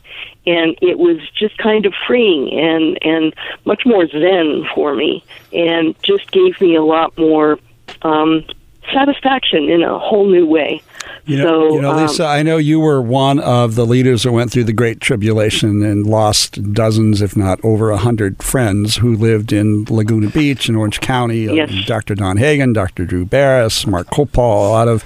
And 0.46 0.76
it 0.80 0.98
was 0.98 1.18
just 1.30 1.58
kind 1.58 1.84
of 1.84 1.92
freeing 2.06 2.50
and, 2.58 2.98
and 3.02 3.34
much 3.64 3.84
more 3.84 4.06
zen 4.06 4.66
for 4.74 4.94
me 4.94 5.24
and 5.52 5.94
just 6.02 6.30
gave 6.30 6.60
me 6.60 6.74
a 6.74 6.82
lot 6.82 7.16
more 7.18 7.58
um, 8.02 8.44
satisfaction 8.92 9.68
in 9.68 9.82
a 9.82 9.98
whole 9.98 10.26
new 10.26 10.46
way. 10.46 10.82
You 11.26 11.38
know, 11.38 11.44
so, 11.70 11.74
you 11.76 11.80
know, 11.82 11.90
um, 11.92 12.02
Lisa, 12.02 12.24
I 12.26 12.42
know 12.42 12.56
you 12.58 12.80
were 12.80 13.00
one 13.00 13.38
of 13.40 13.76
the 13.76 13.86
leaders 13.86 14.22
that 14.24 14.32
went 14.32 14.50
through 14.52 14.64
the 14.64 14.72
Great 14.74 15.00
Tribulation 15.00 15.82
and 15.82 16.06
lost 16.06 16.72
dozens, 16.74 17.22
if 17.22 17.34
not 17.36 17.62
over 17.64 17.90
a 17.90 17.96
hundred 17.96 18.42
friends 18.42 18.96
who 18.96 19.16
lived 19.16 19.52
in 19.52 19.84
Laguna 19.88 20.28
Beach 20.30 20.68
in 20.68 20.76
Orange 20.76 21.00
County. 21.00 21.48
Uh, 21.48 21.52
Yes. 21.54 21.70
Dr. 21.86 22.14
Don 22.14 22.36
Hagen, 22.36 22.72
Dr. 22.74 23.04
Drew 23.06 23.24
Barris, 23.24 23.86
Mark 23.86 24.08
Kopal, 24.08 24.66
a 24.66 24.70
lot 24.70 24.88
of 24.88 25.02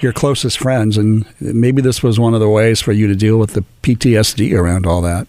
your 0.00 0.12
closest 0.12 0.58
friends, 0.58 0.96
and 0.96 1.24
maybe 1.40 1.80
this 1.82 2.02
was 2.02 2.18
one 2.18 2.34
of 2.34 2.40
the 2.40 2.48
ways 2.48 2.80
for 2.80 2.92
you 2.92 3.06
to 3.06 3.14
deal 3.14 3.38
with 3.38 3.54
the 3.54 3.64
PTSD 3.82 4.52
around 4.58 4.86
all 4.86 5.00
that. 5.02 5.28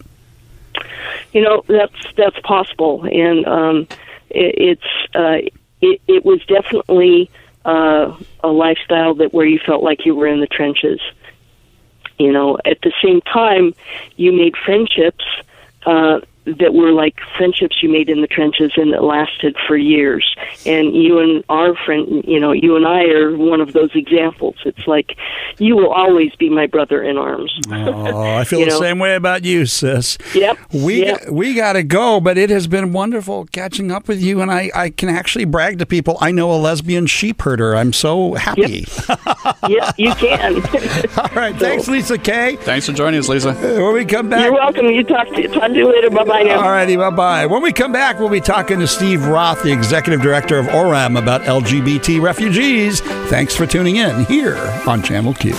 you 1.32 1.40
know 1.40 1.62
that's 1.68 1.94
that's 2.16 2.38
possible 2.40 3.04
and 3.04 3.46
um 3.46 3.86
it, 4.30 4.54
it's 4.58 5.14
uh 5.14 5.38
it 5.80 6.00
it 6.08 6.24
was 6.24 6.40
definitely 6.46 7.30
uh 7.64 8.16
a 8.42 8.48
lifestyle 8.48 9.14
that 9.14 9.32
where 9.32 9.46
you 9.46 9.58
felt 9.64 9.82
like 9.82 10.04
you 10.04 10.14
were 10.14 10.26
in 10.26 10.40
the 10.40 10.46
trenches. 10.46 11.00
You 12.18 12.32
know 12.32 12.58
at 12.64 12.80
the 12.82 12.92
same 13.02 13.20
time 13.22 13.74
you 14.16 14.32
made 14.32 14.54
friendships 14.56 15.24
uh 15.86 16.20
that 16.44 16.74
were 16.74 16.92
like 16.92 17.16
friendships 17.36 17.82
you 17.82 17.88
made 17.88 18.08
in 18.08 18.20
the 18.20 18.26
trenches 18.26 18.72
and 18.76 18.92
that 18.92 19.04
lasted 19.04 19.56
for 19.66 19.76
years 19.76 20.34
and 20.66 20.94
you 20.94 21.18
and 21.20 21.44
our 21.48 21.74
friend 21.84 22.24
you 22.26 22.40
know 22.40 22.52
you 22.52 22.74
and 22.76 22.86
I 22.86 23.04
are 23.04 23.36
one 23.36 23.60
of 23.60 23.72
those 23.72 23.90
examples 23.94 24.56
it's 24.64 24.86
like 24.86 25.16
you 25.58 25.76
will 25.76 25.90
always 25.92 26.34
be 26.36 26.48
my 26.50 26.66
brother 26.66 27.02
in 27.02 27.16
arms 27.16 27.52
Oh, 27.70 28.20
I 28.36 28.44
feel 28.44 28.60
the 28.60 28.66
know. 28.66 28.80
same 28.80 28.98
way 28.98 29.14
about 29.14 29.44
you, 29.44 29.66
sis. 29.66 30.18
Yep, 30.34 30.58
We 30.72 31.04
yep. 31.04 31.20
got, 31.24 31.30
we 31.32 31.54
got 31.54 31.72
to 31.74 31.82
go, 31.82 32.20
but 32.20 32.36
it 32.38 32.50
has 32.50 32.66
been 32.66 32.92
wonderful 32.92 33.46
catching 33.46 33.90
up 33.92 34.08
with 34.08 34.20
you, 34.20 34.40
and 34.40 34.50
I, 34.50 34.70
I 34.74 34.90
can 34.90 35.08
actually 35.08 35.44
brag 35.44 35.78
to 35.78 35.86
people. 35.86 36.18
I 36.20 36.32
know 36.32 36.52
a 36.52 36.56
lesbian 36.58 37.06
sheep 37.06 37.42
herder. 37.42 37.76
I'm 37.76 37.92
so 37.92 38.34
happy. 38.34 38.86
yeah 39.68 39.92
you 39.98 40.12
can 40.16 40.56
All 41.18 41.28
right, 41.34 41.54
thanks, 41.56 41.88
Lisa 41.88 42.18
Kaye. 42.18 42.56
Thanks 42.56 42.86
for 42.86 42.92
joining 42.92 43.20
us, 43.20 43.28
Lisa. 43.28 43.52
When 43.54 43.94
we 43.94 44.04
come 44.04 44.28
back, 44.28 44.44
You're 44.44 44.54
welcome. 44.54 44.86
You 44.86 45.04
talk 45.04 45.28
to 45.28 45.42
you. 45.42 45.48
talk 45.48 45.68
to 45.68 45.74
you 45.76 45.88
later. 45.92 46.10
Bye 46.10 46.24
bye 46.32 46.42
now. 46.42 46.62
All 46.62 46.70
righty, 46.70 46.96
bye 46.96 47.10
bye. 47.10 47.46
When 47.46 47.62
we 47.62 47.72
come 47.72 47.92
back, 47.92 48.18
we'll 48.18 48.28
be 48.28 48.40
talking 48.40 48.78
to 48.80 48.86
Steve 48.86 49.26
Roth, 49.26 49.62
the 49.62 49.72
executive 49.72 50.22
director 50.22 50.58
of 50.58 50.66
ORAM, 50.66 51.16
about 51.18 51.42
LGBT 51.42 52.20
refugees. 52.20 53.00
Thanks 53.28 53.54
for 53.54 53.66
tuning 53.66 53.96
in 53.96 54.24
here 54.24 54.56
on 54.86 55.02
Channel 55.02 55.34
Q. 55.34 55.54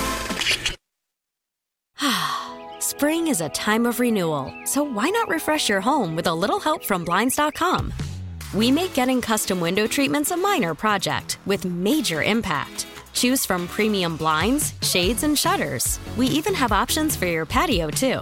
Spring 2.80 3.28
is 3.28 3.42
a 3.42 3.50
time 3.50 3.86
of 3.86 4.00
renewal, 4.00 4.54
so 4.66 4.84
why 4.84 5.10
not 5.10 5.30
refresh 5.30 5.70
your 5.70 5.82
home 5.82 6.16
with 6.16 6.28
a 6.28 6.34
little 6.34 6.60
help 6.60 6.84
from 6.84 7.06
Blinds.com? 7.06 7.94
We 8.54 8.72
make 8.72 8.94
getting 8.94 9.22
custom 9.22 9.60
window 9.60 9.88
treatments 9.88 10.32
a 10.32 10.38
minor 10.38 10.76
project 10.76 11.38
with 11.46 11.66
major 11.66 12.22
impact. 12.24 12.88
Choose 13.14 13.46
from 13.46 13.68
premium 13.68 14.16
blinds, 14.16 14.74
shades, 14.82 15.24
and 15.24 15.38
shutters. 15.38 16.00
We 16.18 16.28
even 16.28 16.54
have 16.56 16.72
options 16.72 17.16
for 17.16 17.26
your 17.28 17.46
patio, 17.46 17.90
too. 17.90 18.22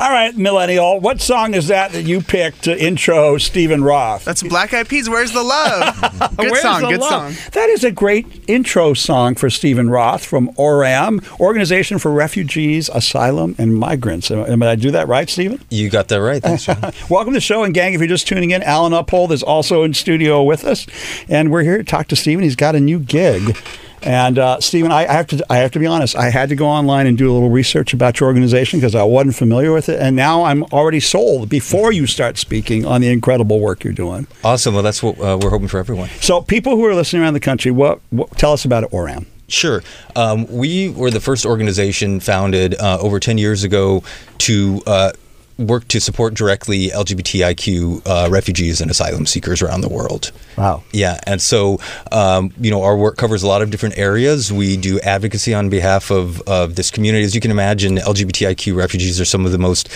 All 0.00 0.10
right, 0.10 0.36
millennial. 0.36 1.00
What 1.00 1.20
song 1.20 1.54
is 1.54 1.68
that 1.68 1.92
that 1.92 2.02
you 2.02 2.20
picked 2.20 2.64
to 2.64 2.76
intro 2.84 3.38
Stephen 3.38 3.84
Roth? 3.84 4.24
That's 4.24 4.42
Black 4.42 4.74
Eyed 4.74 4.88
Peas. 4.88 5.08
Where's 5.08 5.32
the 5.32 5.42
love? 5.42 6.00
Good 6.36 6.50
Where's 6.50 6.60
song. 6.62 6.80
Good 6.82 7.00
love? 7.00 7.34
song. 7.36 7.50
That 7.52 7.68
is 7.68 7.84
a 7.84 7.90
great 7.90 8.26
intro 8.48 8.94
song 8.94 9.34
for 9.34 9.48
Stephen 9.50 9.90
Roth 9.90 10.24
from 10.24 10.48
ORAM, 10.56 11.20
Organization 11.40 11.98
for 11.98 12.10
Refugees, 12.10 12.88
Asylum, 12.88 13.54
and 13.58 13.76
Migrants. 13.76 14.30
Am, 14.30 14.40
am 14.40 14.62
I 14.62 14.74
do 14.74 14.90
that 14.90 15.08
right, 15.08 15.28
Stephen? 15.30 15.60
You 15.70 15.88
got 15.90 16.08
that 16.08 16.20
right. 16.20 16.42
Thanks, 16.42 16.64
John. 16.64 16.80
Welcome 17.10 17.32
to 17.32 17.36
the 17.36 17.40
show, 17.40 17.62
and 17.62 17.72
gang, 17.72 17.94
if 17.94 18.00
you're 18.00 18.08
just 18.08 18.26
tuning 18.26 18.50
in, 18.50 18.62
Alan 18.62 18.92
Uphold 18.92 19.30
is 19.32 19.42
also 19.42 19.82
in 19.84 19.94
studio 19.94 20.42
with 20.42 20.64
us, 20.64 20.86
and 21.28 21.50
we're 21.50 21.62
here 21.62 21.78
to 21.78 21.84
talk 21.84 22.08
to 22.08 22.16
Stephen. 22.16 22.42
He's 22.42 22.56
got 22.56 22.74
a 22.74 22.80
new 22.80 22.98
gig. 22.98 23.56
And 24.02 24.38
uh, 24.38 24.60
Stephen, 24.60 24.90
I, 24.90 25.06
I 25.06 25.12
have 25.12 25.26
to 25.28 25.46
I 25.48 25.58
have 25.58 25.70
to 25.72 25.78
be 25.78 25.86
honest. 25.86 26.16
I 26.16 26.30
had 26.30 26.48
to 26.48 26.56
go 26.56 26.66
online 26.66 27.06
and 27.06 27.16
do 27.16 27.30
a 27.30 27.32
little 27.32 27.50
research 27.50 27.94
about 27.94 28.18
your 28.20 28.28
organization 28.28 28.80
because 28.80 28.94
I 28.94 29.02
wasn't 29.02 29.36
familiar 29.36 29.72
with 29.72 29.88
it, 29.88 30.00
and 30.00 30.16
now 30.16 30.42
I'm 30.44 30.64
already 30.64 31.00
sold 31.00 31.48
before 31.48 31.92
you 31.92 32.06
start 32.06 32.36
speaking 32.38 32.84
on 32.84 33.00
the 33.00 33.08
incredible 33.08 33.60
work 33.60 33.84
you're 33.84 33.92
doing. 33.92 34.26
awesome. 34.44 34.74
Well, 34.74 34.82
that's 34.82 35.02
what 35.02 35.18
uh, 35.20 35.38
we're 35.40 35.50
hoping 35.50 35.68
for 35.68 35.78
everyone. 35.78 36.08
So, 36.20 36.40
people 36.40 36.76
who 36.76 36.84
are 36.86 36.94
listening 36.94 37.22
around 37.22 37.34
the 37.34 37.40
country, 37.40 37.70
what, 37.70 38.00
what 38.10 38.36
tell 38.38 38.52
us 38.52 38.64
about 38.64 38.84
it, 38.84 38.90
ORAM? 38.92 39.26
Sure. 39.48 39.82
Um, 40.16 40.46
we 40.46 40.88
were 40.88 41.10
the 41.10 41.20
first 41.20 41.44
organization 41.44 42.20
founded 42.20 42.74
uh, 42.80 42.98
over 43.00 43.20
10 43.20 43.36
years 43.36 43.64
ago 43.64 44.02
to 44.38 44.80
uh, 44.86 45.12
work 45.58 45.86
to 45.88 46.00
support 46.00 46.34
directly 46.34 46.88
LGBTIQ 46.88 48.06
uh, 48.06 48.28
refugees 48.30 48.80
and 48.80 48.90
asylum 48.90 49.26
seekers 49.26 49.62
around 49.62 49.82
the 49.82 49.88
world. 49.88 50.32
Wow. 50.56 50.82
Yeah, 50.92 51.20
and 51.26 51.40
so 51.40 51.78
um, 52.10 52.52
you 52.60 52.70
know 52.70 52.82
our 52.82 52.96
work 52.96 53.16
covers 53.16 53.42
a 53.42 53.48
lot 53.48 53.62
of 53.62 53.70
different 53.70 53.98
areas. 53.98 54.52
We 54.52 54.76
do 54.76 55.00
advocacy 55.00 55.54
on 55.54 55.68
behalf 55.68 56.10
of, 56.10 56.40
of 56.42 56.76
this 56.76 56.90
community. 56.90 57.24
As 57.24 57.34
you 57.34 57.40
can 57.40 57.50
imagine, 57.50 57.96
LGBTIQ 57.96 58.76
refugees 58.76 59.20
are 59.20 59.24
some 59.24 59.46
of 59.46 59.52
the 59.52 59.58
most 59.58 59.88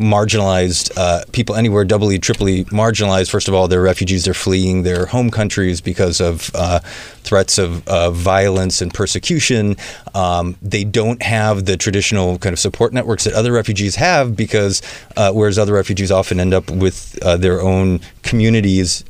marginalized 0.00 0.90
uh, 0.96 1.24
people 1.30 1.54
anywhere, 1.54 1.84
doubly, 1.84 2.18
triply 2.18 2.64
marginalized. 2.66 3.30
First 3.30 3.48
of 3.48 3.54
all, 3.54 3.68
they're 3.68 3.82
refugees. 3.82 4.24
They're 4.24 4.34
fleeing 4.34 4.82
their 4.82 5.06
home 5.06 5.30
countries 5.30 5.80
because 5.82 6.20
of 6.20 6.50
uh, 6.54 6.80
threats 7.22 7.58
of 7.58 7.86
uh, 7.86 8.10
violence 8.10 8.80
and 8.80 8.92
persecution. 8.92 9.76
Um, 10.14 10.56
they 10.62 10.84
don't 10.84 11.22
have 11.22 11.66
the 11.66 11.76
traditional 11.76 12.38
kind 12.38 12.54
of 12.54 12.58
support 12.58 12.94
networks 12.94 13.24
that 13.24 13.34
other 13.34 13.52
refugees 13.52 13.96
have 13.96 14.34
because 14.34 14.80
uh, 15.16 15.32
whereas 15.32 15.58
other 15.58 15.74
refugees 15.74 16.10
often 16.10 16.40
end 16.40 16.54
up 16.54 16.70
with 16.70 17.18
uh, 17.22 17.36
their 17.36 17.60
own 17.60 18.00
communities, 18.22 19.04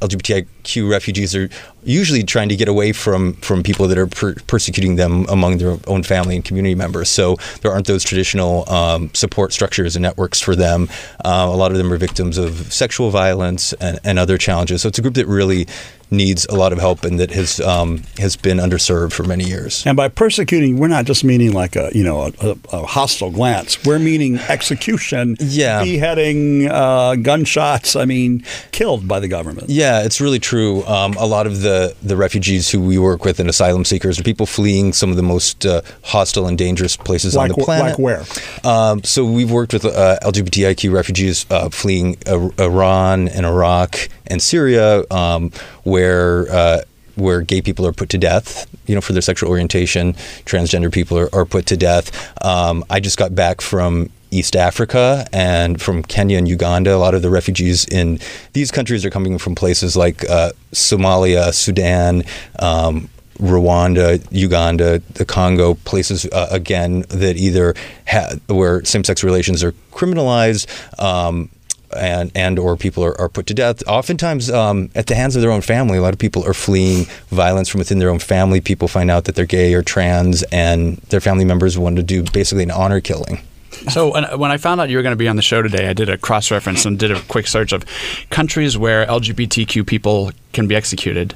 LGBTIQ 0.63 0.91
refugees 0.91 1.35
are 1.35 1.49
usually 1.83 2.23
trying 2.23 2.49
to 2.49 2.57
get 2.57 2.69
away 2.69 2.93
from 2.93 3.35
from 3.35 3.63
people 3.63 3.89
that 3.89 3.99
are 3.99 4.07
per- 4.07 4.35
persecuting 4.47 4.97
them 4.97 5.27
among 5.29 5.59
their 5.59 5.77
own 5.87 6.03
family 6.03 6.37
and 6.37 6.45
community 6.45 6.75
members. 6.75 7.09
So 7.09 7.37
there 7.63 7.73
aren't 7.73 7.87
those 7.87 8.05
traditional 8.05 8.71
um, 8.71 9.13
support 9.15 9.53
structures 9.53 9.97
and 9.97 10.03
networks 10.03 10.41
for 10.41 10.55
them. 10.57 10.89
Uh, 11.25 11.49
a 11.51 11.57
lot 11.57 11.71
of 11.73 11.79
them 11.79 11.93
are 11.93 11.97
victims 11.97 12.39
of 12.39 12.73
sexual 12.73 13.11
violence 13.11 13.73
and, 13.75 13.99
and 14.05 14.19
other 14.19 14.39
challenges. 14.39 14.83
So 14.83 14.89
it's 14.89 14.99
a 14.99 15.03
group 15.03 15.15
that 15.15 15.27
really 15.27 15.67
needs 16.11 16.45
a 16.47 16.55
lot 16.57 16.73
of 16.73 16.79
help 16.79 17.05
and 17.05 17.21
that 17.21 17.31
has 17.31 17.61
um, 17.61 18.03
has 18.19 18.37
been 18.37 18.59
underserved 18.59 19.13
for 19.13 19.23
many 19.25 19.45
years. 19.45 19.85
And 19.87 19.97
by 19.97 20.09
persecuting, 20.09 20.79
we're 20.79 20.89
not 20.89 21.05
just 21.05 21.23
meaning 21.25 21.53
like 21.53 21.77
a 21.77 21.91
you 21.95 22.03
know 22.05 22.31
a, 22.41 22.57
a 22.73 22.87
hostile 22.87 23.31
glance. 23.31 23.85
We're 23.85 23.99
meaning 23.99 24.39
execution, 24.49 25.37
Yeah. 25.41 25.83
beheading, 25.85 26.69
uh, 26.71 27.15
gunshots. 27.17 27.97
I 27.97 28.05
mean, 28.05 28.45
killed 28.73 29.07
by 29.09 29.21
the 29.21 29.29
government. 29.29 29.69
Yeah, 29.71 30.03
it's 30.03 30.21
really 30.21 30.39
true. 30.39 30.85
Um, 30.87 31.13
a 31.15 31.27
lot 31.27 31.47
of 31.47 31.63
the, 31.63 31.95
the 32.03 32.17
refugees 32.17 32.71
who 32.71 32.81
we 32.81 32.99
work 32.99 33.25
with 33.25 33.41
and 33.41 33.49
asylum 33.49 33.85
seekers 33.85 34.19
are 34.19 34.23
people 34.23 34.47
fleeing 34.47 34.93
some 34.93 35.11
of 35.11 35.17
the 35.17 35.23
most 35.23 35.65
uh, 35.67 35.83
hostile 36.03 36.47
and 36.47 36.57
dangerous 36.59 36.97
places 36.97 37.35
Like 37.37 37.51
on 37.53 37.59
the 37.59 37.65
planet. 37.65 37.87
like 37.93 37.99
where? 37.99 38.25
Um, 38.65 39.03
so 39.05 39.25
we've 39.25 39.51
worked 39.51 39.73
with 39.73 39.85
uh, 39.85 40.19
LGBTIQ 40.23 40.93
refugees 40.93 41.47
uh, 41.51 41.69
fleeing 41.69 42.17
uh, 42.27 42.49
Iran 42.59 43.29
and 43.29 43.47
Iraq 43.47 44.09
and 44.27 44.41
Syria, 44.41 45.03
um, 45.11 45.51
where 45.85 46.51
uh, 46.51 46.81
where 47.17 47.43
gay 47.43 47.61
people 47.61 47.87
are 47.87 47.93
put 47.93 48.09
to 48.11 48.19
death, 48.19 48.67
you 48.87 48.95
know, 48.95 49.01
for 49.01 49.13
their 49.13 49.23
sexual 49.23 49.51
orientation. 49.51 50.15
Transgender 50.45 50.93
people 50.93 51.19
are, 51.19 51.35
are 51.35 51.45
put 51.45 51.67
to 51.67 51.77
death. 51.77 52.33
Um, 52.45 52.85
I 52.89 53.01
just 53.01 53.19
got 53.19 53.35
back 53.35 53.61
from 53.61 54.11
East 54.31 54.57
Africa 54.57 55.27
and 55.33 55.81
from 55.81 56.03
Kenya 56.03 56.39
and 56.39 56.49
Uganda. 56.49 56.95
A 56.95 56.97
lot 56.97 57.15
of 57.15 57.23
the 57.23 57.31
refugees 57.31 57.85
in 57.87 58.19
these 58.53 58.71
countries 58.71 59.05
are 59.05 59.11
coming 59.11 59.39
from 59.39 59.55
places 59.55 59.97
like 59.97 60.29
uh, 60.29 60.53
Somalia, 60.73 61.53
Sudan. 61.53 62.25
Um, 62.59 63.09
Rwanda, 63.41 64.23
Uganda, 64.31 64.99
the 65.15 65.25
Congo, 65.25 65.73
places 65.73 66.27
uh, 66.27 66.49
again 66.51 67.07
that 67.09 67.39
either 67.39 67.75
ha- 68.07 68.35
where 68.49 68.85
same-sex 68.85 69.25
relations 69.25 69.65
are 69.65 69.73
criminalized, 69.93 70.67
um, 71.03 71.49
and 71.97 72.31
and 72.35 72.59
or 72.59 72.77
people 72.77 73.05
are, 73.05 73.19
are 73.21 73.29
put 73.29 73.47
to 73.47 73.55
death. 73.55 73.87
Oftentimes, 73.87 74.51
um, 74.51 74.91
at 74.95 75.07
the 75.07 75.15
hands 75.15 75.37
of 75.37 75.43
their 75.43 75.51
own 75.51 75.61
family. 75.61 75.99
A 75.99 76.03
lot 76.03 76.13
of 76.13 76.19
people 76.19 76.47
are 76.47 76.55
fleeing 76.55 77.07
violence 77.29 77.69
from 77.69 77.79
within 77.79 77.99
their 77.99 78.11
own 78.11 78.19
family. 78.19 78.61
People 78.61 78.89
find 78.89 79.11
out 79.11 79.25
that 79.25 79.35
they're 79.35 79.47
gay 79.47 79.75
or 79.75 79.83
trans, 79.83 80.43
and 80.45 80.97
their 81.09 81.21
family 81.21 81.45
members 81.45 81.79
want 81.79 81.97
to 81.97 82.03
do 82.03 82.23
basically 82.23 82.65
an 82.65 82.71
honor 82.71 83.01
killing. 83.01 83.41
So 83.89 84.13
when, 84.13 84.51
I 84.51 84.59
found 84.59 84.81
out 84.81 84.91
you 84.91 84.97
were 84.97 85.03
going 85.03 85.13
to 85.13 85.19
be 85.19 85.29
on 85.29 85.37
the 85.37 85.43
show 85.43 85.63
today, 85.63 85.89
I 85.89 85.95
did 85.95 86.09
a 86.09 86.19
cross 86.19 86.51
reference 86.51 86.85
and 86.85 86.99
did 86.99 87.11
a 87.11 87.21
quick 87.23 87.47
search 87.47 87.73
of 87.73 87.85
countries 88.29 88.77
where 88.77 89.07
LGBTQ 89.07 89.87
people 89.87 90.33
can 90.53 90.67
be 90.67 90.75
executed, 90.75 91.35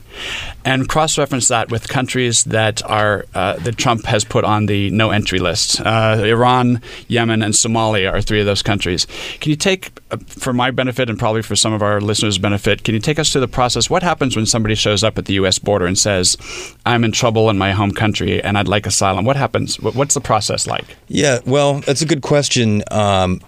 and 0.65 0.89
cross 0.89 1.17
reference 1.17 1.49
that 1.49 1.71
with 1.71 1.89
countries 1.89 2.45
that 2.45 2.85
are 2.85 3.27
uh, 3.35 3.55
that 3.59 3.77
Trump 3.77 4.05
has 4.07 4.25
put 4.25 4.45
on 4.45 4.67
the 4.67 4.91
no 4.91 5.11
entry 5.11 5.39
list. 5.39 5.81
Uh, 5.81 6.21
Iran, 6.25 6.83
Yemen, 7.09 7.43
and 7.43 7.55
Somalia 7.55 8.13
are 8.13 8.21
three 8.21 8.41
of 8.41 8.47
those 8.47 8.63
countries. 8.63 9.07
Can 9.41 9.51
you 9.51 9.57
take, 9.57 9.93
for 10.19 10.53
my 10.53 10.71
benefit 10.71 11.11
and 11.11 11.19
probably 11.19 11.43
for 11.43 11.57
some 11.57 11.73
of 11.73 11.83
our 11.83 12.01
listeners' 12.01 12.39
benefit, 12.39 12.85
can 12.85 12.95
you 12.95 13.01
take 13.01 13.19
us 13.19 13.31
through 13.31 13.43
the 13.43 13.49
process? 13.49 13.89
What 13.91 14.03
happens 14.03 14.37
when 14.37 14.47
somebody 14.47 14.75
shows 14.75 15.03
up 15.05 15.19
at 15.19 15.27
the 15.27 15.35
U.S. 15.35 15.59
border 15.59 15.87
and 15.87 15.99
says, 15.99 16.37
"I'm 16.87 17.05
in 17.05 17.13
trouble 17.13 17.51
in 17.51 17.59
my 17.59 17.73
home 17.73 17.93
country 17.93 18.43
and 18.43 18.57
I'd 18.59 18.69
like 18.69 18.87
asylum"? 18.87 19.25
What 19.25 19.37
happens? 19.37 19.81
What's 19.81 20.15
the 20.15 20.21
process 20.21 20.67
like? 20.67 20.97
Yeah, 21.09 21.41
well, 21.47 21.81
that's 21.81 22.03
a 22.03 22.07
good 22.07 22.23
question. 22.23 22.83
Um, 22.91 23.41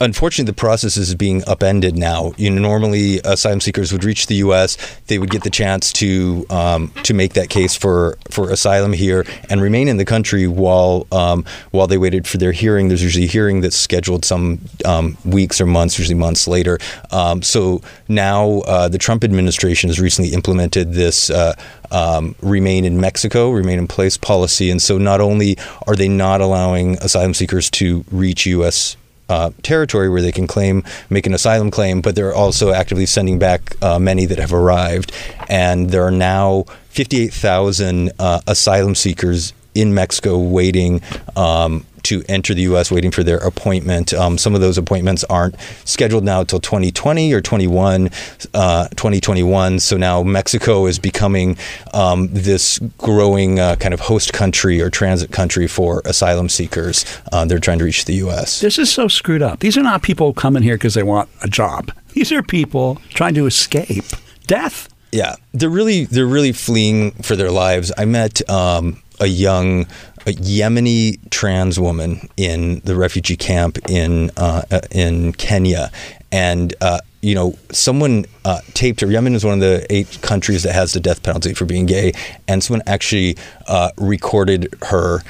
unfortunately, 0.00 0.50
the 0.50 0.56
process 0.56 0.96
is 0.96 1.14
being 1.14 1.42
upended 1.46 1.96
now. 1.96 2.32
You 2.36 2.50
know, 2.50 2.60
normally 2.60 3.20
asylum 3.24 3.60
seekers 3.60 3.92
would 3.92 4.04
reach 4.04 4.26
the 4.26 4.36
U.S., 4.36 4.76
they 5.06 5.18
would 5.18 5.30
get 5.30 5.42
the 5.44 5.50
chance 5.50 5.92
to 5.94 6.46
um, 6.50 6.92
to 7.02 7.14
make 7.14 7.34
that 7.34 7.48
case 7.48 7.76
for, 7.76 8.18
for 8.30 8.50
asylum 8.50 8.92
here 8.92 9.26
and 9.48 9.60
remain 9.60 9.88
in 9.88 9.96
the 9.96 10.04
country 10.04 10.46
while 10.46 11.06
um, 11.12 11.44
while 11.70 11.86
they 11.86 11.98
waited 11.98 12.26
for 12.26 12.38
their 12.38 12.52
hearing. 12.52 12.88
There's 12.88 13.02
usually 13.02 13.24
a 13.24 13.28
hearing 13.28 13.60
that's 13.60 13.76
scheduled 13.76 14.24
some 14.24 14.60
um, 14.84 15.16
weeks 15.24 15.60
or 15.60 15.66
months, 15.66 15.98
usually 15.98 16.18
months 16.18 16.46
later. 16.46 16.78
Um, 17.10 17.42
so 17.42 17.82
now 18.08 18.60
uh, 18.60 18.88
the 18.88 18.98
Trump 18.98 19.24
administration 19.24 19.88
has 19.88 20.00
recently 20.00 20.32
implemented 20.32 20.92
this. 20.92 21.30
Uh, 21.30 21.54
um, 21.90 22.34
remain 22.40 22.86
in 22.86 22.98
Mexico, 22.98 23.50
remain 23.50 23.78
in 23.78 23.86
place 23.86 24.16
policy. 24.16 24.70
And 24.70 24.80
so 24.80 24.96
not 24.96 25.20
only 25.20 25.58
are 25.86 25.94
they 25.94 26.08
not 26.08 26.40
allowing 26.40 26.96
asylum 26.98 27.34
seekers 27.34 27.70
to 27.72 28.04
reach 28.10 28.46
U.S. 28.46 28.96
Uh, 29.32 29.50
territory 29.62 30.10
where 30.10 30.20
they 30.20 30.30
can 30.30 30.46
claim, 30.46 30.84
make 31.08 31.26
an 31.26 31.32
asylum 31.32 31.70
claim, 31.70 32.02
but 32.02 32.14
they're 32.14 32.34
also 32.34 32.70
actively 32.70 33.06
sending 33.06 33.38
back 33.38 33.60
uh, 33.80 33.98
many 33.98 34.26
that 34.26 34.36
have 34.36 34.52
arrived. 34.52 35.10
And 35.48 35.88
there 35.88 36.04
are 36.04 36.10
now 36.10 36.66
58,000 36.90 38.12
uh, 38.18 38.42
asylum 38.46 38.94
seekers 38.94 39.54
in 39.74 39.94
Mexico 39.94 40.38
waiting 40.38 41.00
um, 41.34 41.86
to 42.04 42.22
enter 42.28 42.54
the 42.54 42.62
U.S., 42.62 42.90
waiting 42.90 43.10
for 43.10 43.22
their 43.22 43.38
appointment. 43.38 44.12
Um, 44.12 44.38
some 44.38 44.54
of 44.54 44.60
those 44.60 44.78
appointments 44.78 45.24
aren't 45.24 45.56
scheduled 45.84 46.24
now 46.24 46.40
until 46.40 46.60
2020 46.60 47.32
or 47.32 47.40
21, 47.40 48.10
uh, 48.54 48.88
2021. 48.88 49.78
So 49.80 49.96
now 49.96 50.22
Mexico 50.22 50.86
is 50.86 50.98
becoming 50.98 51.56
um, 51.94 52.28
this 52.32 52.78
growing 52.98 53.58
uh, 53.58 53.76
kind 53.76 53.94
of 53.94 54.00
host 54.00 54.32
country 54.32 54.80
or 54.80 54.90
transit 54.90 55.32
country 55.32 55.66
for 55.66 56.02
asylum 56.04 56.48
seekers. 56.48 57.04
Uh, 57.32 57.44
they're 57.44 57.58
trying 57.58 57.78
to 57.78 57.84
reach 57.84 58.04
the 58.04 58.14
U.S. 58.14 58.60
This 58.60 58.78
is 58.78 58.90
so 58.90 59.08
screwed 59.08 59.42
up. 59.42 59.60
These 59.60 59.76
are 59.76 59.82
not 59.82 60.02
people 60.02 60.32
coming 60.32 60.62
here 60.62 60.76
because 60.76 60.94
they 60.94 61.02
want 61.02 61.28
a 61.42 61.48
job. 61.48 61.92
These 62.12 62.30
are 62.32 62.42
people 62.42 63.00
trying 63.10 63.34
to 63.34 63.46
escape 63.46 64.04
death. 64.46 64.88
Yeah, 65.12 65.36
they're 65.52 65.70
really 65.70 66.06
they're 66.06 66.26
really 66.26 66.52
fleeing 66.52 67.12
for 67.22 67.36
their 67.36 67.50
lives. 67.50 67.92
I 67.96 68.06
met 68.06 68.48
um, 68.48 69.02
a 69.20 69.26
young 69.26 69.86
a 70.26 70.32
Yemeni 70.32 71.18
trans 71.30 71.78
woman 71.78 72.28
in 72.36 72.80
the 72.80 72.96
refugee 72.96 73.36
camp 73.36 73.78
in 73.88 74.30
uh, 74.36 74.62
uh, 74.70 74.80
in 74.90 75.32
Kenya, 75.32 75.90
and 76.30 76.74
uh, 76.80 77.00
you 77.20 77.34
know 77.34 77.56
someone 77.70 78.24
uh, 78.44 78.60
taped 78.74 79.00
her. 79.00 79.10
Yemen 79.10 79.34
is 79.34 79.44
one 79.44 79.54
of 79.54 79.60
the 79.60 79.86
eight 79.90 80.20
countries 80.22 80.62
that 80.62 80.74
has 80.74 80.92
the 80.92 81.00
death 81.00 81.22
penalty 81.22 81.54
for 81.54 81.64
being 81.64 81.86
gay, 81.86 82.12
and 82.48 82.62
someone 82.62 82.82
actually 82.86 83.36
uh, 83.66 83.90
recorded 83.96 84.74
her 84.82 85.22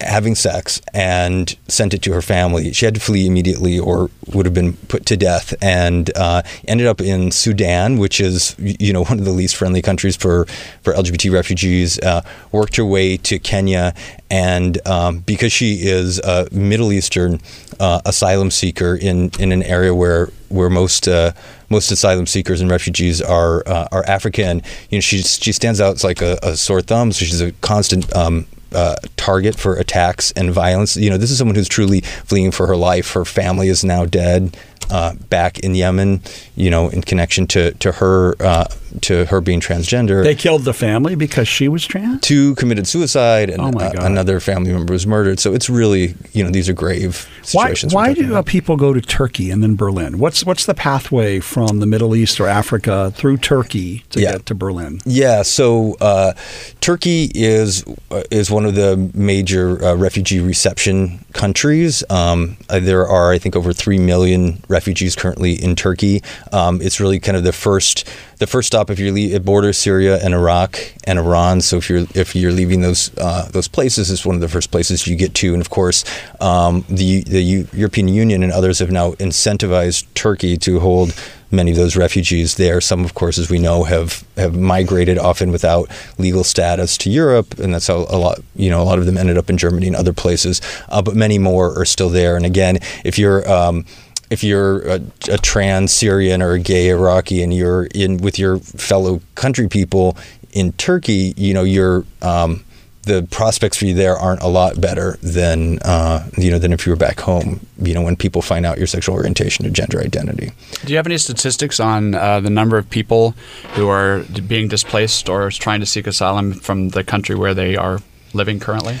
having 0.00 0.34
sex 0.34 0.80
and 0.94 1.56
sent 1.68 1.94
it 1.94 2.02
to 2.02 2.12
her 2.12 2.22
family. 2.22 2.72
She 2.72 2.84
had 2.84 2.94
to 2.94 3.00
flee 3.00 3.26
immediately 3.26 3.78
or 3.78 4.10
would 4.32 4.46
have 4.46 4.54
been 4.54 4.74
put 4.88 5.06
to 5.06 5.16
death 5.16 5.54
and 5.62 6.10
uh, 6.16 6.42
ended 6.66 6.86
up 6.86 7.00
in 7.00 7.30
Sudan, 7.30 7.98
which 7.98 8.20
is 8.20 8.54
you 8.58 8.92
know 8.92 9.04
one 9.04 9.18
of 9.18 9.24
the 9.24 9.32
least 9.32 9.56
friendly 9.56 9.82
countries 9.82 10.16
for, 10.16 10.46
for 10.82 10.92
LGBT 10.92 11.32
refugees. 11.32 11.98
Uh, 11.98 12.22
worked 12.52 12.76
her 12.76 12.84
way 12.84 13.16
to 13.16 13.38
Kenya 13.38 13.94
and 14.30 14.86
um, 14.86 15.20
because 15.20 15.52
she 15.52 15.86
is 15.86 16.18
a 16.20 16.48
Middle 16.52 16.92
Eastern 16.92 17.40
uh, 17.80 18.00
asylum 18.04 18.50
seeker 18.50 18.94
in, 18.94 19.30
in 19.38 19.52
an 19.52 19.62
area 19.62 19.94
where 19.94 20.28
where 20.48 20.70
most 20.70 21.06
uh, 21.06 21.32
most 21.68 21.90
asylum 21.90 22.26
seekers 22.26 22.60
and 22.60 22.70
refugees 22.70 23.20
are 23.20 23.62
uh, 23.66 23.88
are 23.92 24.04
African, 24.06 24.62
you 24.90 24.98
know 24.98 25.00
she 25.00 25.18
she 25.22 25.52
stands 25.52 25.80
out 25.80 26.02
like 26.02 26.22
a, 26.22 26.38
a 26.42 26.56
sore 26.56 26.80
thumb. 26.80 27.12
So 27.12 27.24
she's 27.24 27.40
a 27.40 27.52
constant 27.52 28.14
um, 28.14 28.46
uh, 28.72 28.96
target 29.16 29.58
for 29.58 29.74
attacks 29.76 30.32
and 30.32 30.52
violence. 30.52 30.96
You 30.96 31.10
know, 31.10 31.16
this 31.16 31.30
is 31.30 31.38
someone 31.38 31.54
who's 31.54 31.68
truly 31.68 32.00
fleeing 32.00 32.50
for 32.50 32.66
her 32.66 32.76
life. 32.76 33.12
Her 33.12 33.24
family 33.24 33.68
is 33.68 33.84
now 33.84 34.04
dead. 34.04 34.56
Uh, 34.90 35.12
back 35.28 35.58
in 35.58 35.74
Yemen, 35.74 36.22
you 36.56 36.70
know, 36.70 36.88
in 36.88 37.02
connection 37.02 37.46
to 37.48 37.72
to 37.74 37.92
her 37.92 38.34
uh, 38.40 38.64
to 39.02 39.26
her 39.26 39.42
being 39.42 39.60
transgender. 39.60 40.24
They 40.24 40.34
killed 40.34 40.62
the 40.64 40.72
family 40.72 41.14
because 41.14 41.46
she 41.46 41.68
was 41.68 41.84
trans. 41.86 42.22
Two 42.22 42.54
committed 42.54 42.86
suicide, 42.86 43.50
and 43.50 43.60
Oh 43.60 43.78
uh, 43.78 43.92
another 43.98 44.40
family 44.40 44.72
member 44.72 44.94
was 44.94 45.06
murdered. 45.06 45.40
So 45.40 45.52
it's 45.52 45.68
really, 45.68 46.14
you 46.32 46.42
know, 46.42 46.48
these 46.50 46.70
are 46.70 46.72
grave 46.72 47.28
Why, 47.52 47.64
situations. 47.66 47.94
why 47.94 48.08
talking 48.08 48.22
do 48.24 48.30
about. 48.30 48.46
people 48.46 48.76
go 48.78 48.94
to 48.94 49.00
Turkey 49.02 49.50
and 49.50 49.62
then 49.62 49.76
Berlin? 49.76 50.18
What's 50.18 50.46
what's 50.46 50.64
the 50.64 50.74
pathway 50.74 51.38
from 51.40 51.80
the 51.80 51.86
Middle 51.86 52.16
East 52.16 52.40
or 52.40 52.46
Africa 52.48 53.12
through 53.14 53.36
Turkey 53.36 54.04
to 54.10 54.20
Yeah. 54.22 54.32
get 54.32 54.46
to 54.46 54.54
Berlin? 54.54 55.00
Yeah, 55.04 55.42
so 55.42 55.98
uh, 56.00 56.32
Turkey 56.80 57.30
is 57.34 57.84
uh, 58.10 58.22
is 58.30 58.50
one 58.50 58.64
of 58.64 58.74
the 58.74 58.96
major 59.12 59.84
uh, 59.84 59.96
refugee 59.96 60.40
reception 60.40 61.22
countries. 61.34 62.02
Um, 62.08 62.56
there 62.70 63.06
are, 63.06 63.32
I 63.32 63.38
think, 63.38 63.54
over 63.54 63.74
three 63.74 63.98
million 63.98 64.62
refugees 64.66 64.77
currently 65.16 65.52
in 65.52 65.76
Turkey. 65.76 66.22
Um, 66.52 66.80
it's 66.82 67.00
really 67.00 67.18
kind 67.20 67.36
of 67.36 67.44
the 67.44 67.52
first 67.52 68.08
the 68.38 68.46
first 68.46 68.68
stop 68.68 68.90
if 68.90 68.98
you're 68.98 69.12
le- 69.12 69.34
it 69.36 69.44
borders 69.44 69.78
Syria 69.78 70.18
and 70.22 70.32
Iraq 70.32 70.78
and 71.04 71.18
Iran. 71.18 71.60
So 71.60 71.76
if 71.76 71.90
you're 71.90 72.06
if 72.14 72.34
you're 72.34 72.52
leaving 72.52 72.80
those 72.80 73.16
uh, 73.18 73.48
those 73.52 73.68
places, 73.68 74.10
it's 74.10 74.24
one 74.24 74.34
of 74.34 74.40
the 74.40 74.48
first 74.48 74.70
places 74.70 75.06
you 75.06 75.16
get 75.16 75.34
to. 75.34 75.52
And 75.52 75.60
of 75.60 75.70
course, 75.70 76.04
um, 76.40 76.84
the 76.88 77.22
the 77.22 77.42
U- 77.42 77.68
European 77.72 78.08
Union 78.08 78.42
and 78.42 78.52
others 78.52 78.78
have 78.78 78.90
now 78.90 79.12
incentivized 79.12 80.06
Turkey 80.14 80.56
to 80.58 80.80
hold 80.80 81.14
many 81.50 81.70
of 81.70 81.76
those 81.76 81.96
refugees 81.96 82.56
there. 82.56 82.80
Some, 82.80 83.04
of 83.04 83.14
course, 83.14 83.38
as 83.38 83.50
we 83.50 83.58
know, 83.58 83.84
have 83.84 84.24
have 84.36 84.56
migrated 84.56 85.18
often 85.18 85.50
without 85.50 85.90
legal 86.18 86.44
status 86.44 86.96
to 86.98 87.10
Europe, 87.10 87.58
and 87.58 87.74
that's 87.74 87.86
how 87.86 88.06
a 88.08 88.18
lot 88.18 88.40
you 88.54 88.70
know 88.70 88.82
a 88.82 88.84
lot 88.84 88.98
of 88.98 89.06
them 89.06 89.16
ended 89.16 89.38
up 89.38 89.50
in 89.50 89.56
Germany 89.56 89.86
and 89.86 89.96
other 89.96 90.12
places. 90.12 90.60
Uh, 90.88 91.02
but 91.02 91.16
many 91.16 91.38
more 91.38 91.78
are 91.78 91.84
still 91.84 92.10
there. 92.10 92.36
And 92.36 92.46
again, 92.46 92.78
if 93.04 93.18
you're 93.18 93.48
um, 93.50 93.84
if 94.30 94.44
you're 94.44 94.86
a, 94.86 95.00
a 95.30 95.38
trans 95.38 95.92
Syrian 95.92 96.42
or 96.42 96.52
a 96.52 96.58
gay 96.58 96.88
Iraqi 96.88 97.42
and 97.42 97.52
you're 97.52 97.84
in 97.94 98.18
with 98.18 98.38
your 98.38 98.58
fellow 98.58 99.20
country 99.34 99.68
people 99.68 100.16
in 100.52 100.72
Turkey, 100.72 101.34
you 101.36 101.54
know 101.54 101.62
you're 101.62 102.04
um, 102.22 102.64
the 103.02 103.26
prospects 103.30 103.78
for 103.78 103.86
you 103.86 103.94
there 103.94 104.16
aren't 104.16 104.42
a 104.42 104.46
lot 104.46 104.80
better 104.80 105.18
than 105.22 105.78
uh, 105.80 106.28
you 106.36 106.50
know 106.50 106.58
than 106.58 106.72
if 106.72 106.86
you 106.86 106.92
were 106.92 106.96
back 106.96 107.20
home. 107.20 107.60
You 107.78 107.94
know 107.94 108.02
when 108.02 108.16
people 108.16 108.42
find 108.42 108.64
out 108.64 108.78
your 108.78 108.86
sexual 108.86 109.14
orientation 109.14 109.66
or 109.66 109.70
gender 109.70 110.00
identity. 110.00 110.52
Do 110.84 110.92
you 110.92 110.96
have 110.96 111.06
any 111.06 111.18
statistics 111.18 111.80
on 111.80 112.14
uh, 112.14 112.40
the 112.40 112.50
number 112.50 112.78
of 112.78 112.88
people 112.90 113.34
who 113.74 113.88
are 113.88 114.20
being 114.46 114.68
displaced 114.68 115.28
or 115.28 115.50
trying 115.50 115.80
to 115.80 115.86
seek 115.86 116.06
asylum 116.06 116.52
from 116.52 116.90
the 116.90 117.02
country 117.02 117.34
where 117.34 117.54
they 117.54 117.76
are 117.76 118.00
living 118.32 118.60
currently? 118.60 118.98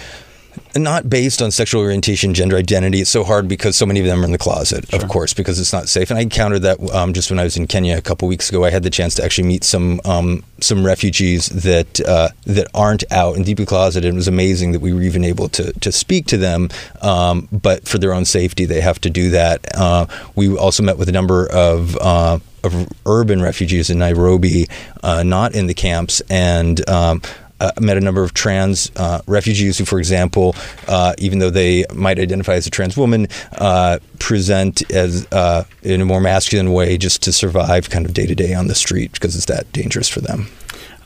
Not 0.78 1.08
based 1.08 1.42
on 1.42 1.50
sexual 1.50 1.82
orientation, 1.82 2.34
gender 2.34 2.56
identity. 2.56 3.00
It's 3.00 3.10
so 3.10 3.24
hard 3.24 3.48
because 3.48 3.76
so 3.76 3.86
many 3.86 4.00
of 4.00 4.06
them 4.06 4.22
are 4.22 4.24
in 4.24 4.32
the 4.32 4.38
closet, 4.38 4.92
of 4.94 5.08
course, 5.08 5.34
because 5.34 5.58
it's 5.58 5.72
not 5.72 5.88
safe. 5.88 6.10
And 6.10 6.18
I 6.18 6.22
encountered 6.22 6.62
that 6.62 6.80
um, 6.92 7.12
just 7.12 7.30
when 7.30 7.38
I 7.38 7.44
was 7.44 7.56
in 7.56 7.66
Kenya 7.66 7.96
a 7.96 8.02
couple 8.02 8.28
weeks 8.28 8.48
ago. 8.48 8.64
I 8.64 8.70
had 8.70 8.82
the 8.82 8.90
chance 8.90 9.14
to 9.16 9.24
actually 9.24 9.48
meet 9.48 9.64
some 9.64 10.00
um, 10.04 10.44
some 10.60 10.84
refugees 10.84 11.48
that 11.48 12.00
uh, 12.00 12.28
that 12.46 12.68
aren't 12.74 13.04
out 13.12 13.36
and 13.36 13.44
deeply 13.44 13.66
closeted. 13.66 14.06
And 14.06 14.14
it 14.14 14.16
was 14.16 14.28
amazing 14.28 14.72
that 14.72 14.80
we 14.80 14.92
were 14.92 15.02
even 15.02 15.24
able 15.24 15.48
to 15.50 15.72
to 15.72 15.92
speak 15.92 16.26
to 16.26 16.36
them. 16.36 16.68
Um, 17.02 17.48
but 17.52 17.86
for 17.86 17.98
their 17.98 18.12
own 18.12 18.24
safety, 18.24 18.64
they 18.64 18.80
have 18.80 19.00
to 19.02 19.10
do 19.10 19.30
that. 19.30 19.66
Uh, 19.76 20.06
we 20.34 20.56
also 20.56 20.82
met 20.82 20.98
with 20.98 21.08
a 21.08 21.12
number 21.12 21.50
of. 21.50 21.96
Uh, 21.96 22.38
of 22.64 22.88
urban 23.06 23.40
refugees 23.40 23.88
in 23.88 24.00
Nairobi, 24.00 24.66
uh, 25.04 25.22
not 25.22 25.54
in 25.54 25.68
the 25.68 25.74
camps, 25.74 26.20
and 26.28 26.86
um, 26.90 27.22
uh, 27.60 27.72
met 27.80 27.96
a 27.96 28.00
number 28.00 28.22
of 28.22 28.34
trans 28.34 28.90
uh, 28.96 29.20
refugees 29.26 29.78
who, 29.78 29.84
for 29.84 29.98
example, 29.98 30.54
uh, 30.86 31.14
even 31.18 31.38
though 31.38 31.50
they 31.50 31.84
might 31.94 32.18
identify 32.18 32.54
as 32.54 32.66
a 32.66 32.70
trans 32.70 32.96
woman, 32.96 33.28
uh, 33.58 33.98
present 34.18 34.88
as 34.90 35.26
uh, 35.32 35.64
in 35.82 36.00
a 36.00 36.04
more 36.04 36.20
masculine 36.20 36.72
way 36.72 36.98
just 36.98 37.22
to 37.22 37.32
survive 37.32 37.90
kind 37.90 38.06
of 38.06 38.14
day 38.14 38.26
to 38.26 38.34
day 38.34 38.54
on 38.54 38.66
the 38.66 38.74
street 38.74 39.12
because 39.12 39.34
it's 39.36 39.46
that 39.46 39.70
dangerous 39.72 40.08
for 40.08 40.20
them. 40.20 40.48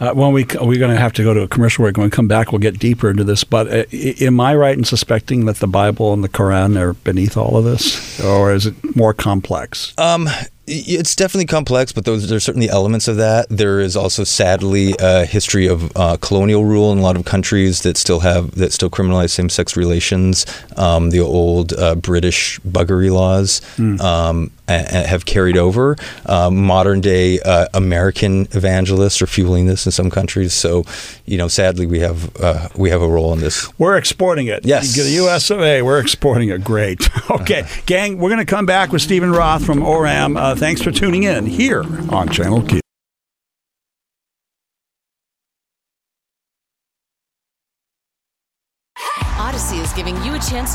Uh, 0.01 0.13
well, 0.17 0.33
we 0.33 0.45
we're 0.61 0.81
going 0.81 0.91
to 0.91 1.01
have 1.01 1.13
to 1.13 1.23
go 1.23 1.33
to 1.33 1.43
a 1.43 1.49
commercial 1.49 1.85
break. 1.85 1.97
When 1.97 2.05
we 2.05 2.11
come 2.11 2.27
back, 2.27 2.51
we'll 2.51 2.59
get 2.59 2.77
deeper 2.77 3.09
into 3.09 3.23
this. 3.23 3.45
But 3.45 3.69
uh, 3.69 3.85
am 3.93 4.41
I 4.41 4.57
right 4.57 4.77
in 4.77 4.83
suspecting 4.83 5.45
that 5.45 5.57
the 5.57 5.69
Bible 5.69 6.13
and 6.13 6.25
the 6.25 6.29
Quran 6.29 6.77
are 6.77 6.95
beneath 6.95 7.37
all 7.37 7.57
of 7.57 7.65
this, 7.65 8.21
or 8.21 8.53
is 8.53 8.67
it 8.67 8.97
more 8.97 9.15
complex? 9.15 9.95
Um, 9.99 10.29
it's 10.67 11.17
definitely 11.17 11.47
complex, 11.47 11.91
but 11.93 12.05
those 12.05 12.29
there's 12.29 12.45
certainly 12.45 12.69
elements 12.69 13.09
of 13.09 13.17
that. 13.17 13.47
There 13.49 13.81
is 13.81 13.97
also, 13.97 14.23
sadly, 14.25 14.95
a 15.01 15.25
history 15.27 15.67
of 15.67 15.91
uh, 15.97 16.17
colonial 16.21 16.65
rule 16.65 16.93
in 16.93 16.99
a 16.99 17.03
lot 17.03 17.17
of 17.17 17.25
countries 17.25 17.83
that 17.83 17.97
still 17.97 18.21
have 18.21 18.53
that 18.57 18.73
still 18.73 18.89
criminalize 18.91 19.31
same-sex 19.31 19.77
relations. 19.77 20.47
Um, 20.77 21.11
the 21.11 21.21
old 21.21 21.73
uh, 21.73 21.97
British 21.97 22.61
buggery 22.61 23.11
laws 23.13 23.61
um, 23.79 24.51
a- 24.69 24.73
a- 24.75 25.07
have 25.07 25.27
carried 25.27 25.57
over. 25.57 25.97
Um, 26.27 26.57
modern-day 26.65 27.41
uh, 27.41 27.67
American 27.75 28.43
evangelists 28.53 29.21
are 29.21 29.27
fueling 29.27 29.67
this 29.67 29.85
in 29.87 29.91
some 29.93 30.11
countries. 30.11 30.55
So, 30.55 30.85
you 31.27 31.39
know, 31.39 31.49
sadly, 31.49 31.87
we 31.87 31.99
have 32.01 32.35
uh, 32.41 32.69
we 32.77 32.91
have 32.91 33.03
a 33.03 33.09
role 33.09 33.33
in 33.33 33.41
this. 33.41 33.69
We're 33.81 33.97
exporting 33.97 34.47
it. 34.47 34.65
Yes. 34.65 34.95
The 34.95 35.11
US 35.27 35.51
of 35.51 35.61
A, 35.61 35.83
we're 35.83 35.99
exporting 35.99 36.51
it. 36.51 36.63
Great. 36.63 37.09
Okay, 37.33 37.67
gang, 37.87 38.19
we're 38.19 38.29
going 38.29 38.45
to 38.45 38.51
come 38.51 38.67
back 38.67 38.93
with 38.93 39.01
Stephen 39.01 39.33
Roth 39.33 39.65
from 39.65 39.81
ORAM. 39.81 40.37
Uh, 40.53 40.55
thanks 40.55 40.83
for 40.83 40.91
tuning 40.91 41.23
in 41.23 41.47
here 41.47 41.83
on 42.11 42.29
Channel 42.29 42.61
Q. 42.61 42.83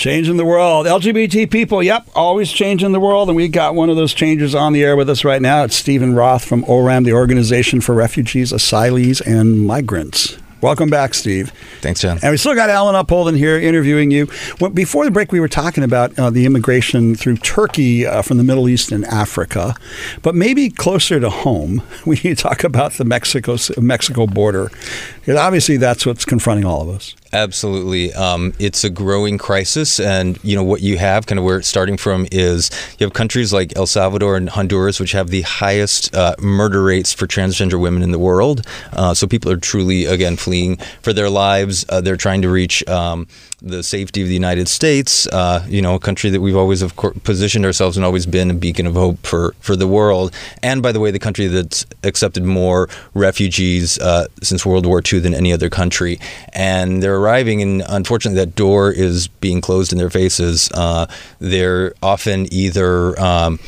Changing 0.00 0.38
the 0.38 0.46
world. 0.46 0.86
LGBT 0.86 1.50
people, 1.50 1.82
yep, 1.82 2.08
always 2.14 2.50
changing 2.50 2.92
the 2.92 3.00
world. 3.00 3.28
And 3.28 3.36
we 3.36 3.48
got 3.48 3.74
one 3.74 3.90
of 3.90 3.96
those 3.96 4.14
changers 4.14 4.54
on 4.54 4.72
the 4.72 4.82
air 4.82 4.96
with 4.96 5.10
us 5.10 5.26
right 5.26 5.42
now. 5.42 5.64
It's 5.64 5.76
Stephen 5.76 6.14
Roth 6.14 6.42
from 6.42 6.64
ORAM, 6.64 7.04
the 7.04 7.12
Organization 7.12 7.82
for 7.82 7.94
Refugees, 7.94 8.50
Asylees, 8.50 9.20
and 9.20 9.60
Migrants. 9.66 10.38
Welcome 10.62 10.88
back, 10.88 11.12
Steve. 11.12 11.52
Thanks, 11.82 12.00
John. 12.00 12.18
And 12.22 12.30
we 12.30 12.38
still 12.38 12.54
got 12.54 12.70
Alan 12.70 12.94
Upholden 12.94 13.34
here 13.34 13.58
interviewing 13.58 14.10
you. 14.10 14.26
Well, 14.58 14.70
before 14.70 15.04
the 15.04 15.10
break, 15.10 15.32
we 15.32 15.40
were 15.40 15.48
talking 15.48 15.84
about 15.84 16.18
uh, 16.18 16.30
the 16.30 16.46
immigration 16.46 17.14
through 17.14 17.36
Turkey 17.36 18.06
uh, 18.06 18.22
from 18.22 18.38
the 18.38 18.42
Middle 18.42 18.70
East 18.70 18.92
and 18.92 19.04
Africa, 19.04 19.74
but 20.22 20.34
maybe 20.34 20.70
closer 20.70 21.20
to 21.20 21.28
home, 21.28 21.82
we 22.06 22.14
need 22.16 22.38
to 22.38 22.42
talk 22.42 22.64
about 22.64 22.92
the 22.92 23.04
Mexico 23.04 23.58
Mexico 23.78 24.26
border, 24.26 24.70
because 25.16 25.36
obviously 25.36 25.76
that's 25.76 26.06
what's 26.06 26.24
confronting 26.24 26.64
all 26.64 26.80
of 26.80 26.88
us. 26.88 27.14
Absolutely, 27.32 28.12
um, 28.14 28.52
it's 28.58 28.82
a 28.82 28.90
growing 28.90 29.38
crisis, 29.38 30.00
and 30.00 30.36
you 30.42 30.56
know 30.56 30.64
what 30.64 30.80
you 30.80 30.98
have, 30.98 31.26
kind 31.26 31.38
of 31.38 31.44
where 31.44 31.58
it's 31.58 31.68
starting 31.68 31.96
from, 31.96 32.26
is 32.32 32.70
you 32.98 33.06
have 33.06 33.12
countries 33.12 33.52
like 33.52 33.76
El 33.76 33.86
Salvador 33.86 34.36
and 34.36 34.48
Honduras, 34.48 34.98
which 34.98 35.12
have 35.12 35.28
the 35.28 35.42
highest 35.42 36.12
uh, 36.12 36.34
murder 36.40 36.82
rates 36.82 37.12
for 37.12 37.28
transgender 37.28 37.80
women 37.80 38.02
in 38.02 38.10
the 38.10 38.18
world. 38.18 38.66
Uh, 38.92 39.14
so 39.14 39.28
people 39.28 39.52
are 39.52 39.56
truly, 39.56 40.06
again, 40.06 40.34
fleeing 40.34 40.78
for 41.02 41.12
their 41.12 41.30
lives. 41.30 41.86
Uh, 41.88 42.00
they're 42.00 42.16
trying 42.16 42.42
to 42.42 42.48
reach. 42.48 42.86
Um, 42.88 43.28
the 43.62 43.82
safety 43.82 44.22
of 44.22 44.28
the 44.28 44.34
United 44.34 44.68
States, 44.68 45.26
uh, 45.28 45.64
you 45.68 45.82
know, 45.82 45.94
a 45.94 45.98
country 45.98 46.30
that 46.30 46.40
we've 46.40 46.56
always 46.56 46.82
of 46.82 46.96
course, 46.96 47.16
positioned 47.24 47.64
ourselves 47.64 47.96
and 47.96 48.04
always 48.04 48.26
been 48.26 48.50
a 48.50 48.54
beacon 48.54 48.86
of 48.86 48.94
hope 48.94 49.24
for, 49.26 49.54
for 49.60 49.76
the 49.76 49.86
world. 49.86 50.34
And 50.62 50.82
by 50.82 50.92
the 50.92 51.00
way, 51.00 51.10
the 51.10 51.18
country 51.18 51.46
that's 51.46 51.86
accepted 52.02 52.44
more 52.44 52.88
refugees 53.14 53.98
uh, 53.98 54.26
since 54.42 54.64
World 54.64 54.86
War 54.86 55.02
II 55.04 55.20
than 55.20 55.34
any 55.34 55.52
other 55.52 55.68
country. 55.68 56.18
And 56.52 57.02
they're 57.02 57.16
arriving, 57.16 57.62
and 57.62 57.82
unfortunately, 57.88 58.38
that 58.44 58.54
door 58.54 58.90
is 58.90 59.28
being 59.28 59.60
closed 59.60 59.92
in 59.92 59.98
their 59.98 60.10
faces. 60.10 60.70
Uh, 60.72 61.06
they're 61.38 61.94
often 62.02 62.52
either 62.52 63.20
um, 63.20 63.58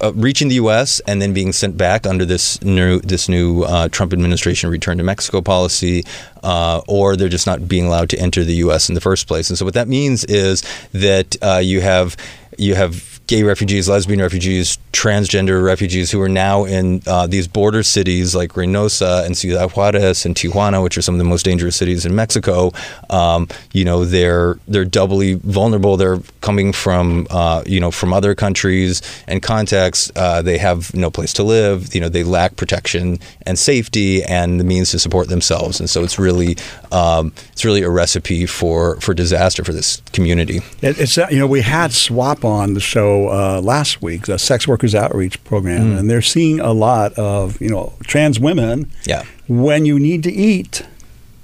uh, 0.00 0.12
reaching 0.14 0.48
the 0.48 0.56
U.S. 0.56 1.00
and 1.06 1.20
then 1.20 1.32
being 1.32 1.52
sent 1.52 1.76
back 1.76 2.06
under 2.06 2.24
this 2.24 2.62
new 2.62 3.00
this 3.00 3.28
new 3.28 3.62
uh, 3.62 3.88
Trump 3.88 4.12
administration 4.12 4.70
return 4.70 4.98
to 4.98 5.04
Mexico 5.04 5.40
policy, 5.40 6.04
uh, 6.42 6.80
or 6.88 7.16
they're 7.16 7.28
just 7.28 7.46
not 7.46 7.68
being 7.68 7.86
allowed 7.86 8.10
to 8.10 8.18
enter 8.18 8.44
the 8.44 8.54
U.S. 8.54 8.88
in 8.88 8.94
the 8.94 9.00
first 9.00 9.26
place. 9.26 9.50
And 9.50 9.58
so 9.58 9.64
what 9.64 9.74
that 9.74 9.88
means 9.88 10.24
is 10.24 10.62
that 10.92 11.36
uh, 11.42 11.60
you 11.62 11.80
have 11.80 12.16
you 12.58 12.74
have 12.74 13.13
gay 13.26 13.42
refugees, 13.42 13.88
lesbian 13.88 14.20
refugees, 14.20 14.78
transgender 14.92 15.64
refugees 15.64 16.10
who 16.10 16.20
are 16.20 16.28
now 16.28 16.64
in 16.64 17.02
uh, 17.06 17.26
these 17.26 17.48
border 17.48 17.82
cities 17.82 18.34
like 18.34 18.52
Reynosa 18.52 19.24
and 19.24 19.36
Ciudad 19.36 19.70
Juarez 19.70 20.26
and 20.26 20.34
Tijuana, 20.34 20.82
which 20.82 20.98
are 20.98 21.02
some 21.02 21.14
of 21.14 21.18
the 21.18 21.24
most 21.24 21.44
dangerous 21.44 21.76
cities 21.76 22.04
in 22.04 22.14
Mexico. 22.14 22.72
Um, 23.10 23.48
you 23.72 23.84
know, 23.84 24.04
they're 24.04 24.58
they're 24.68 24.84
doubly 24.84 25.34
vulnerable. 25.34 25.96
They're 25.96 26.20
coming 26.40 26.72
from 26.72 27.26
uh, 27.30 27.62
you 27.66 27.80
know 27.80 27.90
from 27.90 28.12
other 28.12 28.34
countries 28.34 29.02
and 29.26 29.42
contexts. 29.42 30.12
Uh, 30.14 30.42
they 30.42 30.58
have 30.58 30.94
no 30.94 31.10
place 31.10 31.32
to 31.34 31.42
live. 31.42 31.94
You 31.94 32.00
know, 32.00 32.08
they 32.08 32.24
lack 32.24 32.56
protection 32.56 33.18
and 33.46 33.58
safety 33.58 34.22
and 34.22 34.60
the 34.60 34.64
means 34.64 34.90
to 34.90 34.98
support 34.98 35.28
themselves. 35.28 35.80
And 35.80 35.88
so 35.88 36.04
it's 36.04 36.18
really 36.18 36.56
um, 36.92 37.32
it's 37.52 37.64
really 37.64 37.82
a 37.82 37.90
recipe 37.90 38.46
for 38.46 39.00
for 39.00 39.14
disaster 39.14 39.64
for 39.64 39.72
this 39.72 40.02
community. 40.12 40.58
It, 40.82 40.98
it's 40.98 41.16
you 41.16 41.38
know 41.38 41.46
we 41.46 41.62
had 41.62 41.92
SWAP 41.92 42.44
on 42.44 42.74
the 42.74 42.80
show 42.80 43.13
uh, 43.28 43.60
last 43.60 44.02
week, 44.02 44.22
the 44.26 44.38
Sex 44.38 44.66
Workers 44.68 44.94
Outreach 44.94 45.36
Program, 45.44 45.84
Mm. 45.84 45.98
and 45.98 46.04
they're 46.10 46.28
seeing 46.36 46.60
a 46.60 46.72
lot 46.72 47.12
of 47.14 47.60
you 47.60 47.70
know 47.74 47.92
trans 48.10 48.38
women. 48.40 48.76
Yeah. 49.06 49.22
When 49.48 49.84
you 49.86 49.98
need 49.98 50.22
to 50.24 50.32
eat. 50.32 50.82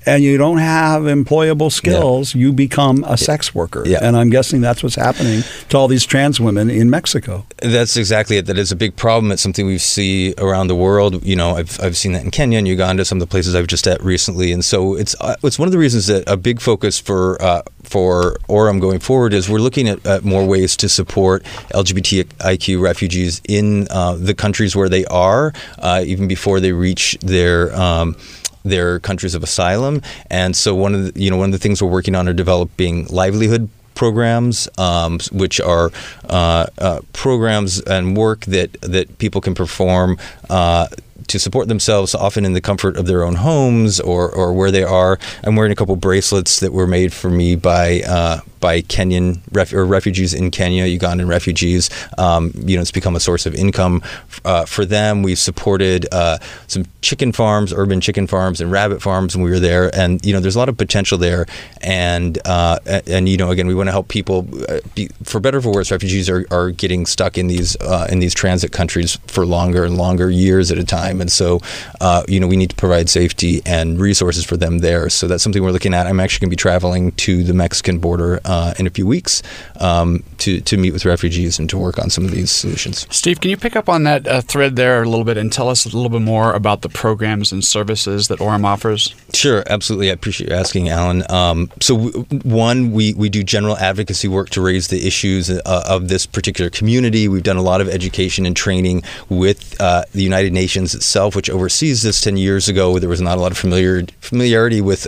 And 0.07 0.23
you 0.23 0.39
don't 0.39 0.59
have 0.59 1.03
employable 1.03 1.71
skills, 1.71 2.35
you 2.35 2.53
become 2.53 3.05
a 3.07 3.17
sex 3.17 3.55
worker. 3.55 3.83
Yeah. 3.87 3.99
And 4.01 4.17
I'm 4.17 4.31
guessing 4.31 4.61
that's 4.61 4.83
what's 4.83 4.95
happening 4.95 5.43
to 5.69 5.77
all 5.77 5.89
these 5.89 6.07
trans 6.07 6.41
women 6.41 6.71
in 6.71 6.89
Mexico. 6.89 7.45
That's 7.59 7.97
exactly 7.97 8.39
it. 8.39 8.47
That 8.47 8.57
is 8.57 8.73
a 8.73 8.77
big 8.77 8.97
problem. 8.97 9.31
It's 9.31 9.43
something 9.43 9.67
we 9.67 9.79
see 9.79 10.35
around 10.39 10.69
the 10.69 10.75
world. 10.75 11.25
You 11.25 11.37
know, 11.37 11.57
I've, 11.57 11.79
I've 11.81 11.97
seen 11.97 12.13
that 12.13 12.25
in 12.25 12.31
Kenya 12.31 12.59
and 12.59 12.67
Uganda, 12.67 13.05
some 13.05 13.19
of 13.19 13.21
the 13.21 13.31
places 13.31 13.55
I've 13.55 13.67
just 13.67 13.87
at 13.87 14.03
recently. 14.03 14.53
And 14.53 14.65
so 14.65 14.95
it's 14.95 15.15
uh, 15.21 15.37
it's 15.43 15.59
one 15.59 15.69
of 15.69 15.73
the 15.73 15.79
reasons 15.79 16.07
that 16.07 16.29
a 16.29 16.37
big 16.37 16.61
focus 16.61 16.99
for 16.99 17.41
uh, 17.43 17.63
for 17.83 18.37
ORAM 18.49 18.81
going 18.81 19.01
forward 19.01 19.35
is 19.35 19.49
we're 19.51 19.59
looking 19.59 19.89
at, 19.89 20.05
at 20.07 20.25
more 20.25 20.47
ways 20.47 20.77
to 20.77 20.89
support 20.89 21.43
LGBTIQ 21.75 22.81
refugees 22.81 23.43
in 23.49 23.89
uh, 23.91 24.15
the 24.15 24.35
countries 24.35 24.77
where 24.77 24.89
they 24.89 25.05
are, 25.07 25.53
uh, 25.79 26.03
even 26.07 26.29
before 26.29 26.61
they 26.61 26.73
reach 26.73 27.19
their. 27.21 27.75
Um, 27.75 28.17
their 28.65 28.99
countries 29.01 29.35
of 29.35 29.43
asylum, 29.43 30.03
and 30.31 30.57
so 30.57 30.75
one 30.75 30.95
of 30.95 31.15
the, 31.15 31.21
you 31.21 31.31
know 31.31 31.37
one 31.37 31.47
of 31.47 31.53
the 31.53 31.59
things 31.59 31.83
we're 31.83 31.89
working 31.89 32.15
on 32.15 32.29
are 32.29 32.33
developing 32.33 33.07
livelihood 33.07 33.69
programs, 33.95 34.69
um, 34.79 35.19
which 35.31 35.61
are 35.61 35.91
uh, 36.31 36.67
uh, 36.79 37.01
programs 37.13 37.81
and 37.83 38.17
work 38.17 38.47
that 38.47 38.73
that 38.81 39.19
people 39.19 39.41
can 39.41 39.55
perform. 39.55 40.19
Uh, 40.49 40.87
to 41.29 41.39
support 41.39 41.69
themselves, 41.69 42.13
often 42.13 42.45
in 42.45 42.55
the 42.55 42.61
comfort 42.61 42.97
of 42.97 43.07
their 43.07 43.23
own 43.23 43.37
homes 43.37 44.01
or, 44.01 44.29
or 44.29 44.53
where 44.53 44.73
they 44.73 44.83
are. 44.83 45.17
I'm 45.45 45.55
wearing 45.55 45.71
a 45.71 45.77
couple 45.77 45.95
bracelets 45.95 46.59
that 46.59 46.73
were 46.73 46.89
made 46.89 47.13
for 47.13 47.31
me 47.31 47.55
by 47.55 48.01
uh, 48.01 48.41
by 48.61 48.83
Kenyan 48.83 49.41
ref- 49.53 49.73
or 49.73 49.85
refugees 49.85 50.35
in 50.35 50.51
Kenya, 50.51 50.85
Ugandan 50.85 51.29
refugees. 51.29 51.91
Um, 52.19 52.53
you 52.55 52.77
know, 52.77 52.83
it's 52.83 52.91
become 52.91 53.17
a 53.17 53.21
source 53.21 53.47
of 53.47 53.55
income 53.55 54.03
uh, 54.45 54.67
for 54.67 54.85
them. 54.85 55.23
We've 55.23 55.39
supported 55.39 56.07
uh, 56.13 56.39
some 56.67 56.85
chicken 57.01 57.33
farms, 57.33 57.73
urban 57.73 58.01
chicken 58.01 58.27
farms, 58.27 58.61
and 58.61 58.71
rabbit 58.71 59.03
farms 59.03 59.37
when 59.37 59.45
we 59.45 59.51
were 59.51 59.61
there, 59.61 59.95
and 59.95 60.25
you 60.25 60.33
know, 60.33 60.41
there's 60.41 60.57
a 60.57 60.59
lot 60.59 60.69
of 60.69 60.77
potential 60.77 61.19
there. 61.19 61.47
And 61.81 62.39
uh, 62.47 62.79
and, 63.07 63.29
you 63.29 63.37
know, 63.37 63.51
again, 63.51 63.67
we 63.67 63.75
want 63.75 63.89
to 63.89 63.93
help 63.93 64.09
people. 64.09 64.47
Uh, 64.69 64.81
be, 64.95 65.09
for 65.25 65.41
better 65.41 65.59
or 65.59 65.63
for 65.63 65.73
worse, 65.73 65.91
refugees 65.91 66.29
are, 66.29 66.47
are 66.51 66.71
getting 66.71 67.07
stuck 67.07 67.39
in 67.39 67.47
these 67.47 67.77
uh, 67.81 68.07
in 68.11 68.19
these 68.19 68.35
transit 68.35 68.73
countries 68.73 69.19
for 69.27 69.47
longer 69.47 69.85
and 69.85 69.97
longer 69.97 70.31
years 70.31 70.71
at 70.71 70.79
a 70.79 70.85
time, 70.85 71.21
and 71.21 71.33
so 71.33 71.61
uh, 72.01 72.23
you 72.29 72.41
know, 72.41 72.47
we 72.47 72.57
need 72.57 72.71
to 72.71 72.77
provide 72.77 73.09
safety 73.09 73.63
and 73.65 74.01
resources 74.01 74.45
for 74.45 74.57
them 74.57 74.79
there. 74.79 75.09
So 75.09 75.27
that's 75.27 75.43
something 75.43 75.63
we're 75.63 75.73
looking 75.73 75.95
at. 75.95 76.07
I'm 76.07 76.21
actually 76.21 76.47
going 76.47 76.51
to 76.51 76.57
be 76.57 76.61
traveling 76.61 77.13
to 77.13 77.43
the 77.43 77.55
Mexican 77.55 77.99
border 77.99 78.41
uh, 78.51 78.75
in 78.81 78.87
a 78.87 78.91
few 78.91 79.07
weeks 79.07 79.43
um, 79.77 80.25
to 80.39 80.61
to 80.61 80.77
meet 80.77 80.93
with 80.93 81.05
refugees 81.05 81.59
and 81.61 81.71
to 81.71 81.79
work 81.79 81.99
on 81.99 82.11
some 82.11 82.25
of 82.25 82.33
these 82.33 82.51
solutions. 82.51 83.07
Steve, 83.11 83.41
can 83.41 83.51
you 83.51 83.57
pick 83.57 83.77
up 83.77 83.89
on 83.89 84.03
that 84.03 84.27
uh, 84.27 84.41
thread 84.41 84.75
there 84.75 85.03
a 85.03 85.09
little 85.09 85.25
bit 85.25 85.37
and 85.37 85.53
tell 85.53 85.69
us 85.69 85.85
a 85.87 85.89
little 85.89 86.11
bit 86.11 86.23
more 86.23 86.53
about 86.53 86.83
the 86.83 86.89
programs 86.89 87.53
and 87.53 87.65
services 87.65 88.27
that 88.27 88.41
ORAM 88.41 88.65
offers? 88.65 89.15
Sure, 89.33 89.63
absolutely. 89.69 90.11
I 90.11 90.15
appreciate 90.15 90.51
you 90.51 90.57
asking, 90.57 90.89
Alan. 90.89 91.23
Um, 91.31 91.71
so, 91.81 91.97
w- 91.97 92.25
one, 92.43 92.91
we, 92.91 93.15
we 93.15 93.29
do 93.29 93.45
general 93.45 93.77
advocacy 93.77 94.27
work 94.27 94.51
to 94.51 94.61
raise 94.61 94.89
the 94.89 95.07
issues 95.07 95.49
uh, 95.49 95.61
of 95.89 96.09
this 96.09 96.27
particular 96.27 96.71
community. 96.71 97.29
We've 97.29 97.45
done 97.45 97.57
a 97.57 97.63
lot 97.63 97.81
of 97.81 97.89
education 97.89 98.47
and 98.47 98.57
training 98.57 99.05
with 99.29 99.81
uh, 99.81 100.05
the 100.13 100.23
United 100.23 100.53
Nations 100.53 100.95
itself, 100.95 101.37
which 101.37 101.49
oversees 101.49 102.03
this 102.03 102.21
10 102.21 102.37
years 102.37 102.69
ago. 102.69 102.99
There 102.99 103.09
was 103.09 103.21
not 103.21 103.39
a 103.39 103.41
lot 103.41 103.53
of 103.53 103.59
familiar, 103.59 104.03
familiarity 104.21 104.81
with. 104.81 105.07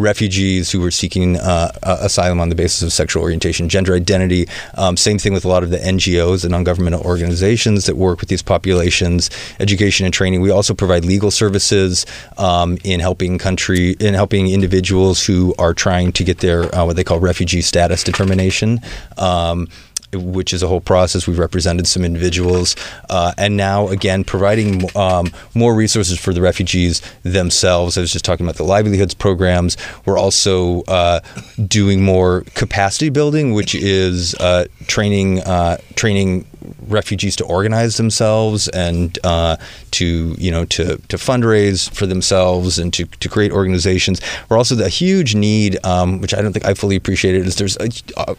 Refugees 0.00 0.70
who 0.70 0.80
were 0.80 0.90
seeking 0.90 1.36
uh, 1.36 1.70
uh, 1.82 1.98
asylum 2.00 2.40
on 2.40 2.48
the 2.48 2.54
basis 2.54 2.82
of 2.82 2.92
sexual 2.92 3.22
orientation, 3.22 3.68
gender 3.68 3.94
identity. 3.94 4.48
Um, 4.76 4.96
same 4.96 5.18
thing 5.18 5.32
with 5.32 5.44
a 5.44 5.48
lot 5.48 5.62
of 5.62 5.70
the 5.70 5.78
NGOs 5.78 6.42
and 6.42 6.52
non-governmental 6.52 7.02
organizations 7.02 7.86
that 7.86 7.96
work 7.96 8.20
with 8.20 8.28
these 8.28 8.42
populations. 8.42 9.30
Education 9.60 10.06
and 10.06 10.14
training. 10.14 10.40
We 10.40 10.50
also 10.50 10.74
provide 10.74 11.04
legal 11.04 11.30
services 11.30 12.06
um, 12.38 12.78
in 12.82 13.00
helping 13.00 13.38
country 13.38 13.92
in 14.00 14.14
helping 14.14 14.48
individuals 14.48 15.24
who 15.24 15.54
are 15.58 15.74
trying 15.74 16.12
to 16.12 16.24
get 16.24 16.38
their 16.38 16.74
uh, 16.74 16.86
what 16.86 16.96
they 16.96 17.04
call 17.04 17.20
refugee 17.20 17.60
status 17.60 18.02
determination. 18.02 18.80
Um, 19.18 19.68
which 20.12 20.52
is 20.52 20.62
a 20.62 20.68
whole 20.68 20.80
process. 20.80 21.26
We've 21.26 21.38
represented 21.38 21.86
some 21.86 22.04
individuals, 22.04 22.76
uh, 23.08 23.32
and 23.38 23.56
now 23.56 23.88
again 23.88 24.24
providing 24.24 24.84
um, 24.96 25.32
more 25.54 25.74
resources 25.74 26.18
for 26.18 26.32
the 26.32 26.40
refugees 26.40 27.02
themselves. 27.22 27.96
I 27.96 28.00
was 28.00 28.12
just 28.12 28.24
talking 28.24 28.46
about 28.46 28.56
the 28.56 28.64
livelihoods 28.64 29.14
programs. 29.14 29.76
We're 30.04 30.18
also 30.18 30.82
uh, 30.82 31.20
doing 31.66 32.02
more 32.02 32.42
capacity 32.54 33.08
building, 33.08 33.52
which 33.52 33.74
is 33.74 34.34
uh, 34.36 34.66
training 34.86 35.40
uh, 35.40 35.78
training 35.94 36.46
refugees 36.88 37.36
to 37.36 37.44
organize 37.44 37.96
themselves 37.96 38.68
and 38.68 39.18
uh, 39.24 39.56
to 39.92 40.34
you 40.38 40.50
know 40.50 40.64
to 40.66 40.96
to 41.08 41.16
fundraise 41.16 41.90
for 41.92 42.06
themselves 42.06 42.78
and 42.78 42.92
to, 42.94 43.04
to 43.06 43.28
create 43.28 43.52
organizations. 43.52 44.20
We're 44.48 44.58
also 44.58 44.74
the 44.74 44.88
huge 44.88 45.34
need, 45.34 45.84
um, 45.84 46.20
which 46.20 46.34
I 46.34 46.42
don't 46.42 46.52
think 46.52 46.64
I 46.64 46.74
fully 46.74 46.96
appreciated, 46.96 47.46
is 47.46 47.56
there's 47.56 47.76
a, 47.78 47.90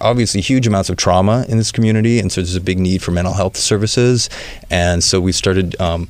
obviously 0.02 0.42
huge 0.42 0.68
amounts 0.68 0.90
of 0.90 0.98
trauma 0.98 1.46
in 1.48 1.58
this 1.58 1.72
community, 1.72 2.20
and 2.20 2.32
so 2.32 2.42
there's 2.42 2.56
a 2.56 2.62
big 2.62 2.80
need 2.80 3.02
for 3.02 3.12
mental 3.12 3.34
health 3.34 3.58
services, 3.58 4.30
and 4.70 5.04
so 5.04 5.20
we 5.20 5.32
started. 5.32 5.80
Um, 5.80 6.10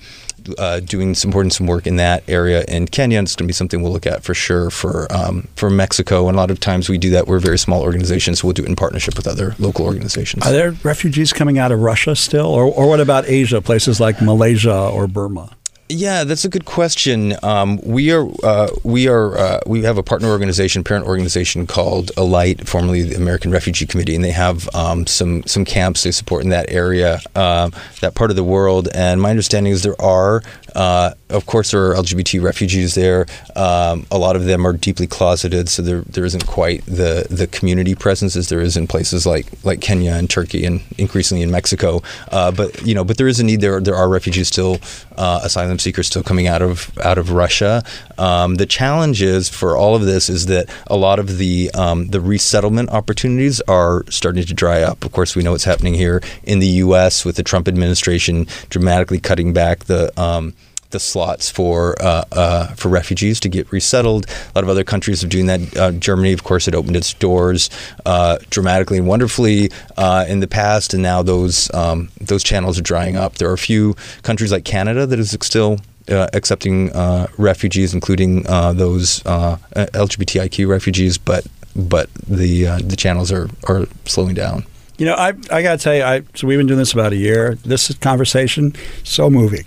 uh, 0.58 0.80
doing 0.80 1.16
some 1.16 1.30
important 1.30 1.54
some 1.54 1.68
work 1.68 1.88
in 1.88 1.96
that 1.98 2.24
area 2.28 2.64
in 2.68 2.88
Kenya. 2.88 3.18
And 3.18 3.28
it's 3.28 3.36
going 3.36 3.46
to 3.46 3.48
be 3.48 3.54
something 3.54 3.82
we'll 3.82 3.92
look 3.92 4.06
at 4.06 4.24
for 4.24 4.34
sure 4.34 4.70
for 4.70 5.08
um, 5.12 5.48
for 5.56 5.70
Mexico. 5.70 6.28
And 6.28 6.36
a 6.36 6.40
lot 6.40 6.52
of 6.52 6.60
times 6.60 6.90
we 6.90 6.98
do 6.98 7.10
that. 7.12 7.28
We're 7.28 7.40
very 7.40 7.58
small 7.58 7.82
organizations, 7.82 8.40
so 8.40 8.48
we'll 8.48 8.54
do 8.54 8.64
it 8.64 8.70
in 8.70 8.76
partnership 8.76 9.16
with 9.16 9.28
other 9.28 9.56
local 9.60 9.86
organizations. 9.86 10.46
Are 10.46 10.52
there 10.52 10.72
refugees 10.84 11.34
coming 11.34 11.58
out 11.58 11.72
of 11.72 11.80
Russia 11.80 12.16
still? 12.16 12.48
Or, 12.48 12.66
or 12.66 12.88
what 12.88 13.00
about 13.00 13.26
Asia, 13.28 13.62
places 13.62 14.00
like 14.00 14.22
Malaysia 14.22 14.76
or 14.76 15.08
Burma? 15.08 15.56
Yeah, 15.92 16.24
that's 16.24 16.46
a 16.46 16.50
good 16.50 16.64
question. 16.64 17.36
Um, 17.44 17.78
we 17.84 18.12
are 18.12 18.26
uh, 18.44 18.70
we 18.84 19.10
are 19.10 19.38
uh, 19.38 19.60
we 19.68 19.84
have 19.84 19.98
a 19.98 20.04
partner 20.04 20.30
organization, 20.30 20.86
parent 20.86 21.06
organization 21.06 21.68
called 21.68 22.12
Alight, 22.16 22.66
formerly 22.66 23.04
the 23.04 23.16
American 23.16 23.52
Refugee 23.52 23.86
Committee, 23.86 24.16
and 24.16 24.24
they 24.24 24.32
have 24.32 24.74
um, 24.74 25.06
some 25.06 25.44
some 25.44 25.66
camps 25.66 26.04
they 26.04 26.12
support 26.12 26.44
in 26.44 26.50
that 26.50 26.70
area, 26.70 27.20
uh, 27.36 27.70
that 28.00 28.16
part 28.16 28.30
of 28.30 28.38
the 28.38 28.44
world. 28.44 28.88
And 28.94 29.22
my 29.22 29.30
understanding 29.32 29.74
is 29.74 29.84
there 29.84 30.02
are 30.02 30.42
uh, 30.76 31.14
of 31.32 31.46
course, 31.46 31.72
there 31.72 31.92
are 31.92 31.96
LGBT 31.96 32.42
refugees 32.42 32.96
there. 32.96 33.26
Um, 33.56 34.06
a 34.12 34.18
lot 34.18 34.36
of 34.36 34.46
them 34.46 34.66
are 34.66 34.74
deeply 34.74 35.08
closeted, 35.08 35.70
so 35.70 35.82
there 35.82 36.02
there 36.02 36.26
isn't 36.26 36.46
quite 36.48 36.86
the 36.86 37.28
the 37.30 37.48
community 37.48 37.96
presence 37.96 38.36
as 38.36 38.50
there 38.50 38.62
is 38.62 38.78
in 38.78 38.88
places 38.88 39.26
like 39.26 39.48
like 39.64 39.82
Kenya 39.82 40.14
and 40.14 40.30
Turkey 40.30 40.66
and 40.66 40.82
increasingly 40.98 41.42
in 41.42 41.52
Mexico. 41.52 42.02
Uh, 42.32 42.52
but 42.52 42.86
you 42.86 42.94
know, 42.94 43.04
but 43.04 43.18
there 43.18 43.28
is 43.28 43.40
a 43.40 43.44
need 43.44 43.62
there. 43.62 43.80
There 43.80 43.96
are 43.96 44.10
refugees 44.10 44.48
still, 44.48 44.80
uh, 45.18 45.42
asylum 45.44 45.80
seekers 45.80 46.08
still 46.08 46.24
coming 46.24 46.48
out 46.48 46.62
of 46.62 46.98
out 47.00 47.18
of 47.18 47.32
Russia. 47.32 47.84
Um, 48.18 48.56
the 48.56 48.66
challenge 48.66 49.22
is 49.22 49.50
for 49.50 49.76
all 49.76 49.96
of 49.96 50.04
this 50.04 50.30
is 50.30 50.46
that 50.48 50.70
a 50.88 50.96
lot 50.96 51.20
of 51.20 51.38
the 51.38 51.72
um, 51.72 52.08
the 52.08 52.22
resettlement 52.22 52.90
opportunities 52.90 53.62
are 53.62 54.06
starting 54.10 54.46
to 54.46 54.54
dry 54.54 54.82
up. 54.82 55.06
Of 55.06 55.12
course, 55.12 55.36
we 55.36 55.44
know 55.44 55.52
what's 55.52 55.64
happening 55.64 55.94
here 55.94 56.22
in 56.44 56.60
the 56.60 56.68
U.S. 56.86 57.26
with 57.26 57.36
the 57.36 57.44
Trump 57.44 57.68
administration 57.68 58.48
dramatically 58.70 59.20
cutting 59.20 59.54
back 59.54 59.86
the 59.86 60.12
um, 60.22 60.54
the 60.92 61.00
slots 61.00 61.50
for 61.50 61.96
uh, 62.02 62.24
uh, 62.32 62.68
for 62.76 62.90
refugees 62.90 63.40
to 63.42 63.50
get 63.50 63.72
resettled. 63.72 64.26
A 64.30 64.52
lot 64.56 64.64
of 64.64 64.70
other 64.70 64.84
countries 64.84 65.24
are 65.24 65.28
doing 65.28 65.48
that. 65.48 65.78
Uh, 65.78 65.92
Germany, 65.92 66.34
of 66.34 66.44
course, 66.44 66.66
had 66.66 66.76
opened 66.76 66.96
its 66.96 67.14
doors 67.14 67.70
uh, 68.06 68.38
dramatically 68.50 68.98
and 68.98 69.08
wonderfully 69.08 69.72
uh, 69.98 70.26
in 70.28 70.40
the 70.40 70.48
past, 70.48 70.94
and 70.94 71.02
now 71.04 71.22
those 71.24 71.74
um, 71.74 72.10
those 72.20 72.44
channels 72.44 72.78
are 72.78 72.84
drying 72.84 73.16
up. 73.16 73.36
There 73.36 73.50
are 73.50 73.54
a 73.54 73.58
few 73.58 73.96
countries 74.24 74.52
like 74.52 74.66
Canada 74.66 75.06
that 75.06 75.20
is 75.20 75.36
still. 75.42 75.80
Uh, 76.10 76.28
accepting 76.34 76.90
refugees, 77.38 77.94
including 77.94 78.42
those 78.42 79.22
LGBTIQ 79.22 80.68
refugees, 80.68 81.20
but 81.20 81.46
but 81.76 82.10
the 82.28 82.64
the 82.84 82.96
channels 82.96 83.32
are, 83.32 83.48
are 83.70 83.86
slowing 84.06 84.34
down. 84.34 84.66
You 84.98 85.06
know, 85.06 85.14
I 85.14 85.30
I 85.52 85.62
got 85.62 85.78
to 85.78 85.78
tell 85.78 85.96
you, 85.96 86.04
I 86.04 86.24
so 86.34 86.48
we've 86.48 86.58
been 86.58 86.68
doing 86.68 86.80
this 86.80 86.92
about 86.92 87.14
a 87.14 87.16
year. 87.16 87.56
This 87.64 87.94
conversation 88.00 88.74
so 89.04 89.30
moving 89.30 89.64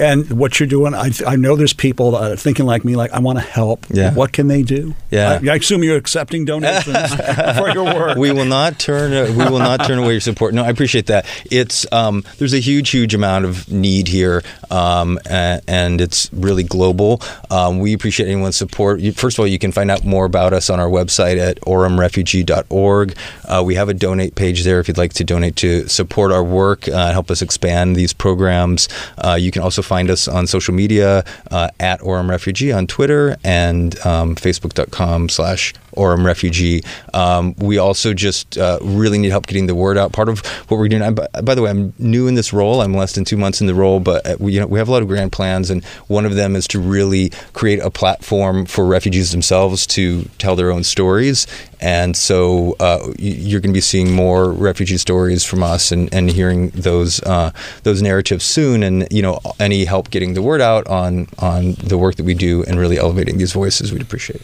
and 0.00 0.30
what 0.32 0.58
you're 0.58 0.66
doing, 0.68 0.94
I, 0.94 1.10
I 1.26 1.36
know 1.36 1.56
there's 1.56 1.72
people 1.72 2.12
that 2.12 2.32
are 2.32 2.36
thinking 2.36 2.66
like 2.66 2.84
me, 2.84 2.96
like 2.96 3.12
I 3.12 3.20
want 3.20 3.38
to 3.38 3.44
help. 3.44 3.86
Yeah. 3.90 4.14
What 4.14 4.32
can 4.32 4.48
they 4.48 4.62
do? 4.62 4.94
Yeah. 5.10 5.38
I, 5.42 5.50
I 5.50 5.54
assume 5.56 5.84
you're 5.84 5.96
accepting 5.96 6.44
donations 6.44 7.14
for 7.58 7.70
your 7.70 7.84
work. 7.84 8.16
We 8.16 8.32
will 8.32 8.46
not 8.46 8.78
turn. 8.78 9.12
Uh, 9.12 9.26
we 9.30 9.44
will 9.50 9.58
not 9.58 9.84
turn 9.84 9.98
away 9.98 10.12
your 10.12 10.20
support. 10.20 10.54
No, 10.54 10.64
I 10.64 10.70
appreciate 10.70 11.06
that. 11.06 11.26
It's 11.50 11.90
um, 11.92 12.24
there's 12.38 12.54
a 12.54 12.60
huge, 12.60 12.90
huge 12.90 13.14
amount 13.14 13.44
of 13.44 13.70
need 13.70 14.08
here, 14.08 14.42
um, 14.70 15.18
and, 15.28 15.60
and, 15.68 16.00
it's 16.00 16.32
really 16.32 16.62
global. 16.62 17.20
Um, 17.50 17.78
we 17.78 17.92
appreciate 17.92 18.26
anyone's 18.26 18.56
support. 18.56 19.02
First 19.14 19.36
of 19.38 19.40
all, 19.40 19.46
you 19.46 19.58
can 19.58 19.70
find 19.70 19.90
out 19.90 20.04
more 20.04 20.24
about 20.24 20.54
us 20.54 20.70
on 20.70 20.80
our 20.80 20.88
website 20.88 21.38
at 21.38 21.60
oramrefugee.org. 21.60 23.16
Uh, 23.46 23.62
we 23.64 23.74
have 23.74 23.88
a 23.88 23.94
donate 23.94 24.34
page 24.34 24.64
there 24.64 24.80
if 24.80 24.88
you'd 24.88 24.96
like 24.96 25.12
to 25.14 25.24
donate 25.24 25.56
to 25.56 25.88
support 25.88 26.32
our 26.32 26.44
work, 26.44 26.88
uh, 26.88 27.12
help 27.12 27.30
us 27.30 27.42
expand 27.42 27.96
these 27.96 28.12
programs. 28.12 28.88
Uh, 29.18 29.34
you 29.34 29.50
can 29.50 29.62
also 29.62 29.82
find 29.90 30.08
us 30.08 30.28
on 30.28 30.46
social 30.46 30.72
media 30.72 31.24
uh, 31.50 31.68
at 31.80 32.00
ORAM 32.00 32.30
Refugee 32.30 32.70
on 32.70 32.86
Twitter 32.86 33.36
and 33.42 33.98
um, 34.06 34.36
Facebook.com 34.36 35.28
slash 35.28 35.74
ORAM 35.96 36.24
Refugee. 36.24 36.84
Um, 37.12 37.56
we 37.56 37.78
also 37.78 38.14
just 38.14 38.56
uh, 38.56 38.78
really 38.82 39.18
need 39.18 39.30
help 39.30 39.48
getting 39.48 39.66
the 39.66 39.74
word 39.74 39.98
out. 39.98 40.12
Part 40.12 40.28
of 40.28 40.46
what 40.68 40.78
we're 40.78 40.86
doing, 40.86 41.12
by, 41.12 41.26
by, 41.42 41.56
the 41.56 41.62
way, 41.62 41.70
I'm 41.70 41.92
new 41.98 42.28
in 42.28 42.36
this 42.36 42.52
role. 42.52 42.82
I'm 42.82 42.94
less 42.94 43.16
than 43.16 43.24
two 43.24 43.36
months 43.36 43.60
in 43.60 43.66
the 43.66 43.74
role, 43.74 43.98
but 43.98 44.24
uh, 44.24 44.36
we, 44.38 44.52
you 44.52 44.60
know, 44.60 44.68
we 44.68 44.78
have 44.78 44.86
a 44.86 44.92
lot 44.92 45.02
of 45.02 45.08
grand 45.08 45.32
plans, 45.32 45.70
and 45.70 45.84
one 46.06 46.24
of 46.24 46.36
them 46.36 46.54
is 46.54 46.68
to 46.68 46.78
really 46.78 47.32
create 47.52 47.80
a 47.80 47.90
platform 47.90 48.66
for 48.66 48.86
refugees 48.86 49.32
themselves 49.32 49.88
to 49.88 50.22
tell 50.38 50.54
their 50.54 50.70
own 50.70 50.84
stories. 50.84 51.48
And 51.80 52.16
so 52.16 52.76
uh, 52.78 53.12
you're 53.18 53.60
going 53.60 53.72
to 53.72 53.76
be 53.76 53.80
seeing 53.80 54.12
more 54.12 54.52
refugee 54.52 54.98
stories 54.98 55.44
from 55.44 55.62
us 55.62 55.90
and, 55.92 56.12
and 56.12 56.30
hearing 56.30 56.68
those 56.70 57.22
uh, 57.22 57.52
those 57.82 58.02
narratives 58.02 58.44
soon. 58.44 58.82
And 58.82 59.08
you 59.10 59.22
know, 59.22 59.40
any 59.58 59.84
help 59.86 60.10
getting 60.10 60.34
the 60.34 60.42
word 60.42 60.60
out 60.60 60.86
on 60.86 61.28
on 61.38 61.72
the 61.72 61.96
work 61.96 62.16
that 62.16 62.24
we 62.24 62.34
do 62.34 62.64
and 62.64 62.78
really 62.78 62.98
elevating 62.98 63.38
these 63.38 63.52
voices, 63.52 63.92
we'd 63.92 64.02
appreciate. 64.02 64.42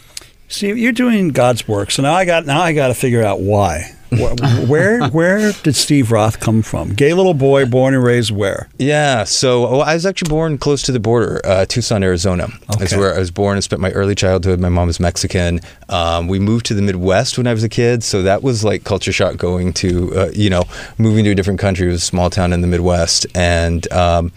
See, 0.49 0.71
you're 0.73 0.93
doing 0.93 1.29
God's 1.29 1.67
work, 1.67 1.91
so 1.91 2.01
now 2.01 2.13
I 2.13 2.25
got 2.25 2.45
now 2.45 2.61
I 2.61 2.73
got 2.73 2.87
to 2.87 2.93
figure 2.93 3.23
out 3.23 3.39
why. 3.41 3.93
Where 4.09 5.07
where 5.09 5.51
did 5.51 5.75
Steve 5.75 6.11
Roth 6.11 6.39
come 6.39 6.61
from? 6.61 6.93
Gay 6.93 7.13
little 7.13 7.33
boy, 7.33 7.65
born 7.65 7.93
and 7.93 8.03
raised 8.03 8.31
where? 8.31 8.69
Yeah, 8.77 9.23
so 9.23 9.69
well, 9.69 9.81
I 9.81 9.93
was 9.93 10.05
actually 10.05 10.29
born 10.29 10.57
close 10.57 10.81
to 10.83 10.91
the 10.91 10.99
border, 10.99 11.41
uh, 11.43 11.65
Tucson, 11.65 12.03
Arizona. 12.03 12.45
Okay. 12.45 12.79
That's 12.79 12.95
where 12.95 13.13
I 13.13 13.19
was 13.19 13.31
born 13.31 13.57
and 13.57 13.63
spent 13.63 13.81
my 13.81 13.91
early 13.91 14.15
childhood. 14.15 14.59
My 14.59 14.69
mom 14.69 14.89
is 14.89 14.99
Mexican. 14.99 15.59
Um, 15.89 16.27
we 16.27 16.39
moved 16.39 16.65
to 16.67 16.73
the 16.73 16.81
Midwest 16.81 17.37
when 17.37 17.47
I 17.47 17.53
was 17.53 17.63
a 17.63 17.69
kid, 17.69 18.03
so 18.03 18.21
that 18.23 18.43
was 18.43 18.63
like 18.63 18.83
culture 18.83 19.11
shock 19.11 19.37
going 19.37 19.73
to 19.73 20.15
uh, 20.15 20.31
you 20.33 20.49
know 20.49 20.63
moving 20.97 21.23
to 21.25 21.31
a 21.31 21.35
different 21.35 21.59
country. 21.59 21.87
It 21.87 21.91
was 21.91 22.01
a 22.01 22.05
small 22.05 22.29
town 22.29 22.53
in 22.53 22.61
the 22.61 22.67
Midwest, 22.67 23.25
and 23.35 23.91
um, 23.91 24.31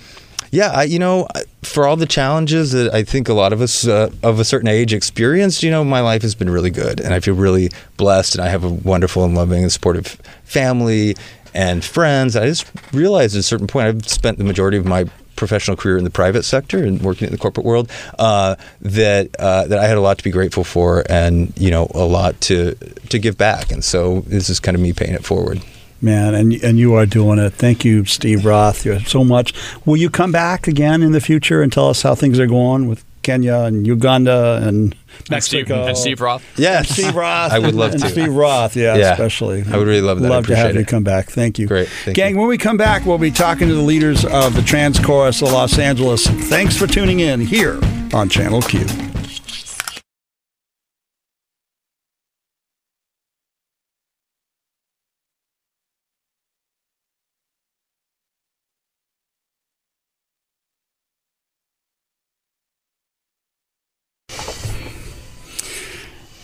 yeah, 0.52 0.72
I, 0.74 0.82
you 0.84 0.98
know, 0.98 1.28
for 1.62 1.86
all 1.86 1.96
the 1.96 2.06
challenges 2.06 2.72
that 2.72 2.92
I 2.94 3.02
think 3.02 3.28
a 3.28 3.34
lot 3.34 3.52
of 3.52 3.60
us 3.60 3.86
uh, 3.86 4.10
of 4.22 4.40
a 4.40 4.44
certain 4.44 4.68
age 4.68 4.94
experienced, 4.94 5.62
you 5.62 5.70
know, 5.70 5.84
my 5.84 6.00
life 6.00 6.22
has 6.22 6.34
been 6.34 6.50
really 6.50 6.70
good, 6.70 7.00
and 7.00 7.12
I 7.12 7.20
feel 7.20 7.34
really 7.34 7.70
blessed, 7.96 8.34
and 8.34 8.44
I 8.44 8.48
have 8.48 8.64
a 8.64 8.68
wonderful 8.68 9.24
and 9.24 9.34
loving 9.34 9.62
and 9.62 9.72
supportive 9.72 10.06
family 10.44 11.16
and 11.54 11.84
friends. 11.84 12.36
I 12.36 12.46
just 12.46 12.70
realized 12.92 13.34
at 13.36 13.40
a 13.40 13.42
certain 13.42 13.66
point, 13.66 13.88
I've 13.88 14.08
spent 14.08 14.38
the 14.38 14.44
majority 14.44 14.78
of 14.78 14.86
my 14.86 15.04
professional 15.36 15.76
career 15.76 15.96
in 15.96 16.04
the 16.04 16.10
private 16.10 16.42
sector 16.42 16.84
and 16.84 17.00
working 17.00 17.26
in 17.26 17.32
the 17.32 17.38
corporate 17.38 17.64
world 17.64 17.90
uh, 18.18 18.56
that 18.82 19.34
uh, 19.38 19.66
that 19.66 19.78
I 19.78 19.86
had 19.86 19.96
a 19.96 20.00
lot 20.00 20.18
to 20.18 20.24
be 20.24 20.30
grateful 20.30 20.64
for, 20.64 21.04
and 21.10 21.52
you 21.58 21.70
know, 21.70 21.90
a 21.94 22.04
lot 22.04 22.40
to 22.42 22.74
to 22.74 23.18
give 23.18 23.36
back, 23.36 23.70
and 23.70 23.84
so 23.84 24.20
this 24.20 24.48
is 24.48 24.60
kind 24.60 24.74
of 24.74 24.80
me 24.80 24.92
paying 24.92 25.14
it 25.14 25.24
forward 25.24 25.60
man, 26.02 26.34
and 26.34 26.52
and 26.52 26.78
you 26.78 26.94
are 26.94 27.06
doing 27.06 27.38
it. 27.38 27.52
Thank 27.52 27.84
you, 27.84 28.04
Steve 28.04 28.44
Roth, 28.44 28.86
so 29.06 29.24
much. 29.24 29.52
Will 29.84 29.96
you 29.96 30.10
come 30.10 30.32
back 30.32 30.66
again 30.68 31.02
in 31.02 31.12
the 31.12 31.20
future 31.20 31.62
and 31.62 31.72
tell 31.72 31.88
us 31.88 32.02
how 32.02 32.14
things 32.14 32.38
are 32.38 32.46
going 32.46 32.88
with 32.88 33.04
Kenya 33.22 33.58
and 33.58 33.86
Uganda 33.86 34.60
and 34.62 34.96
Mexico 35.30 35.86
and 35.86 35.86
Steve, 35.86 35.88
and 35.88 35.98
Steve 35.98 36.20
Roth? 36.20 36.58
Yeah, 36.58 36.82
Steve 36.82 37.14
Roth. 37.14 37.52
I 37.52 37.58
would 37.58 37.74
love 37.74 37.92
and 37.92 38.02
to. 38.02 38.08
Steve 38.08 38.34
Roth, 38.34 38.76
yeah, 38.76 38.96
yeah, 38.96 39.12
especially. 39.12 39.62
I 39.70 39.76
would 39.76 39.86
really 39.86 40.00
love 40.00 40.20
that. 40.20 40.28
Love 40.28 40.46
to 40.46 40.56
have 40.56 40.70
it. 40.74 40.78
you 40.78 40.84
come 40.84 41.04
back. 41.04 41.28
Thank 41.28 41.58
you. 41.58 41.66
Great. 41.66 41.88
Thank 42.04 42.16
Gang, 42.16 42.34
you. 42.34 42.40
when 42.40 42.48
we 42.48 42.58
come 42.58 42.76
back, 42.76 43.04
we'll 43.04 43.18
be 43.18 43.30
talking 43.30 43.68
to 43.68 43.74
the 43.74 43.82
leaders 43.82 44.24
of 44.24 44.54
the 44.54 44.62
Trans 44.62 44.98
Chorus 44.98 45.42
of 45.42 45.52
Los 45.52 45.78
Angeles. 45.78 46.26
Thanks 46.26 46.76
for 46.76 46.86
tuning 46.86 47.20
in 47.20 47.40
here 47.40 47.78
on 48.12 48.28
Channel 48.28 48.62
Q. 48.62 49.09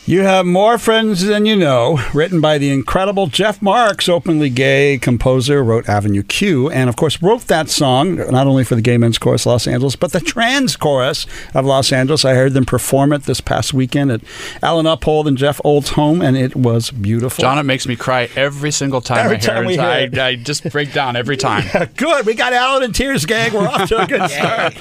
You 0.09 0.21
have 0.21 0.47
more 0.47 0.79
friends 0.79 1.25
than 1.25 1.47
you 1.47 1.57
know, 1.57 1.99
written 2.15 2.41
by 2.41 2.59
the 2.59 2.71
incredible 2.71 3.27
Jeff 3.27 3.61
Marx, 3.61 4.09
openly 4.09 4.49
gay 4.49 4.99
composer, 4.99 5.65
wrote 5.65 5.89
Avenue 5.89 6.23
Q, 6.23 6.71
and 6.71 6.89
of 6.89 6.95
course 6.95 7.21
wrote 7.21 7.49
that 7.49 7.69
song 7.69 8.15
not 8.31 8.47
only 8.47 8.63
for 8.63 8.77
the 8.77 8.83
Gay 8.83 8.99
Men's 8.99 9.19
Chorus 9.19 9.47
Los 9.47 9.67
Angeles, 9.67 9.97
but 9.97 10.13
the 10.13 10.21
Trans 10.21 10.77
Chorus 10.77 11.27
of 11.55 11.65
Los 11.65 11.91
Angeles. 11.91 12.25
I 12.25 12.35
heard 12.35 12.53
them 12.53 12.65
perform 12.65 13.13
it 13.13 13.25
this 13.25 13.41
past 13.41 13.75
weekend 13.75 14.13
at 14.13 14.21
Alan 14.63 14.87
Uphold 14.87 15.27
and 15.27 15.37
Jeff 15.37 15.61
Old's 15.65 15.89
home, 15.91 16.23
and 16.23 16.37
it 16.37 16.55
was 16.55 16.93
beautiful. 16.93 17.43
John, 17.43 17.59
it 17.59 17.65
makes 17.65 17.89
me 17.89 17.97
cry 17.97 18.29
every 18.37 18.71
single 18.71 19.01
time 19.01 19.25
every 19.25 19.39
I 19.39 19.41
time 19.41 19.57
hear 19.57 19.67
we 19.67 19.75
it. 19.75 20.13
Hear 20.15 20.23
I, 20.23 20.29
I, 20.29 20.37
just 20.37 20.71
break 20.71 20.93
down 20.93 21.17
every 21.17 21.37
time. 21.37 21.65
Yeah, 21.75 21.87
good. 21.97 22.27
We 22.27 22.35
got 22.35 22.53
Alan 22.53 22.85
in 22.85 22.93
tears, 22.93 23.27
gang. 23.27 23.53
We're 23.53 23.67
off 23.67 23.89
to 23.89 24.03
a 24.03 24.07
good 24.07 24.31
start. 24.31 24.75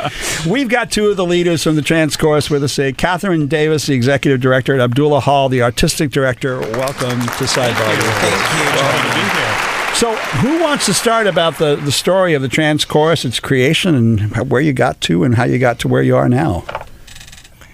We've 0.46 0.70
got 0.70 0.92
two 0.92 1.08
of 1.08 1.18
the 1.18 1.26
leaders 1.26 1.64
from 1.64 1.76
the 1.76 1.82
Trans 1.82 2.16
Chorus 2.16 2.50
with 2.50 2.64
us 2.64 2.76
today. 2.76 2.94
Kathryn 2.94 3.50
Davis, 3.50 3.88
the 3.88 3.96
executive 3.96 4.40
director 4.40 4.76
at 4.76 4.82
Abdullah 4.82 5.15
Hall, 5.20 5.50
the 5.50 5.62
artistic 5.62 6.12
director. 6.12 6.60
Welcome 6.60 7.22
to 7.22 7.44
Sidebar. 7.46 7.96
Thank 8.22 9.52
you. 9.92 9.96
So, 9.96 10.14
who 10.16 10.62
wants 10.62 10.86
to 10.88 10.94
start 10.94 11.26
about 11.26 11.58
the, 11.58 11.78
the 11.78 11.92
story 11.92 12.34
of 12.34 12.42
the 12.42 12.50
Trans 12.50 12.84
Chorus, 12.84 13.24
its 13.24 13.40
creation, 13.40 13.96
and 13.96 14.52
where 14.52 14.60
you 14.60 14.74
got 14.74 15.00
to, 15.02 15.24
and 15.24 15.36
how 15.36 15.46
you 15.46 15.58
got 15.58 15.80
to 15.80 15.88
where 15.88 16.04
you 16.04 16.18
are 16.18 16.28
now? 16.28 16.66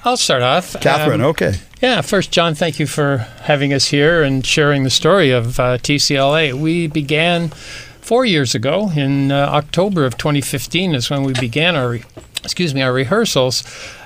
I'll 0.03 0.17
start 0.17 0.43
off. 0.43 0.73
Kathryn, 0.73 1.15
um, 1.15 1.21
okay. 1.21 1.55
Yeah, 1.81 2.01
first, 2.01 2.31
John, 2.31 2.53
thank 2.53 2.79
you 2.79 2.85
for 2.85 3.17
having 3.43 3.73
us 3.73 3.87
here 3.87 4.21
and 4.21 4.45
sharing 4.45 4.83
the 4.83 4.91
story 4.91 5.31
of 5.31 5.59
uh, 5.59 5.79
TCLA. 5.79 6.53
We 6.53 6.85
began 6.85 7.49
four 7.49 8.23
years 8.23 8.53
ago 8.53 8.91
in 8.95 9.31
uh, 9.31 9.47
October 9.51 10.05
of 10.05 10.17
2015 10.17 10.93
is 10.93 11.09
when 11.09 11.23
we 11.23 11.33
began 11.33 11.75
our, 11.75 11.99
excuse 12.43 12.75
me, 12.75 12.81
our 12.83 12.93
rehearsals 12.93 13.63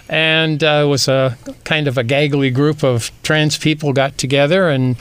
and 0.10 0.64
uh, 0.64 0.84
it 0.86 0.88
was 0.88 1.08
a 1.08 1.38
kind 1.64 1.88
of 1.88 1.98
a 1.98 2.04
gaggly 2.04 2.54
group 2.54 2.84
of 2.84 3.12
trans 3.24 3.58
people 3.58 3.94
got 3.94 4.18
together 4.18 4.70
and 4.70 4.98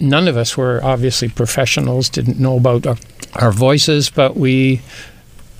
none 0.00 0.28
of 0.28 0.36
us 0.36 0.56
were 0.56 0.80
obviously 0.82 1.28
professionals 1.28 2.08
didn't 2.08 2.38
know 2.38 2.56
about 2.56 2.86
our, 2.86 2.96
our 3.34 3.52
voices 3.52 4.10
but 4.10 4.36
we 4.36 4.80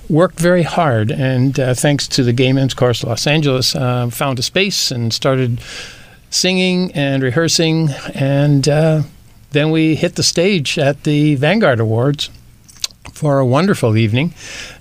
worked 0.09 0.39
very 0.39 0.63
hard 0.63 1.11
and 1.11 1.59
uh, 1.59 1.73
thanks 1.73 2.07
to 2.07 2.23
the 2.23 2.33
gay 2.33 2.51
men's 2.51 2.73
chorus 2.73 3.03
los 3.03 3.27
angeles 3.27 3.75
uh, 3.75 4.09
found 4.09 4.39
a 4.39 4.43
space 4.43 4.91
and 4.91 5.13
started 5.13 5.59
singing 6.29 6.91
and 6.93 7.23
rehearsing 7.23 7.89
and 8.13 8.67
uh, 8.67 9.01
then 9.51 9.71
we 9.71 9.95
hit 9.95 10.15
the 10.15 10.23
stage 10.23 10.77
at 10.77 11.03
the 11.03 11.35
vanguard 11.35 11.79
awards 11.79 12.29
for 13.17 13.39
a 13.39 13.45
wonderful 13.45 13.97
evening. 13.97 14.33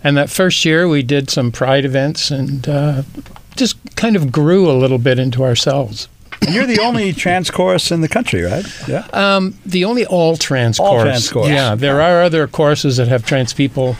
And 0.04 0.16
that 0.16 0.28
first 0.28 0.64
year, 0.64 0.86
we 0.86 1.02
did 1.02 1.30
some 1.30 1.50
pride 1.50 1.84
events 1.84 2.30
and 2.30 2.68
uh, 2.68 3.02
just 3.56 3.76
kind 3.96 4.16
of 4.16 4.30
grew 4.30 4.70
a 4.70 4.74
little 4.74 4.98
bit 4.98 5.18
into 5.18 5.42
ourselves. 5.44 6.08
And 6.42 6.54
you're 6.54 6.66
the 6.66 6.80
only 6.80 7.12
trans 7.24 7.50
chorus 7.50 7.90
in 7.90 8.02
the 8.02 8.08
country, 8.08 8.42
right? 8.42 8.64
Yeah. 8.86 9.06
Um, 9.12 9.58
the 9.64 9.84
only 9.84 10.04
all 10.06 10.36
trans 10.36 10.78
All 10.78 10.90
chorus. 10.90 11.02
trans 11.04 11.30
chorus. 11.30 11.48
Yeah, 11.50 11.74
there 11.74 12.00
are 12.00 12.22
other 12.22 12.46
choruses 12.46 12.98
that 12.98 13.08
have 13.08 13.24
trans 13.24 13.52
people 13.54 13.96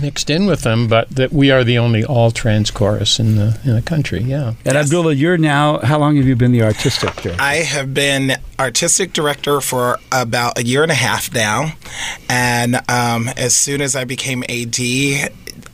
mixed 0.00 0.30
in 0.30 0.46
with 0.46 0.62
them, 0.62 0.88
but 0.88 1.08
that 1.10 1.32
we 1.32 1.50
are 1.50 1.64
the 1.64 1.76
only 1.76 2.02
all 2.04 2.30
trans 2.30 2.70
chorus 2.70 3.18
in 3.20 3.36
the 3.36 3.58
in 3.64 3.74
the 3.74 3.82
country. 3.82 4.22
Yeah. 4.22 4.54
And 4.64 4.76
Abdullah, 4.76 5.12
you're 5.12 5.36
now. 5.38 5.78
How 5.80 5.98
long 5.98 6.16
have 6.16 6.24
you 6.26 6.34
been 6.36 6.52
the 6.52 6.62
artistic 6.62 7.14
director? 7.16 7.42
I 7.42 7.56
have 7.56 7.92
been 7.94 8.32
artistic 8.58 9.12
director 9.12 9.60
for 9.60 9.98
about 10.10 10.58
a 10.58 10.64
year 10.64 10.82
and 10.82 10.90
a 10.92 10.96
half 10.96 11.32
now. 11.32 11.72
And 12.28 12.76
um, 12.88 13.28
as 13.36 13.54
soon 13.54 13.80
as 13.80 13.94
I 13.94 14.04
became 14.04 14.42
AD, 14.48 14.78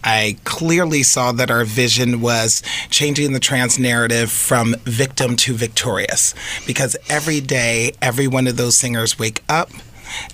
I 0.04 0.36
clearly 0.44 1.02
saw 1.02 1.32
that 1.32 1.50
our 1.50 1.64
vision 1.64 2.20
was 2.20 2.62
changing 2.90 3.32
the 3.32 3.40
trans 3.40 3.78
narrative 3.78 4.30
from 4.30 4.74
victim 4.84 5.36
to 5.36 5.54
victorious. 5.54 6.34
Because 6.66 6.96
every 7.08 7.40
day, 7.40 7.92
every 8.00 8.26
one 8.26 8.46
of 8.46 8.56
those 8.56 8.76
singers 8.76 9.18
wake 9.18 9.42
up, 9.48 9.70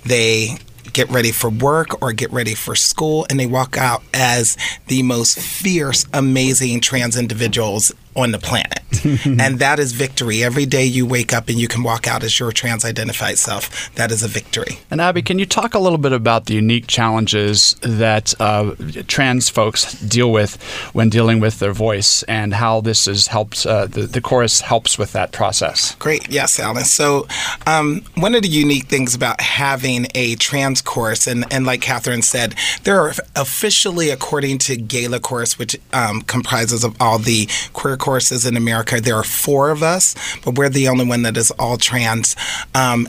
they 0.05 0.57
get 0.93 1.09
ready 1.09 1.31
for 1.31 1.49
work 1.49 2.01
or 2.01 2.13
get 2.13 2.31
ready 2.31 2.55
for 2.55 2.75
school, 2.75 3.25
and 3.29 3.39
they 3.39 3.45
walk 3.45 3.77
out 3.77 4.01
as 4.13 4.57
the 4.87 5.03
most 5.03 5.37
fierce, 5.37 6.05
amazing 6.13 6.79
trans 6.79 7.17
individuals 7.17 7.91
on 8.15 8.31
the 8.31 8.39
planet. 8.39 8.79
and 9.25 9.59
that 9.59 9.79
is 9.79 9.91
victory. 9.91 10.43
Every 10.43 10.65
day 10.65 10.85
you 10.85 11.05
wake 11.05 11.33
up 11.33 11.49
and 11.49 11.59
you 11.59 11.67
can 11.67 11.83
walk 11.83 12.07
out 12.07 12.23
as 12.23 12.39
your 12.39 12.51
trans 12.51 12.85
identified 12.85 13.37
self, 13.37 13.93
that 13.95 14.11
is 14.11 14.23
a 14.23 14.27
victory. 14.27 14.79
And 14.89 15.01
Abby, 15.01 15.21
can 15.21 15.39
you 15.39 15.45
talk 15.45 15.73
a 15.73 15.79
little 15.79 15.97
bit 15.97 16.13
about 16.13 16.45
the 16.45 16.53
unique 16.53 16.87
challenges 16.87 17.75
that 17.81 18.33
uh, 18.39 18.75
trans 19.07 19.49
folks 19.49 19.93
deal 20.01 20.31
with 20.31 20.61
when 20.93 21.09
dealing 21.09 21.39
with 21.39 21.59
their 21.59 21.73
voice 21.73 22.23
and 22.23 22.53
how 22.53 22.81
this 22.81 23.05
has 23.05 23.27
helped, 23.27 23.65
uh, 23.65 23.85
the, 23.87 24.01
the 24.01 24.21
chorus 24.21 24.61
helps 24.61 24.97
with 24.97 25.11
that 25.13 25.31
process? 25.31 25.95
Great. 25.95 26.29
Yes, 26.29 26.59
Alan. 26.59 26.85
So, 26.85 27.27
um, 27.67 28.03
one 28.15 28.35
of 28.35 28.41
the 28.41 28.47
unique 28.47 28.85
things 28.85 29.13
about 29.13 29.41
having 29.41 30.07
a 30.15 30.35
trans 30.35 30.81
chorus, 30.81 31.27
and, 31.27 31.45
and 31.51 31.65
like 31.65 31.81
Kathryn 31.81 32.23
said, 32.23 32.55
there 32.83 32.99
are 32.99 33.13
officially, 33.35 34.09
according 34.09 34.59
to 34.59 34.77
Gala 34.77 35.19
Chorus, 35.19 35.59
which 35.59 35.77
um, 35.93 36.21
comprises 36.21 36.83
of 36.83 36.95
all 37.01 37.19
the 37.19 37.47
queer 37.73 37.97
choruses 38.05 38.45
in 38.45 38.55
America, 38.55 39.01
there 39.01 39.15
are 39.15 39.23
four 39.23 39.71
of 39.71 39.81
us, 39.81 40.13
but 40.43 40.55
we're 40.59 40.69
the 40.69 40.87
only 40.87 41.05
one 41.05 41.23
that 41.23 41.35
is 41.35 41.49
all 41.57 41.75
trans. 41.75 42.35
Um, 42.75 43.07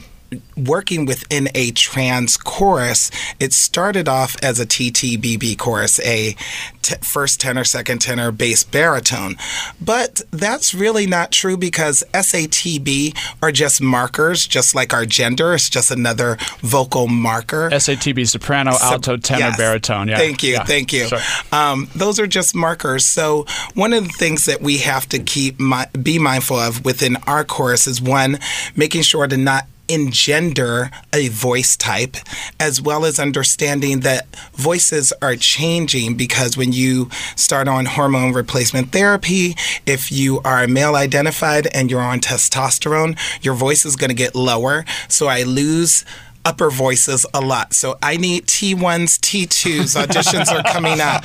working 0.57 1.05
within 1.07 1.49
a 1.55 1.71
trans 1.73 2.37
chorus, 2.37 3.11
it 3.39 3.53
started 3.53 4.09
off 4.09 4.37
as 4.43 4.59
a 4.59 4.67
TTBB 4.67 5.57
chorus, 5.59 6.01
a 6.01 6.35
t- 6.83 6.95
first 7.03 7.41
tenor, 7.41 7.65
second 7.65 8.01
tenor, 8.01 8.31
bass 8.33 8.65
baritone. 8.65 9.37
But 9.81 10.23
that's 10.31 10.75
really 10.75 11.07
not 11.07 11.31
true 11.33 11.57
because 11.57 12.03
SATB 12.13 13.17
are 13.43 13.53
just 13.53 13.81
markers, 13.81 14.47
just 14.47 14.75
like 14.75 14.93
our 14.93 15.07
gender. 15.07 15.55
It's 15.55 15.69
just 15.71 15.91
another 15.91 16.39
vocal 16.61 17.07
marker. 17.07 17.71
SATB, 17.71 18.27
soprano, 18.29 18.73
alto, 18.83 19.17
tenor, 19.17 19.41
yes. 19.41 19.57
baritone. 19.57 20.09
Yeah. 20.09 20.19
Thank 20.19 20.43
you, 20.43 20.53
Yeah. 20.55 20.65
thank 20.65 20.93
you. 20.93 21.09
Um, 21.53 21.89
those 21.95 22.19
are 22.19 22.27
just 22.27 22.55
markers. 22.55 23.07
So 23.07 23.47
one 23.75 23.93
of 23.93 24.05
the 24.05 24.13
things 24.15 24.45
that 24.47 24.61
we 24.61 24.79
have 24.79 25.09
to 25.11 25.19
keep 25.19 25.61
mi- 25.61 25.85
be 26.03 26.19
mindful 26.19 26.59
of 26.59 26.85
within 26.85 27.17
our 27.27 27.45
chorus 27.45 27.87
is 27.87 28.01
one, 28.01 28.39
making 28.75 29.03
sure 29.03 29.27
to 29.27 29.37
not 29.37 29.67
engender 29.89 30.91
a 31.13 31.29
voice 31.29 31.77
type, 31.77 32.17
as 32.59 32.81
well 32.81 33.05
as 33.05 33.19
understanding 33.19 34.01
that 34.01 34.27
voices 34.55 35.13
are 35.23 35.37
changing 35.37 36.15
because 36.17 36.57
when 36.57 36.73
you 36.73 37.09
start 37.37 37.69
on 37.69 37.87
hormone 37.87 38.33
replacement 38.33 38.93
therapy, 38.93 39.57
if 39.87 40.11
you 40.11 40.41
are 40.45 40.67
male 40.67 40.95
identified 40.97 41.67
and 41.75 41.91
you're 41.91 42.01
on 42.01 42.21
testosterone, 42.21 43.19
your 43.43 43.55
voice 43.55 43.85
is 43.85 43.97
going 43.97 44.11
to 44.11 44.15
get 44.15 44.35
lower. 44.35 44.85
So 45.09 45.27
I 45.27 45.43
lose 45.43 46.05
upper 46.47 46.71
voices 46.71 47.27
a 47.35 47.41
lot. 47.41 47.75
So 47.75 47.99
I 48.03 48.17
need 48.17 48.47
T1s, 48.47 49.19
T2s. 49.19 50.01
Auditions 50.03 50.49
are 50.55 50.63
coming 50.63 50.99
up 51.01 51.25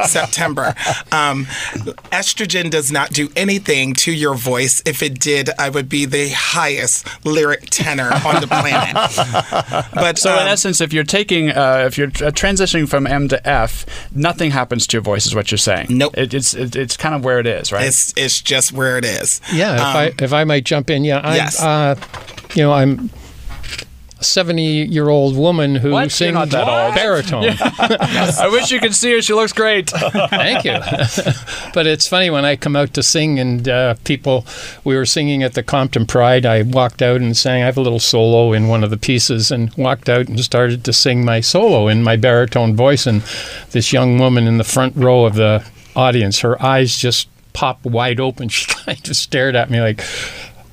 September. 0.06 0.74
Um, 1.12 1.46
estrogen 2.12 2.70
does 2.70 2.92
not 2.92 3.10
do 3.10 3.28
anything 3.36 3.94
to 3.94 4.12
your 4.12 4.34
voice. 4.34 4.82
If 4.86 5.02
it 5.02 5.18
did, 5.18 5.50
I 5.58 5.68
would 5.70 5.88
be 5.88 6.04
the 6.04 6.28
highest 6.30 7.06
lyric 7.24 7.66
tenor 7.70 8.10
on 8.24 8.40
the 8.40 8.46
planet. 8.46 8.94
But 9.94 10.18
So 10.18 10.32
in 10.34 10.40
um, 10.40 10.48
essence, 10.48 10.80
if 10.80 10.92
you're 10.92 11.04
taking, 11.04 11.50
uh, 11.50 11.84
if 11.86 11.98
you're 11.98 12.08
uh, 12.08 12.30
transitioning 12.30 12.88
from 12.88 13.06
M 13.06 13.28
to 13.28 13.48
F, 13.48 13.84
nothing 14.14 14.50
happens 14.50 14.86
to 14.88 14.96
your 14.96 15.02
voice, 15.02 15.26
is 15.26 15.34
what 15.34 15.50
you're 15.50 15.58
saying. 15.58 15.86
Nope. 15.90 16.16
It, 16.16 16.32
it's 16.34 16.54
it, 16.54 16.76
it's 16.76 16.96
kind 16.96 17.14
of 17.14 17.24
where 17.24 17.38
it 17.38 17.46
is, 17.46 17.72
right? 17.72 17.86
it's 17.86 18.12
it's 18.16 18.40
just 18.40 18.72
where 18.72 18.98
it 18.98 19.04
is. 19.04 19.40
Yeah, 19.52 19.74
if 19.74 19.80
Um, 19.80 19.96
I 19.96 20.12
if 20.24 20.32
I 20.32 20.44
might 20.44 20.64
jump 20.64 20.90
in, 20.90 21.04
yeah, 21.04 21.20
I'm, 21.24 21.34
Yes. 21.36 21.60
uh, 21.62 21.96
you 22.54 22.62
know, 22.62 22.72
I'm 22.72 23.10
a 24.20 24.24
seventy-year-old 24.24 25.36
woman 25.36 25.76
who 25.76 25.92
What? 25.92 26.12
Sings 26.12 26.50
that 26.50 26.94
baritone. 26.94 27.44
I 27.58 28.48
wish 28.50 28.70
you 28.70 28.80
could 28.80 28.94
see 28.94 29.12
her. 29.12 29.22
She 29.22 29.32
looks 29.34 29.52
great. 29.52 29.90
Thank 29.90 30.64
you. 30.64 30.72
but 31.74 31.86
it's 31.86 32.06
funny 32.06 32.30
when 32.30 32.44
I 32.44 32.56
come 32.56 32.76
out 32.76 32.94
to 32.94 33.02
sing 33.02 33.38
and 33.38 33.68
uh, 33.68 33.94
people, 34.04 34.46
we 34.84 34.96
were 34.96 35.06
singing 35.06 35.42
at 35.42 35.54
the 35.54 35.62
Compton 35.62 36.06
Pride. 36.06 36.46
I 36.46 36.62
walked 36.62 37.02
out 37.02 37.20
and 37.20 37.36
sang. 37.36 37.62
I 37.62 37.66
have 37.66 37.76
a 37.76 37.82
little 37.82 38.00
solo 38.00 38.52
in 38.52 38.68
one 38.68 38.84
of 38.84 38.90
the 38.90 38.96
pieces, 38.96 39.50
and 39.50 39.72
walked 39.76 40.08
out 40.08 40.28
and 40.28 40.38
started 40.40 40.84
to 40.84 40.92
sing 40.92 41.24
my 41.24 41.40
solo 41.40 41.88
in 41.88 42.02
my 42.02 42.16
baritone 42.16 42.76
voice. 42.76 43.06
And 43.06 43.22
this 43.70 43.92
young 43.92 44.18
woman 44.18 44.46
in 44.46 44.58
the 44.58 44.64
front 44.64 44.96
row 44.96 45.24
of 45.24 45.34
the 45.34 45.64
audience, 45.96 46.40
her 46.40 46.60
eyes 46.62 46.96
just 46.96 47.28
popped 47.52 47.84
wide 47.84 48.20
open. 48.20 48.48
She 48.54 48.66
kind 48.66 49.08
of 49.08 49.16
stared 49.16 49.56
at 49.56 49.70
me 49.70 49.80
like. 49.80 50.02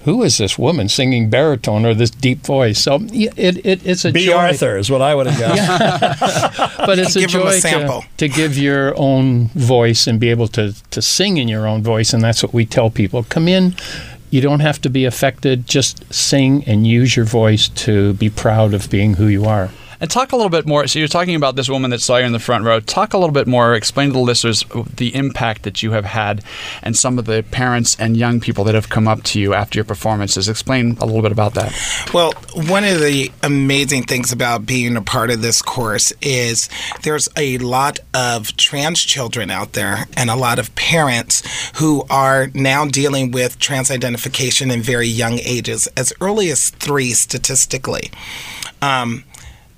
Who 0.03 0.23
is 0.23 0.37
this 0.37 0.57
woman 0.57 0.89
singing 0.89 1.29
baritone 1.29 1.85
or 1.85 1.93
this 1.93 2.09
deep 2.09 2.39
voice? 2.45 2.79
So 2.79 2.99
it, 3.11 3.63
it 3.65 3.85
it's 3.85 4.03
a 4.05 4.11
B. 4.11 4.25
joy 4.25 4.33
Arthur 4.33 4.77
is 4.77 4.89
what 4.89 5.01
I 5.01 5.13
would 5.13 5.27
have 5.27 5.39
guessed. 5.39 6.77
but 6.77 6.97
it's 6.97 7.15
a 7.15 7.21
give 7.21 7.35
'em 7.35 7.47
a 7.47 7.59
joy 7.61 7.61
to, 7.61 8.01
to 8.17 8.27
give 8.27 8.57
your 8.57 8.97
own 8.97 9.47
voice 9.49 10.07
and 10.07 10.19
be 10.19 10.29
able 10.29 10.47
to, 10.49 10.73
to 10.89 11.01
sing 11.01 11.37
in 11.37 11.47
your 11.47 11.67
own 11.67 11.83
voice 11.83 12.13
and 12.13 12.23
that's 12.23 12.41
what 12.41 12.53
we 12.53 12.65
tell 12.65 12.89
people 12.89 13.23
come 13.23 13.47
in 13.47 13.75
you 14.31 14.41
don't 14.41 14.61
have 14.61 14.79
to 14.81 14.89
be 14.89 15.05
affected 15.05 15.67
just 15.67 16.11
sing 16.11 16.63
and 16.65 16.87
use 16.87 17.15
your 17.15 17.25
voice 17.25 17.67
to 17.67 18.13
be 18.13 18.29
proud 18.29 18.73
of 18.73 18.89
being 18.89 19.15
who 19.15 19.27
you 19.27 19.45
are 19.45 19.69
And 20.01 20.09
talk 20.09 20.31
a 20.31 20.35
little 20.35 20.49
bit 20.49 20.65
more. 20.65 20.87
So 20.87 20.97
you're 20.97 21.07
talking 21.07 21.35
about 21.35 21.55
this 21.55 21.69
woman 21.69 21.91
that 21.91 22.01
saw 22.01 22.17
you 22.17 22.25
in 22.25 22.31
the 22.31 22.39
front 22.39 22.65
row. 22.65 22.79
Talk 22.79 23.13
a 23.13 23.17
little 23.19 23.33
bit 23.33 23.47
more. 23.47 23.75
Explain 23.75 24.07
to 24.09 24.13
the 24.13 24.19
listeners 24.19 24.65
the 24.97 25.13
impact 25.13 25.61
that 25.61 25.83
you 25.83 25.91
have 25.91 26.05
had, 26.05 26.43
and 26.81 26.97
some 26.97 27.19
of 27.19 27.25
the 27.25 27.43
parents 27.51 27.95
and 27.99 28.17
young 28.17 28.39
people 28.39 28.63
that 28.63 28.73
have 28.73 28.89
come 28.89 29.07
up 29.07 29.21
to 29.23 29.39
you 29.39 29.53
after 29.53 29.77
your 29.77 29.85
performances. 29.85 30.49
Explain 30.49 30.97
a 30.99 31.05
little 31.05 31.21
bit 31.21 31.31
about 31.31 31.53
that. 31.53 31.71
Well, 32.13 32.33
one 32.55 32.83
of 32.83 32.99
the 32.99 33.31
amazing 33.43 34.03
things 34.03 34.31
about 34.31 34.65
being 34.65 34.97
a 34.97 35.01
part 35.03 35.29
of 35.29 35.43
this 35.43 35.61
course 35.61 36.11
is 36.21 36.67
there's 37.03 37.29
a 37.37 37.59
lot 37.59 37.99
of 38.13 38.57
trans 38.57 38.99
children 39.01 39.51
out 39.51 39.73
there 39.73 40.07
and 40.17 40.31
a 40.31 40.35
lot 40.35 40.57
of 40.57 40.73
parents 40.73 41.43
who 41.79 42.03
are 42.09 42.47
now 42.55 42.85
dealing 42.85 43.29
with 43.29 43.59
trans 43.59 43.91
identification 43.91 44.71
in 44.71 44.81
very 44.81 45.07
young 45.07 45.37
ages, 45.39 45.87
as 45.95 46.11
early 46.19 46.49
as 46.49 46.71
three 46.71 47.11
statistically. 47.11 48.09
Um, 48.81 49.25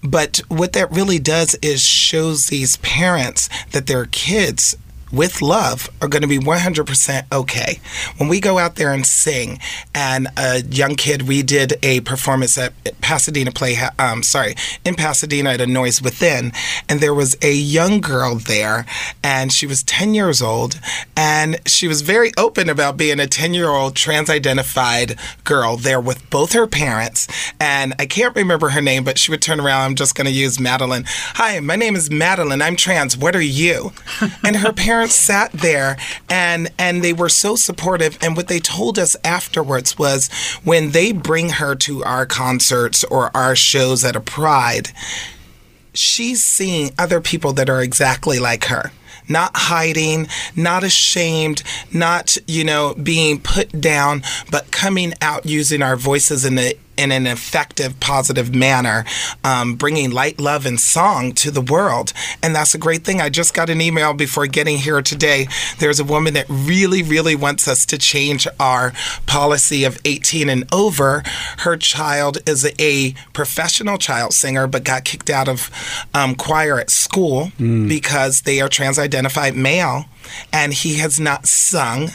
but 0.04 0.42
what 0.50 0.74
that 0.74 0.92
really 0.92 1.20
does 1.20 1.56
is 1.62 1.82
shows 1.84 2.48
these 2.48 2.78
parents 2.78 3.50
that 3.72 3.88
their 3.88 4.06
kids 4.06 4.76
with 5.14 5.42
love 5.42 5.90
are 6.02 6.08
going 6.08 6.24
to 6.24 6.28
be 6.28 6.40
100% 6.40 7.32
okay. 7.32 7.80
When 8.18 8.28
we 8.28 8.40
go 8.40 8.58
out 8.58 8.76
there 8.76 8.92
and 8.92 9.06
sing, 9.06 9.60
and 9.94 10.28
a 10.36 10.64
young 10.64 10.96
kid, 10.96 11.28
we 11.28 11.44
did 11.44 11.74
a 11.84 12.02
performance 12.02 12.58
at 12.58 12.74
Pasadena 13.00 13.52
Play, 13.52 13.78
um, 14.00 14.24
sorry, 14.24 14.56
in 14.84 14.96
Pasadena 14.96 15.52
at 15.52 15.62
a 15.62 15.68
Noise 15.68 16.02
Within, 16.02 16.52
and 16.90 17.00
there 17.00 17.14
was 17.14 17.38
a 17.44 17.54
young 17.54 18.02
girl 18.02 18.36
there, 18.36 18.86
and 19.24 19.54
she 19.54 19.68
was 19.68 19.84
10 19.84 20.16
years 20.16 20.42
old, 20.42 20.80
and 21.16 21.60
she 21.68 21.88
was 21.88 22.02
very 22.02 22.32
open 22.36 22.68
about 22.68 22.98
being 22.98 23.20
a 23.20 23.28
10 23.28 23.54
year 23.54 23.70
old 23.70 23.96
trans 23.96 24.30
identified 24.30 25.18
girl 25.44 25.78
there 25.78 26.02
with 26.02 26.28
both 26.32 26.54
her 26.54 26.66
parents. 26.66 27.28
And 27.60 27.94
I 28.00 28.08
can't 28.08 28.36
remember 28.36 28.70
her 28.70 28.82
name, 28.82 29.04
but 29.04 29.20
she 29.20 29.30
would 29.30 29.42
turn 29.42 29.60
around. 29.60 29.82
I'm 29.82 29.96
just 29.96 30.16
going 30.16 30.26
to 30.26 30.34
use 30.34 30.60
Madeline. 30.60 31.04
Hi, 31.08 31.60
my 31.60 31.76
name 31.76 31.96
is 31.96 32.10
Madeline. 32.10 32.62
I'm 32.62 32.76
trans. 32.76 33.16
What 33.16 33.36
are 33.36 33.42
you? 33.42 33.92
and 34.44 34.56
her 34.56 34.74
parents 34.74 35.03
sat 35.12 35.52
there 35.52 35.98
and 36.30 36.72
and 36.78 37.04
they 37.04 37.14
were 37.14 37.30
so 37.30 37.56
supportive. 37.56 38.18
And 38.22 38.36
what 38.36 38.48
they 38.48 38.60
told 38.60 38.98
us 38.98 39.16
afterwards 39.24 39.98
was 39.98 40.30
when 40.64 40.92
they 40.92 41.12
bring 41.12 41.50
her 41.50 41.76
to 41.76 42.04
our 42.04 42.26
concerts 42.26 43.04
or 43.06 43.36
our 43.36 43.56
shows 43.56 44.04
at 44.04 44.16
a 44.16 44.22
pride 44.22 44.90
she's 45.94 46.44
seeing 46.44 46.92
other 46.98 47.22
people 47.22 47.54
that 47.54 47.70
are 47.70 47.82
exactly 47.82 48.40
like 48.40 48.66
her. 48.66 48.92
Not 49.30 49.52
hiding 49.56 50.28
not 50.54 50.84
ashamed 50.84 51.64
not 51.94 52.36
you 52.46 52.66
know 52.66 52.94
being 52.96 53.40
put 53.40 53.80
down 53.80 54.22
but 54.52 54.70
coming 54.70 55.14
out 55.22 55.46
using 55.46 55.82
our 55.82 55.96
voices 55.96 56.44
in 56.44 56.56
the 56.56 56.78
in 56.98 57.12
an 57.12 57.28
effective, 57.28 58.00
positive 58.00 58.54
manner, 58.54 59.06
um, 59.44 59.76
bringing 59.76 60.12
light, 60.12 60.40
love, 60.40 60.66
and 60.66 60.80
song 60.80 61.34
to 61.34 61.52
the 61.52 61.62
world. 61.62 62.14
And 62.42 62.56
that's 62.56 62.76
a 62.76 62.78
great 62.78 63.04
thing. 63.04 63.22
I 63.22 63.30
just 63.30 63.54
got 63.54 63.70
an 63.70 63.82
email 63.82 64.14
before 64.14 64.48
getting 64.48 64.78
here 64.78 65.02
today. 65.02 65.48
There's 65.80 66.00
a 66.00 66.04
woman 66.04 66.34
that 66.34 66.46
really, 66.50 67.04
really 67.04 67.36
wants 67.36 67.68
us 67.68 67.86
to 67.88 67.98
change 67.98 68.48
our 68.60 68.94
policy 69.26 69.84
of 69.84 70.00
18 70.06 70.50
and 70.50 70.72
over. 70.74 71.24
Her 71.60 71.78
child 71.78 72.38
is 72.48 72.72
a 72.80 73.14
professional 73.34 73.98
child 73.98 74.34
singer, 74.34 74.68
but 74.68 74.84
got 74.84 75.04
kicked 75.06 75.30
out 75.30 75.48
of 75.48 75.70
um, 76.14 76.36
choir 76.36 76.80
at 76.80 76.90
school 76.90 77.52
because 77.88 78.42
they 78.42 78.62
are 78.62 78.70
trans 78.70 79.00
identified 79.00 79.56
male, 79.56 80.06
and 80.52 80.74
he 80.74 80.96
has 80.96 81.20
not 81.20 81.48
sung 81.48 82.10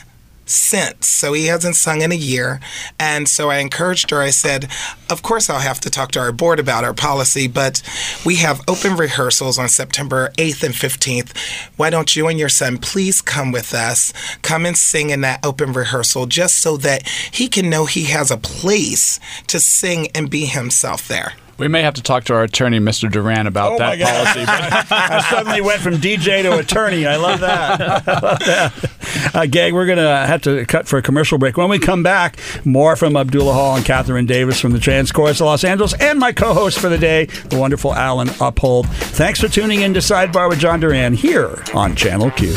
since. 0.51 1.09
So 1.09 1.33
he 1.33 1.47
hasn't 1.47 1.77
sung 1.77 2.03
in 2.03 2.13
a 2.13 2.17
year. 2.17 2.61
And 2.99 3.29
so 3.29 3.51
I 3.51 3.59
encouraged 3.59 4.11
her. 4.11 4.21
I 4.21 4.31
said, 4.31 4.69
Of 5.11 5.23
course, 5.23 5.49
I'll 5.49 5.61
have 5.61 5.81
to 5.81 5.91
talk 5.91 6.11
to 6.13 6.21
our 6.21 6.33
board 6.33 6.59
about 6.59 6.85
our 6.85 6.95
policy, 6.95 7.49
but 7.49 7.83
we 8.25 8.37
have 8.37 8.61
open 8.69 8.97
rehearsals 8.97 9.59
on 9.59 9.69
September 9.69 10.31
8th 10.39 10.63
and 10.63 10.75
15th. 10.75 11.37
Why 11.77 11.91
don't 11.91 12.15
you 12.15 12.29
and 12.29 12.39
your 12.39 12.49
son 12.49 12.79
please 12.79 13.21
come 13.21 13.53
with 13.53 13.75
us? 13.75 14.13
Come 14.43 14.67
and 14.67 14.77
sing 14.77 15.11
in 15.11 15.21
that 15.23 15.45
open 15.45 15.73
rehearsal 15.73 16.27
just 16.27 16.59
so 16.59 16.77
that 16.79 17.07
he 17.09 17.49
can 17.49 17.71
know 17.71 17.87
he 17.87 18.05
has 18.05 18.31
a 18.31 18.37
place 18.37 19.21
to 19.47 19.61
sing 19.61 20.09
and 20.15 20.31
be 20.31 20.47
himself 20.47 21.09
there. 21.09 21.35
We 21.59 21.67
may 21.67 21.83
have 21.83 21.95
to 21.95 22.03
talk 22.03 22.25
to 22.25 22.35
our 22.35 22.45
attorney, 22.45 22.79
Mr. 22.79 23.11
Duran, 23.11 23.49
about 23.49 23.73
Oh 23.73 23.79
that 23.79 23.99
policy. 24.01 24.45
I 24.95 25.27
suddenly 25.29 25.61
went 25.61 25.81
from 25.81 25.95
DJ 25.95 26.43
to 26.43 26.57
attorney. 26.57 27.05
I 27.05 27.17
love 27.17 27.41
that. 27.41 27.81
I 28.09 28.13
love 28.23 28.39
that. 28.41 29.35
Uh, 29.35 29.47
gang, 29.47 29.75
we're 29.75 29.87
going 29.87 29.99
to 29.99 30.05
have 30.05 30.43
to 30.43 30.65
cut 30.67 30.87
for 30.87 30.99
a 30.99 31.03
commercial 31.03 31.37
break. 31.37 31.57
When 31.57 31.69
we 31.69 31.81
come 31.81 32.03
back, 32.05 32.39
more 32.65 32.95
from 32.95 33.17
Abdullah 33.17 33.53
Hall 33.53 33.77
and 33.77 33.85
Kathryn 33.85 34.27
Davis 34.27 34.61
from 34.61 34.73
the 34.73 34.79
Trans 34.79 35.11
Chorus 35.11 35.41
of 35.41 35.47
Los 35.47 35.65
Angeles, 35.65 35.95
and 36.01 36.19
my 36.21 36.33
co 36.33 36.55
host 36.55 36.79
for 36.79 36.89
the 36.89 36.99
day, 36.99 37.25
the 37.25 37.59
wonderful 37.59 37.93
Alan 37.93 38.31
Uphold. 38.41 38.87
Thanks 38.89 39.41
for 39.41 39.49
tuning 39.49 39.83
in 39.83 39.95
to 39.95 40.01
Sidebar 40.01 40.49
with 40.49 40.61
John 40.61 40.79
Duran 40.79 41.13
here 41.13 41.63
on 41.75 41.97
Channel 41.97 42.31
Q. 42.33 42.55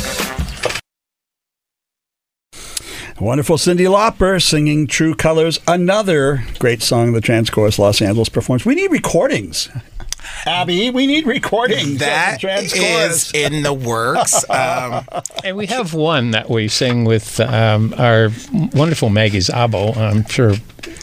Wonderful 3.21 3.57
Cyndi 3.57 3.85
Lauper 3.87 4.41
singing 4.41 4.87
True 4.87 5.13
Colors, 5.13 5.59
another 5.67 6.43
great 6.57 6.81
song 6.81 7.13
the 7.13 7.21
Trans 7.21 7.51
Chorus 7.51 7.77
Los 7.77 8.01
Angeles 8.01 8.29
performs. 8.29 8.65
We 8.65 8.73
need 8.73 8.89
recordings. 8.91 9.69
Abby, 10.47 10.89
we 10.89 11.05
need 11.05 11.27
recordings. 11.27 11.99
That 11.99 12.35
of 12.35 12.41
the 12.41 12.47
Trans 12.47 12.73
is 12.73 12.79
Chorus. 12.79 13.31
in 13.35 13.61
the 13.61 13.73
works. 13.73 14.43
Um, 14.49 15.05
And 15.43 15.55
we 15.55 15.67
have 15.67 15.93
one 15.93 16.31
that 16.31 16.49
we 16.49 16.67
sing 16.67 17.05
with 17.05 17.39
um, 17.39 17.93
our 17.95 18.29
wonderful 18.73 19.09
Maggie 19.09 19.37
Zabo. 19.37 19.95
I'm 19.95 20.25
sure, 20.27 20.53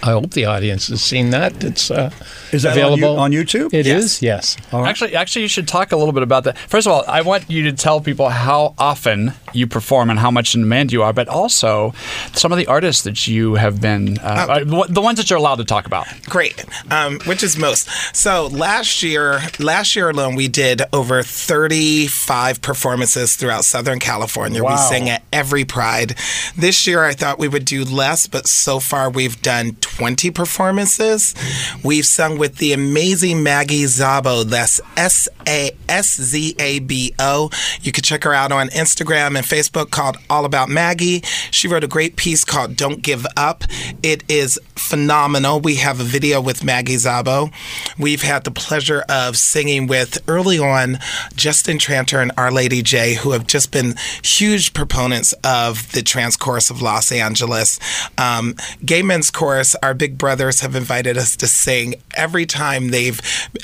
I 0.02 0.10
hope 0.12 0.30
the 0.30 0.44
audience 0.46 0.88
has 0.88 1.02
seen 1.02 1.30
that. 1.30 1.62
It's 1.64 1.90
uh, 1.90 2.10
Is 2.52 2.62
that 2.62 2.72
on 2.72 2.78
available 2.78 3.14
you- 3.14 3.20
on 3.20 3.32
YouTube? 3.32 3.72
It 3.74 3.86
is, 3.86 4.22
yes. 4.22 4.56
Actually, 4.72 5.14
actually, 5.14 5.42
you 5.42 5.48
should 5.48 5.68
talk 5.68 5.92
a 5.92 5.96
little 5.96 6.12
bit 6.12 6.22
about 6.22 6.44
that. 6.44 6.56
First 6.58 6.86
of 6.86 6.92
all, 6.92 7.04
I 7.08 7.22
want 7.22 7.50
you 7.50 7.64
to 7.64 7.72
tell 7.72 8.00
people 8.00 8.28
how 8.28 8.74
often 8.78 9.32
you 9.54 9.66
perform 9.66 10.10
and 10.10 10.18
how 10.18 10.30
much 10.30 10.54
in 10.54 10.60
demand 10.62 10.92
you 10.92 11.02
are, 11.02 11.12
but 11.12 11.28
also 11.28 11.92
some 12.34 12.52
of 12.52 12.58
the 12.58 12.66
artists 12.66 13.02
that 13.02 13.26
you 13.26 13.54
have 13.54 13.80
been, 13.80 14.18
uh, 14.18 14.46
uh, 14.62 14.84
the 14.88 15.00
ones 15.00 15.18
that 15.18 15.30
you're 15.30 15.38
allowed 15.38 15.56
to 15.56 15.64
talk 15.64 15.86
about. 15.86 16.06
Great, 16.26 16.64
um, 16.90 17.18
which 17.26 17.42
is 17.42 17.56
most. 17.56 17.88
So 18.14 18.46
last 18.48 19.02
year, 19.02 19.40
last 19.58 19.96
year 19.96 20.10
alone, 20.10 20.34
we 20.36 20.48
did 20.48 20.82
over 20.92 21.22
35 21.22 22.60
performances 22.62 23.36
throughout 23.36 23.64
Southern 23.64 23.98
California. 23.98 24.60
We 24.62 24.68
Wow. 24.68 24.76
sang 24.76 25.08
at 25.08 25.22
every 25.32 25.64
Pride. 25.64 26.14
This 26.56 26.86
year, 26.86 27.04
I 27.04 27.12
thought 27.14 27.38
we 27.38 27.48
would 27.48 27.64
do 27.64 27.84
less, 27.84 28.26
but 28.26 28.46
so 28.46 28.80
far 28.80 29.08
we've 29.10 29.40
done 29.42 29.67
20 29.76 30.30
performances. 30.30 31.34
We've 31.82 32.06
sung 32.06 32.38
with 32.38 32.56
the 32.56 32.72
amazing 32.72 33.42
Maggie 33.42 33.84
Szabo. 33.84 34.44
That's 34.44 34.80
S 34.96 35.28
A 35.46 35.70
S 35.88 36.20
Z 36.20 36.54
A 36.58 36.78
B 36.80 37.14
O. 37.18 37.50
You 37.80 37.92
can 37.92 38.02
check 38.02 38.24
her 38.24 38.34
out 38.34 38.52
on 38.52 38.68
Instagram 38.68 39.36
and 39.36 39.46
Facebook 39.46 39.90
called 39.90 40.16
All 40.30 40.44
About 40.44 40.68
Maggie. 40.68 41.22
She 41.50 41.68
wrote 41.68 41.84
a 41.84 41.88
great 41.88 42.16
piece 42.16 42.44
called 42.44 42.76
Don't 42.76 43.02
Give 43.02 43.26
Up. 43.36 43.64
It 44.02 44.24
is 44.28 44.58
phenomenal. 44.76 45.60
We 45.60 45.76
have 45.76 46.00
a 46.00 46.04
video 46.04 46.40
with 46.40 46.64
Maggie 46.64 46.96
Szabo. 46.96 47.52
We've 47.98 48.22
had 48.22 48.44
the 48.44 48.50
pleasure 48.50 49.04
of 49.08 49.36
singing 49.36 49.86
with 49.86 50.18
early 50.28 50.58
on 50.58 50.98
Justin 51.34 51.78
Tranter 51.78 52.20
and 52.20 52.32
Our 52.36 52.50
Lady 52.50 52.82
J, 52.82 53.14
who 53.14 53.32
have 53.32 53.46
just 53.46 53.72
been 53.72 53.94
huge 54.22 54.72
proponents 54.74 55.32
of 55.44 55.90
the 55.92 56.02
trans 56.02 56.36
chorus 56.36 56.70
of 56.70 56.82
Los 56.82 57.10
Angeles. 57.12 57.78
Um, 58.16 58.54
Gay 58.84 59.02
Men's 59.02 59.30
Chorus, 59.30 59.57
our 59.82 59.94
big 59.94 60.18
brothers, 60.18 60.60
have 60.60 60.74
invited 60.74 61.16
us 61.16 61.36
to 61.36 61.46
sing 61.46 61.94
every 62.14 62.46
time 62.46 62.88
they've 62.88 63.20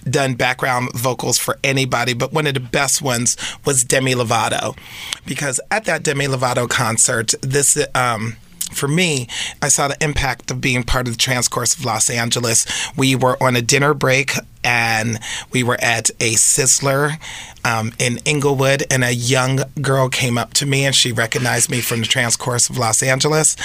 done 0.08 0.34
background 0.34 0.92
vocals 0.94 1.38
for 1.38 1.58
anybody. 1.62 2.14
But 2.14 2.32
one 2.32 2.46
of 2.46 2.54
the 2.54 2.60
best 2.60 3.02
ones 3.02 3.36
was 3.64 3.84
Demi 3.84 4.14
Lovato, 4.14 4.76
because 5.26 5.60
at 5.70 5.84
that 5.84 6.02
Demi 6.02 6.26
Lovato 6.26 6.68
concert, 6.68 7.34
this. 7.42 7.76
Um, 7.94 8.36
for 8.72 8.88
me, 8.88 9.28
I 9.62 9.68
saw 9.68 9.86
the 9.88 10.02
impact 10.02 10.50
of 10.50 10.60
being 10.60 10.82
part 10.82 11.06
of 11.06 11.12
the 11.14 11.18
Trans 11.18 11.46
Chorus 11.46 11.74
of 11.76 11.84
Los 11.84 12.10
Angeles. 12.10 12.66
We 12.96 13.14
were 13.14 13.40
on 13.40 13.54
a 13.54 13.62
dinner 13.62 13.94
break 13.94 14.32
and 14.64 15.20
we 15.52 15.62
were 15.62 15.78
at 15.80 16.10
a 16.20 16.34
Sizzler 16.34 17.18
um, 17.64 17.92
in 17.98 18.18
Inglewood, 18.24 18.84
and 18.90 19.04
a 19.04 19.12
young 19.12 19.60
girl 19.80 20.08
came 20.08 20.36
up 20.38 20.54
to 20.54 20.66
me 20.66 20.84
and 20.84 20.94
she 20.94 21.12
recognized 21.12 21.70
me 21.70 21.80
from 21.80 22.00
the 22.00 22.06
Trans 22.06 22.36
Chorus 22.36 22.68
of 22.68 22.78
Los 22.78 23.02
Angeles. 23.02 23.56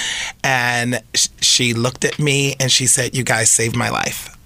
And 0.44 1.02
sh- 1.14 1.28
she 1.40 1.74
looked 1.74 2.04
at 2.04 2.18
me 2.18 2.54
and 2.60 2.70
she 2.70 2.86
said, 2.86 3.14
You 3.14 3.24
guys 3.24 3.50
saved 3.50 3.76
my 3.76 3.88
life. 3.90 4.36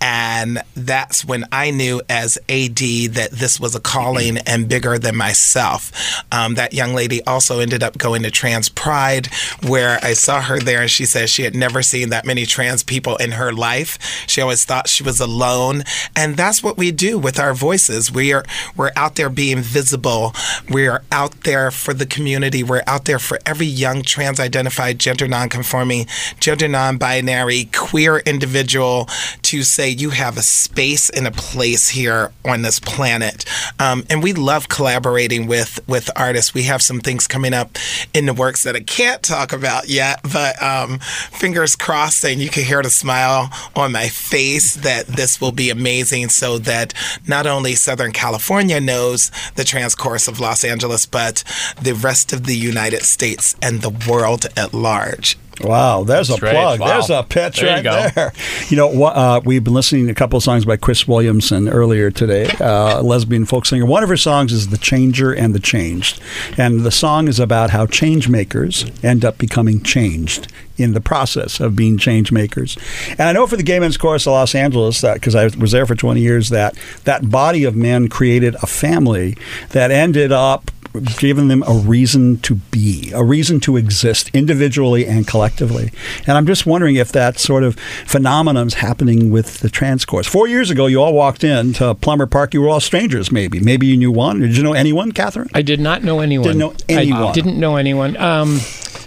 And 0.00 0.62
that's 0.74 1.24
when 1.24 1.44
I 1.50 1.70
knew 1.70 2.02
as 2.08 2.36
AD 2.48 2.78
that 2.78 3.30
this 3.32 3.58
was 3.58 3.74
a 3.74 3.80
calling 3.80 4.38
and 4.38 4.68
bigger 4.68 4.98
than 4.98 5.16
myself. 5.16 5.92
Um, 6.30 6.54
that 6.54 6.72
young 6.72 6.94
lady 6.94 7.24
also 7.24 7.60
ended 7.60 7.82
up 7.82 7.98
going 7.98 8.22
to 8.22 8.30
Trans 8.30 8.68
Pride, 8.68 9.28
where 9.66 9.98
I 10.02 10.12
saw 10.12 10.40
her 10.40 10.58
there 10.58 10.82
and 10.82 10.90
she 10.90 11.04
said 11.06 11.28
she 11.28 11.42
had 11.42 11.54
never 11.54 11.82
seen 11.82 12.10
that 12.10 12.24
many 12.24 12.46
trans 12.46 12.82
people 12.82 13.16
in 13.16 13.32
her 13.32 13.52
life. 13.52 13.98
She 14.26 14.40
always 14.40 14.64
thought 14.64 14.88
she 14.88 15.02
was 15.02 15.20
alone. 15.20 15.82
And 16.14 16.36
that's 16.36 16.62
what 16.62 16.76
we 16.76 16.90
do 16.92 17.18
with 17.18 17.38
our 17.38 17.54
voices. 17.54 18.12
We 18.12 18.32
are 18.32 18.44
we're 18.76 18.92
out 18.96 19.16
there 19.16 19.30
being 19.30 19.60
visible. 19.60 20.34
We 20.68 20.86
are 20.86 21.02
out 21.10 21.42
there 21.42 21.70
for 21.70 21.94
the 21.94 22.06
community. 22.06 22.62
We're 22.62 22.84
out 22.86 23.04
there 23.04 23.18
for 23.18 23.38
every 23.46 23.66
young 23.66 24.02
trans 24.02 24.38
identified, 24.38 24.98
gender 24.98 25.28
non-conforming, 25.28 26.06
gender 26.40 26.68
non-binary, 26.68 27.70
queer 27.72 28.18
individual 28.18 29.08
to 29.46 29.62
say 29.62 29.88
you 29.88 30.10
have 30.10 30.36
a 30.36 30.42
space 30.42 31.08
and 31.08 31.26
a 31.26 31.30
place 31.30 31.88
here 31.88 32.32
on 32.44 32.62
this 32.62 32.80
planet. 32.80 33.44
Um, 33.78 34.04
and 34.10 34.20
we 34.20 34.32
love 34.32 34.68
collaborating 34.68 35.46
with 35.46 35.78
with 35.86 36.10
artists. 36.16 36.52
We 36.52 36.64
have 36.64 36.82
some 36.82 37.00
things 37.00 37.28
coming 37.28 37.54
up 37.54 37.78
in 38.12 38.26
the 38.26 38.34
works 38.34 38.64
that 38.64 38.74
I 38.74 38.80
can't 38.80 39.22
talk 39.22 39.52
about 39.52 39.88
yet, 39.88 40.20
but 40.24 40.60
um, 40.60 40.98
fingers 40.98 41.76
crossed, 41.76 42.24
and 42.24 42.40
you 42.40 42.48
can 42.48 42.64
hear 42.64 42.82
the 42.82 42.90
smile 42.90 43.50
on 43.76 43.92
my 43.92 44.08
face 44.08 44.74
that 44.74 45.06
this 45.06 45.40
will 45.40 45.52
be 45.52 45.70
amazing. 45.70 46.28
So 46.30 46.58
that 46.58 46.92
not 47.26 47.46
only 47.46 47.76
Southern 47.76 48.12
California 48.12 48.80
knows 48.80 49.30
the 49.54 49.64
trans 49.64 49.94
chorus 49.94 50.26
of 50.26 50.40
Los 50.40 50.64
Angeles, 50.64 51.06
but 51.06 51.44
the 51.80 51.94
rest 51.94 52.32
of 52.32 52.46
the 52.46 52.56
United 52.56 53.02
States 53.02 53.54
and 53.62 53.80
the 53.80 53.96
world 54.10 54.46
at 54.56 54.74
large. 54.74 55.38
Wow, 55.60 56.04
there's 56.04 56.28
That's 56.28 56.38
a 56.42 56.46
plug. 56.46 56.80
Wow. 56.80 56.86
There's 56.86 57.10
a 57.10 57.22
pitch 57.22 57.60
There 57.60 57.74
right 57.74 57.84
go. 57.84 58.08
there. 58.14 58.32
You 58.68 58.76
know, 58.76 59.04
uh, 59.04 59.40
we've 59.44 59.62
been 59.62 59.74
listening 59.74 60.06
to 60.06 60.12
a 60.12 60.14
couple 60.14 60.36
of 60.36 60.42
songs 60.42 60.64
by 60.64 60.76
Cris 60.76 61.06
Williamson 61.06 61.68
earlier 61.68 62.10
today, 62.10 62.46
uh, 62.60 63.00
a 63.00 63.02
lesbian 63.02 63.44
folk 63.44 63.64
singer. 63.64 63.86
One 63.86 64.02
of 64.02 64.08
her 64.08 64.16
songs 64.16 64.52
is 64.52 64.68
"The 64.68 64.78
Changer 64.78 65.32
and 65.32 65.54
the 65.54 65.60
Changed," 65.60 66.20
and 66.58 66.80
the 66.80 66.90
song 66.90 67.28
is 67.28 67.38
about 67.38 67.70
how 67.70 67.86
change 67.86 68.28
makers 68.28 68.86
end 69.04 69.24
up 69.24 69.38
becoming 69.38 69.82
changed 69.82 70.52
in 70.78 70.92
the 70.92 71.00
process 71.00 71.58
of 71.60 71.74
being 71.76 71.96
change 71.96 72.30
makers. 72.32 72.76
And 73.12 73.22
I 73.22 73.32
know 73.32 73.46
for 73.46 73.56
the 73.56 73.62
Gay 73.62 73.78
Men's 73.78 73.96
Chorus 73.96 74.26
of 74.26 74.32
Los 74.32 74.54
Angeles, 74.54 75.00
that 75.00 75.14
because 75.14 75.34
I 75.34 75.46
was 75.46 75.72
there 75.72 75.86
for 75.86 75.94
20 75.94 76.20
years, 76.20 76.50
that 76.50 76.76
that 77.04 77.30
body 77.30 77.64
of 77.64 77.74
men 77.76 78.08
created 78.08 78.54
a 78.56 78.66
family 78.66 79.36
that 79.70 79.90
ended 79.90 80.32
up 80.32 80.70
giving 81.00 81.48
them 81.48 81.62
a 81.66 81.72
reason 81.72 82.38
to 82.38 82.56
be, 82.56 83.12
a 83.14 83.22
reason 83.22 83.60
to 83.60 83.76
exist 83.76 84.30
individually 84.32 85.06
and 85.06 85.26
collectively. 85.26 85.90
And 86.26 86.36
I'm 86.36 86.46
just 86.46 86.66
wondering 86.66 86.96
if 86.96 87.12
that 87.12 87.38
sort 87.38 87.64
of 87.64 87.78
phenomenon 88.06 88.66
is 88.66 88.74
happening 88.74 89.30
with 89.30 89.60
the 89.60 89.68
trans 89.68 90.04
chorus. 90.04 90.26
Four 90.26 90.48
years 90.48 90.70
ago, 90.70 90.86
you 90.86 91.02
all 91.02 91.14
walked 91.14 91.44
in 91.44 91.72
to 91.74 91.94
Plummer 91.94 92.26
Park. 92.26 92.54
You 92.54 92.62
were 92.62 92.68
all 92.68 92.80
strangers, 92.80 93.30
maybe. 93.30 93.60
Maybe 93.60 93.86
you 93.86 93.96
knew 93.96 94.12
one. 94.12 94.40
Did 94.40 94.56
you 94.56 94.62
know 94.62 94.72
anyone, 94.72 95.12
Kathryn? 95.12 95.50
I 95.54 95.62
did 95.62 95.80
not 95.80 96.02
know 96.02 96.20
anyone. 96.20 96.46
Didn't 96.46 96.58
know 96.58 96.74
anyone. 96.88 97.22
I 97.22 97.32
didn't 97.32 97.58
know 97.58 97.76
anyone. 97.76 98.16
Um, 98.16 98.60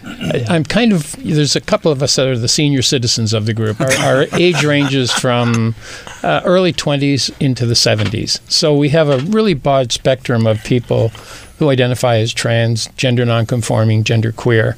I, 0.04 0.46
I'm 0.50 0.64
kind 0.64 0.94
of. 0.94 1.16
There's 1.24 1.56
a 1.56 1.62
couple 1.62 1.92
of 1.92 2.02
us 2.02 2.16
that 2.16 2.28
are 2.28 2.38
the 2.38 2.48
senior 2.48 2.82
citizens 2.82 3.34
of 3.34 3.46
the 3.46 3.54
group. 3.54 3.80
Our, 3.82 3.92
our 4.00 4.26
age 4.34 4.64
ranges 4.64 5.12
from 5.12 5.76
uh, 6.24 6.42
early 6.46 6.74
20s 6.74 7.32
into 7.40 7.66
the 7.66 7.74
70s. 7.74 8.40
So 8.50 8.76
we 8.76 8.90
have 8.90 9.10
a 9.10 9.20
really 9.20 9.54
broad 9.54 9.92
spectrum 9.92 10.48
of 10.48 10.64
people 10.64 11.12
who 11.60 11.70
identify 11.70 12.18
as 12.18 12.34
trans, 12.34 12.88
gender 12.98 13.26
nonconforming, 13.26 14.04
gender 14.04 14.32
queer, 14.32 14.76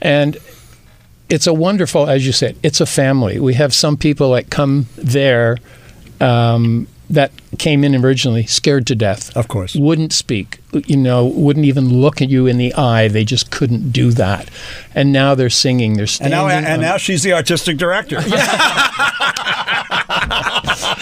and 0.00 0.38
it's 1.28 1.46
a 1.46 1.52
wonderful, 1.54 2.08
as 2.08 2.26
you 2.26 2.32
said, 2.32 2.56
it's 2.62 2.80
a 2.80 2.86
family. 2.86 3.38
We 3.38 3.54
have 3.54 3.72
some 3.74 3.96
people 3.96 4.32
that 4.32 4.50
come 4.50 4.86
there 4.96 5.58
um, 6.20 6.88
that 7.08 7.30
came 7.58 7.84
in 7.84 7.94
originally 7.94 8.46
scared 8.46 8.86
to 8.88 8.94
death. 8.96 9.36
Of 9.36 9.46
course. 9.48 9.76
Wouldn't 9.76 10.12
speak, 10.12 10.58
you 10.72 10.96
know, 10.96 11.26
wouldn't 11.26 11.66
even 11.66 12.00
look 12.00 12.20
at 12.20 12.28
you 12.30 12.46
in 12.46 12.58
the 12.58 12.74
eye. 12.74 13.06
They 13.08 13.24
just 13.24 13.50
couldn't 13.52 13.92
do 13.92 14.10
that. 14.12 14.48
And 14.94 15.12
now 15.12 15.34
they're 15.36 15.50
singing, 15.50 15.94
they're 15.94 16.02
And 16.02 16.10
standing. 16.10 16.36
now, 16.36 16.48
and 16.48 16.82
now 16.82 16.96
she's 16.96 17.22
the 17.22 17.32
artistic 17.32 17.76
director. 17.78 18.16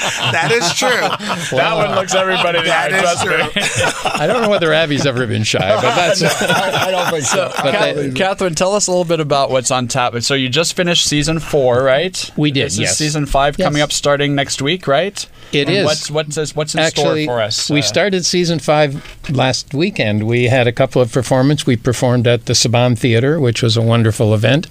That 0.38 0.50
is 0.52 0.72
true. 0.74 1.56
That 1.58 1.74
one 1.76 1.94
looks 1.94 2.14
everybody 2.14 2.58
in 2.58 2.64
the 2.64 2.70
That 2.70 2.92
eye, 2.92 2.96
is 2.96 3.02
trust 3.02 4.04
me. 4.04 4.10
I 4.20 4.26
don't 4.26 4.42
know 4.42 4.48
whether 4.50 4.72
Abby's 4.72 5.06
ever 5.06 5.26
been 5.26 5.42
shy, 5.44 5.58
but 5.58 5.80
that's. 5.94 6.22
I, 6.22 6.88
I 6.88 6.90
don't 6.90 7.10
think 7.10 7.24
so. 7.24 7.50
But 7.62 7.74
Ca- 7.74 7.92
they- 7.94 8.10
Kathryn, 8.10 8.54
tell 8.56 8.74
us 8.74 8.86
a 8.86 8.90
little 8.90 9.04
bit 9.04 9.20
about 9.20 9.50
what's 9.50 9.70
on 9.70 9.88
tap. 9.88 10.14
So 10.22 10.34
you 10.34 10.48
just 10.48 10.74
finished 10.76 11.06
season 11.06 11.38
four, 11.40 11.82
right? 11.82 12.30
We 12.36 12.50
did, 12.50 12.66
This 12.66 12.74
is 12.74 12.78
yes. 12.80 12.96
season 12.98 13.26
five 13.26 13.56
Yes. 13.58 13.66
coming 13.66 13.82
up 13.82 13.92
starting 13.92 14.34
next 14.34 14.60
week, 14.62 14.86
right? 14.86 15.26
It 15.52 15.68
It 15.68 15.70
is. 15.70 15.78
is. 15.78 16.10
What's 16.10 16.10
what's 16.36 16.54
what's 16.54 16.74
in 16.74 16.80
Actually, 16.80 17.24
store 17.24 17.36
for 17.38 17.42
us? 17.42 17.70
we 17.70 17.80
Uh, 17.80 17.82
started 17.82 18.26
season 18.26 18.58
five 18.58 19.02
last 19.30 19.72
weekend. 19.74 20.24
We 20.26 20.44
had 20.44 20.66
a 20.66 20.72
couple 20.72 21.00
of 21.00 21.10
performances. 21.12 21.66
We 21.66 21.76
performed 21.76 22.26
at 22.26 22.44
the 22.46 22.52
Saban 22.52 22.98
Theater, 22.98 23.40
which 23.40 23.62
was 23.62 23.76
a 23.76 23.82
wonderful 23.82 24.34
event, 24.34 24.66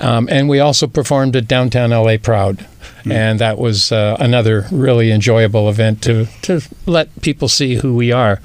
um, 0.00 0.28
and 0.30 0.48
we 0.48 0.58
also 0.60 0.86
performed 0.86 1.36
at 1.36 1.46
Downtown 1.48 1.90
LA 1.90 2.16
Proud, 2.18 2.66
and 3.04 3.38
that 3.38 3.58
was 3.58 3.92
uh, 3.92 4.16
another 4.20 4.66
really 4.70 5.10
enjoyable 5.10 5.68
event 5.68 6.02
to 6.02 6.26
to 6.42 6.60
let 6.86 7.20
people 7.22 7.48
see 7.48 7.76
who 7.76 7.94
we 7.94 8.12
are. 8.12 8.40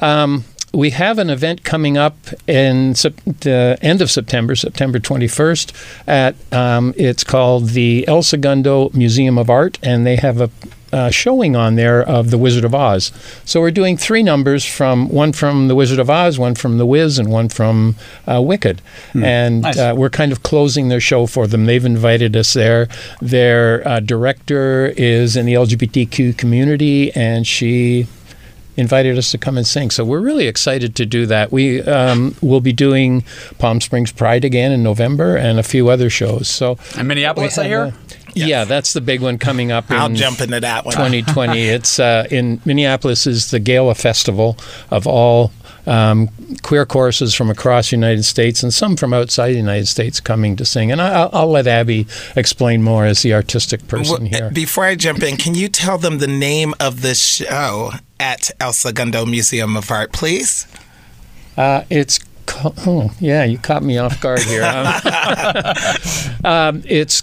Um, 0.00 0.44
we 0.72 0.90
have 0.90 1.18
an 1.18 1.30
event 1.30 1.64
coming 1.64 1.96
up 1.96 2.16
in 2.46 2.92
the 2.92 3.78
end 3.80 4.02
of 4.02 4.10
September, 4.10 4.54
September 4.54 4.98
21st. 4.98 5.72
At 6.06 6.34
um, 6.52 6.92
it's 6.96 7.24
called 7.24 7.70
the 7.70 8.06
El 8.06 8.22
Segundo 8.22 8.90
Museum 8.92 9.38
of 9.38 9.48
Art, 9.48 9.78
and 9.82 10.06
they 10.06 10.16
have 10.16 10.40
a 10.40 10.50
uh, 10.92 11.10
showing 11.10 11.56
on 11.56 11.74
there 11.74 12.02
of 12.02 12.30
The 12.30 12.38
Wizard 12.38 12.64
of 12.64 12.74
Oz. 12.74 13.12
So 13.44 13.60
we're 13.60 13.70
doing 13.70 13.96
three 13.96 14.22
numbers 14.22 14.64
from 14.64 15.08
one 15.08 15.32
from 15.32 15.68
The 15.68 15.74
Wizard 15.74 15.98
of 15.98 16.08
Oz, 16.08 16.38
one 16.38 16.54
from 16.54 16.78
The 16.78 16.86
Wiz, 16.86 17.18
and 17.18 17.30
one 17.30 17.48
from 17.48 17.96
uh, 18.26 18.40
Wicked. 18.40 18.80
And 19.14 19.62
Nice. 19.62 19.78
uh, 19.78 19.94
we're 19.96 20.10
kind 20.10 20.32
of 20.32 20.42
closing 20.42 20.88
their 20.88 21.00
show 21.00 21.26
for 21.26 21.46
them. 21.46 21.66
They've 21.66 21.84
invited 21.84 22.36
us 22.36 22.52
there. 22.52 22.88
Their 23.20 23.86
uh, 23.86 24.00
director 24.00 24.92
is 24.96 25.36
in 25.36 25.46
the 25.46 25.54
LGBTQ 25.54 26.36
community, 26.38 27.12
and 27.14 27.46
she 27.46 28.06
invited 28.76 29.16
us 29.16 29.30
to 29.30 29.38
come 29.38 29.56
and 29.56 29.66
sing. 29.66 29.90
So 29.90 30.04
we're 30.04 30.20
really 30.20 30.46
excited 30.46 30.94
to 30.96 31.06
do 31.06 31.26
that. 31.26 31.50
We 31.50 31.80
um, 31.82 32.36
will 32.42 32.60
be 32.60 32.72
doing 32.74 33.24
Palm 33.58 33.80
Springs 33.80 34.12
Pride 34.12 34.44
again 34.44 34.70
in 34.70 34.82
November 34.82 35.34
and 35.36 35.58
a 35.58 35.62
few 35.62 35.88
other 35.88 36.10
shows. 36.10 36.48
So 36.48 36.78
in 36.98 37.06
Minneapolis, 37.06 37.56
I 37.58 37.64
hear. 37.68 37.94
A- 38.42 38.46
Yeah, 38.46 38.64
that's 38.64 38.92
the 38.92 39.00
big 39.00 39.20
one 39.20 39.38
coming 39.38 39.72
up. 39.72 39.90
I'll 39.90 40.06
in 40.06 40.16
jump 40.16 40.40
into 40.40 40.60
that 40.60 40.84
one. 40.84 40.92
2020. 40.94 41.60
it's 41.68 41.98
uh, 41.98 42.26
in 42.30 42.60
Minneapolis 42.64 43.26
is 43.26 43.50
the 43.50 43.58
Gala 43.60 43.94
Festival 43.94 44.56
of 44.90 45.06
all 45.06 45.52
um, 45.86 46.28
queer 46.62 46.84
choruses 46.84 47.34
from 47.34 47.48
across 47.48 47.90
the 47.90 47.96
United 47.96 48.24
States 48.24 48.62
and 48.62 48.74
some 48.74 48.96
from 48.96 49.14
outside 49.14 49.52
the 49.52 49.56
United 49.58 49.86
States 49.86 50.18
coming 50.20 50.56
to 50.56 50.64
sing. 50.64 50.90
And 50.90 51.00
I, 51.00 51.12
I'll, 51.12 51.30
I'll 51.32 51.50
let 51.50 51.66
Abby 51.66 52.06
explain 52.34 52.82
more 52.82 53.04
as 53.04 53.22
the 53.22 53.34
artistic 53.34 53.86
person 53.86 54.24
Well, 54.24 54.40
here. 54.40 54.50
Before 54.50 54.84
I 54.84 54.96
jump 54.96 55.22
in, 55.22 55.36
can 55.36 55.54
you 55.54 55.68
tell 55.68 55.98
them 55.98 56.18
the 56.18 56.26
name 56.26 56.74
of 56.80 57.02
the 57.02 57.14
show 57.14 57.92
at 58.18 58.50
El 58.60 58.72
Segundo 58.72 59.24
Museum 59.26 59.76
of 59.76 59.90
Art, 59.90 60.12
please? 60.12 60.66
Uh, 61.56 61.84
it's 61.88 62.20
oh 62.64 63.10
yeah, 63.18 63.44
you 63.44 63.58
caught 63.58 63.82
me 63.82 63.98
off 63.98 64.20
guard 64.20 64.40
here. 64.40 64.62
Um, 66.44 66.82
it's 66.86 67.22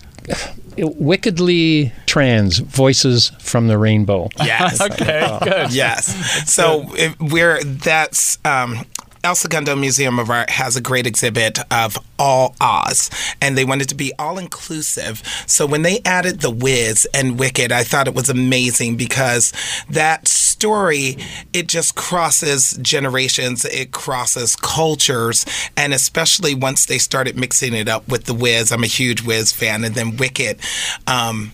wickedly 0.77 1.91
trans 2.05 2.59
voices 2.59 3.31
from 3.39 3.67
the 3.67 3.77
rainbow. 3.77 4.29
Yes. 4.37 4.79
Okay, 4.93 5.39
good. 5.43 5.71
Yes. 5.73 6.51
So 6.51 6.85
if 6.95 7.19
we're 7.19 7.63
that's 7.63 8.37
um, 8.45 8.85
El 9.23 9.35
Segundo 9.35 9.73
Museum 9.73 10.19
of 10.19 10.29
Art 10.29 10.49
has 10.49 10.75
a 10.75 10.81
great 10.81 11.07
exhibit 11.07 11.57
of 11.71 11.97
all 12.19 12.55
Oz, 12.59 13.09
and 13.41 13.57
they 13.57 13.63
wanted 13.63 13.87
to 13.87 13.95
be 13.95 14.11
all 14.19 14.37
inclusive. 14.37 15.23
So 15.47 15.65
when 15.65 15.81
they 15.81 16.01
added 16.03 16.41
The 16.41 16.51
Wiz 16.51 17.07
and 17.13 17.39
Wicked, 17.39 17.71
I 17.71 17.85
thought 17.85 18.09
it 18.09 18.15
was 18.15 18.27
amazing 18.27 18.97
because 18.97 19.53
that 19.89 20.27
story 20.27 21.15
it 21.53 21.69
just 21.69 21.95
crosses 21.95 22.77
generations, 22.81 23.63
it 23.63 23.93
crosses 23.93 24.57
cultures, 24.57 25.45
and 25.77 25.93
especially 25.93 26.53
once 26.53 26.85
they 26.85 26.97
started 26.97 27.37
mixing 27.37 27.73
it 27.73 27.87
up 27.87 28.05
with 28.09 28.25
The 28.25 28.33
Wiz, 28.33 28.73
I'm 28.73 28.83
a 28.83 28.87
huge 28.87 29.21
Wiz 29.21 29.53
fan, 29.53 29.85
and 29.85 29.95
then 29.95 30.17
Wicked. 30.17 30.59
Um, 31.07 31.53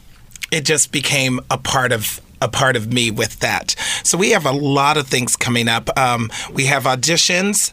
it 0.52 0.66
just 0.66 0.92
became 0.92 1.40
a 1.52 1.58
part 1.60 1.92
of 1.92 2.20
a 2.42 2.48
part 2.48 2.76
of 2.76 2.92
me 2.92 3.12
with 3.12 3.40
that. 3.40 3.76
So 4.04 4.18
we 4.18 4.32
have 4.32 4.46
a 4.46 4.52
lot 4.52 4.98
of 4.98 5.08
things 5.08 5.36
coming 5.36 5.68
up. 5.68 5.90
Um, 5.98 6.30
we 6.54 6.66
have 6.66 6.84
auditions 6.84 7.72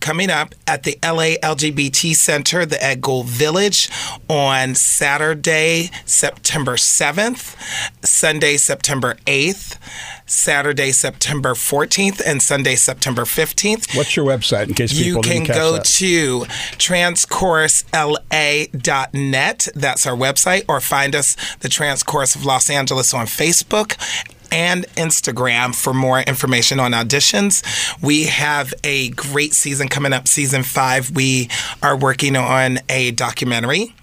coming 0.00 0.30
up 0.30 0.54
at 0.66 0.82
the 0.84 0.98
LA 1.02 1.36
LGBT 1.42 2.14
Center, 2.14 2.64
the 2.66 2.82
Ed 2.82 3.00
Gold 3.00 3.26
Village, 3.26 3.90
on 4.28 4.74
Saturday, 4.74 5.90
September 6.04 6.74
7th, 6.76 7.56
Sunday, 8.04 8.56
September 8.56 9.16
8th, 9.26 9.76
Saturday, 10.26 10.92
September 10.92 11.54
14th, 11.54 12.20
and 12.24 12.42
Sunday, 12.42 12.74
September 12.76 13.22
15th. 13.22 13.96
What's 13.96 14.14
your 14.16 14.26
website 14.26 14.68
in 14.68 14.74
case 14.74 14.92
people 14.92 15.24
You 15.24 15.30
can 15.30 15.44
go 15.44 15.72
that? 15.74 15.84
to 15.86 16.40
transchorusla.net. 16.78 19.68
That's 19.74 20.06
our 20.06 20.16
website, 20.16 20.64
or 20.68 20.80
find 20.80 21.14
us, 21.14 21.36
the 21.60 21.68
Trans 21.68 22.02
Chorus 22.02 22.34
of 22.34 22.44
Los 22.44 22.68
Angeles, 22.70 23.12
on 23.14 23.26
Facebook 23.26 23.96
and 24.50 24.86
Instagram 24.96 25.74
for 25.74 25.92
more 25.94 26.20
information 26.20 26.80
on 26.80 26.92
auditions. 26.92 27.62
We 28.02 28.24
have 28.24 28.72
a 28.84 29.10
great 29.10 29.54
season 29.54 29.88
coming 29.88 30.12
up, 30.12 30.28
season 30.28 30.62
five. 30.62 31.10
We 31.10 31.48
are 31.82 31.96
working 31.96 32.36
on 32.36 32.78
a 32.88 33.10
documentary. 33.12 33.94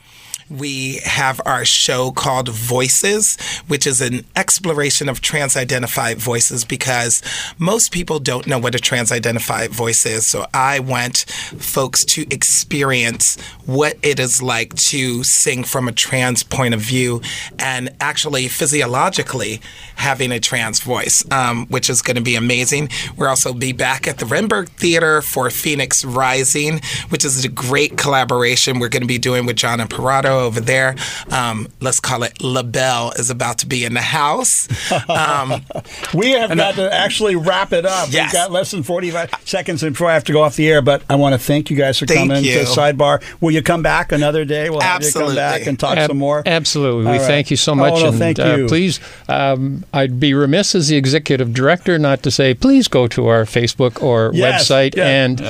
We 0.49 0.99
have 1.03 1.41
our 1.43 1.65
show 1.65 2.11
called 2.11 2.49
Voices, 2.49 3.35
which 3.67 3.87
is 3.87 3.99
an 3.99 4.25
exploration 4.35 5.09
of 5.09 5.19
trans 5.19 5.57
identified 5.57 6.19
voices 6.19 6.63
because 6.63 7.23
most 7.57 7.91
people 7.91 8.19
don't 8.19 8.45
know 8.45 8.59
what 8.59 8.75
a 8.75 8.79
trans 8.79 9.11
identified 9.11 9.71
voice 9.71 10.05
is. 10.05 10.27
So 10.27 10.45
I 10.53 10.79
want 10.79 11.25
folks 11.57 12.05
to 12.05 12.21
experience 12.31 13.41
what 13.65 13.97
it 14.03 14.19
is 14.19 14.43
like 14.43 14.75
to 14.75 15.23
sing 15.23 15.63
from 15.63 15.87
a 15.87 15.91
trans 15.91 16.43
point 16.43 16.75
of 16.75 16.79
view 16.79 17.21
and 17.57 17.89
actually 17.99 18.47
physiologically 18.47 19.61
having 19.95 20.31
a 20.31 20.39
trans 20.39 20.79
voice, 20.79 21.23
um, 21.31 21.65
which 21.67 21.89
is 21.89 22.03
going 22.03 22.17
to 22.17 22.21
be 22.21 22.35
amazing. 22.35 22.89
We'll 23.17 23.29
also 23.29 23.51
be 23.51 23.73
back 23.73 24.07
at 24.07 24.19
the 24.19 24.25
Renberg 24.25 24.69
Theater 24.69 25.23
for 25.23 25.49
Phoenix 25.49 26.05
Rising, 26.05 26.81
which 27.09 27.25
is 27.25 27.43
a 27.43 27.49
great 27.49 27.97
collaboration 27.97 28.77
we're 28.77 28.89
going 28.89 29.01
to 29.01 29.07
be 29.07 29.17
doing 29.17 29.47
with 29.47 29.55
Jon 29.55 29.79
Imparato 29.79 30.34
over 30.39 30.59
there. 30.59 30.95
Um, 31.31 31.67
let's 31.81 31.99
call 31.99 32.23
it 32.23 32.41
La 32.41 32.63
Belle 32.63 33.11
is 33.17 33.29
about 33.29 33.59
to 33.59 33.65
be 33.67 33.86
in 33.86 33.93
the 33.93 34.01
house. 34.01 34.67
Um, 35.09 35.61
We 36.13 36.31
have 36.31 36.55
got 36.55 36.75
to 36.75 36.93
actually 36.93 37.36
wrap 37.36 37.73
it 37.73 37.86
up. 37.86 38.07
Yes. 38.11 38.27
We've 38.27 38.33
got 38.33 38.51
less 38.51 38.71
than 38.71 38.83
45 38.83 39.31
seconds 39.45 39.83
before 39.83 40.09
I 40.09 40.13
have 40.13 40.23
to 40.25 40.33
go 40.33 40.41
off 40.43 40.55
the 40.55 40.67
air, 40.69 40.81
but 40.81 41.03
I 41.09 41.15
want 41.15 41.33
to 41.33 41.39
thank 41.39 41.69
you 41.69 41.75
guys 41.77 41.99
for 41.99 42.05
Thank 42.05 42.29
coming 42.29 42.43
you. 42.45 42.53
to 42.59 42.65
Sidebar. 42.65 43.21
Will 43.41 43.51
you 43.51 43.61
come 43.61 43.81
back 43.83 44.11
another 44.11 44.45
day? 44.45 44.69
We'll 44.69 44.79
have 44.81 45.01
you 45.01 45.07
Absolutely. 45.07 45.36
come 45.36 45.43
back 45.59 45.67
and 45.67 45.79
talk 45.79 45.97
Ab- 45.97 46.09
some 46.09 46.17
more. 46.17 46.43
Absolutely. 46.45 47.05
All 47.07 47.11
we 47.11 47.17
right. 47.19 47.27
thank 47.27 47.51
you 47.51 47.57
so 47.57 47.73
Oh, 47.73 47.75
much. 47.75 48.01
no, 48.01 48.09
and 48.09 48.17
thank 48.17 48.39
uh, 48.39 48.55
you. 48.55 48.67
please, 48.67 48.99
um, 49.27 49.83
I'd 49.93 50.19
be 50.19 50.33
remiss 50.33 50.73
as 50.75 50.88
the 50.88 50.95
executive 50.95 51.53
director 51.53 51.97
not 51.99 52.23
to 52.23 52.31
say, 52.31 52.53
please 52.53 52.88
go 52.88 53.07
to 53.07 53.27
our 53.27 53.43
Facebook 53.43 54.01
or 54.01 54.31
Yes, 54.33 54.67
website 54.69 54.95
yeah. 54.95 55.07
and 55.07 55.41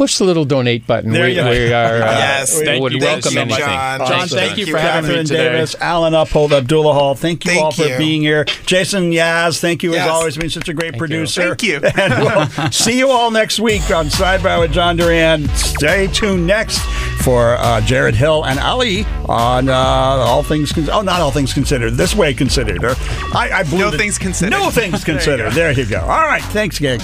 push 0.00 0.16
the 0.16 0.24
little 0.24 0.46
donate 0.46 0.86
button. 0.86 1.12
There 1.12 1.26
we, 1.26 1.36
you 1.36 1.44
we 1.44 1.74
are, 1.74 1.96
uh, 2.00 2.10
Yes, 2.12 2.58
we 2.58 2.64
thank 2.64 2.82
would 2.82 2.94
you. 2.94 3.00
Thank 3.02 3.30
you, 3.30 3.38
anything. 3.38 3.58
John. 3.58 3.98
John, 3.98 4.08
Thank 4.08 4.30
thank 4.30 4.56
you 4.56 4.64
you. 4.64 4.72
for 4.72 4.78
having 4.78 5.10
me 5.10 5.16
today. 5.18 5.50
Davis, 5.50 5.74
Alan 5.78 6.14
Uphold, 6.14 6.54
Abdullah 6.54 6.94
Hall. 6.94 7.14
Thank 7.14 7.44
you 7.44 7.50
Thank 7.50 7.62
all 7.62 7.70
for 7.70 7.84
you. 7.84 7.98
being 7.98 8.22
here. 8.22 8.46
Jason 8.64 9.10
Yaz, 9.10 9.60
thank 9.60 9.82
you 9.82 9.94
as 9.94 10.08
always. 10.08 10.38
Been 10.38 10.48
such 10.48 10.70
a 10.70 10.72
great 10.72 10.96
producer. 10.96 11.54
Thank 11.54 11.64
you. 11.64 11.80
and 12.00 12.14
we'll 12.24 12.70
see 12.70 12.96
you 12.96 13.10
all 13.10 13.30
next 13.30 13.60
week 13.60 13.90
on 13.90 14.06
Sidebar 14.06 14.58
with 14.60 14.72
John 14.72 14.96
Duran. 14.96 15.46
Stay 15.50 16.06
tuned 16.06 16.46
next 16.46 16.78
for 17.22 17.56
uh, 17.56 17.82
Jared 17.82 18.14
Hill 18.14 18.46
and 18.46 18.58
Ali 18.58 19.04
on 19.28 19.68
uh, 19.68 19.74
All 19.74 20.42
Things. 20.42 20.72
Con- 20.72 20.88
oh, 20.88 21.02
not 21.02 21.20
All 21.20 21.30
Things 21.30 21.52
Considered. 21.52 21.90
This 21.98 22.14
way 22.14 22.32
considered. 22.32 22.82
Or 22.84 22.94
I, 23.36 23.50
I 23.52 23.62
blew 23.64 23.80
No 23.80 23.90
the- 23.90 23.98
Things 23.98 24.16
Considered. 24.16 24.50
No 24.52 24.70
things 24.70 25.04
There 25.04 25.14
you 25.14 25.18
considered. 25.20 25.52
there 25.52 25.72
you 25.72 25.84
go. 25.84 26.00
All 26.00 26.06
right. 26.08 26.42
Thanks, 26.44 26.78
gang. 26.78 27.00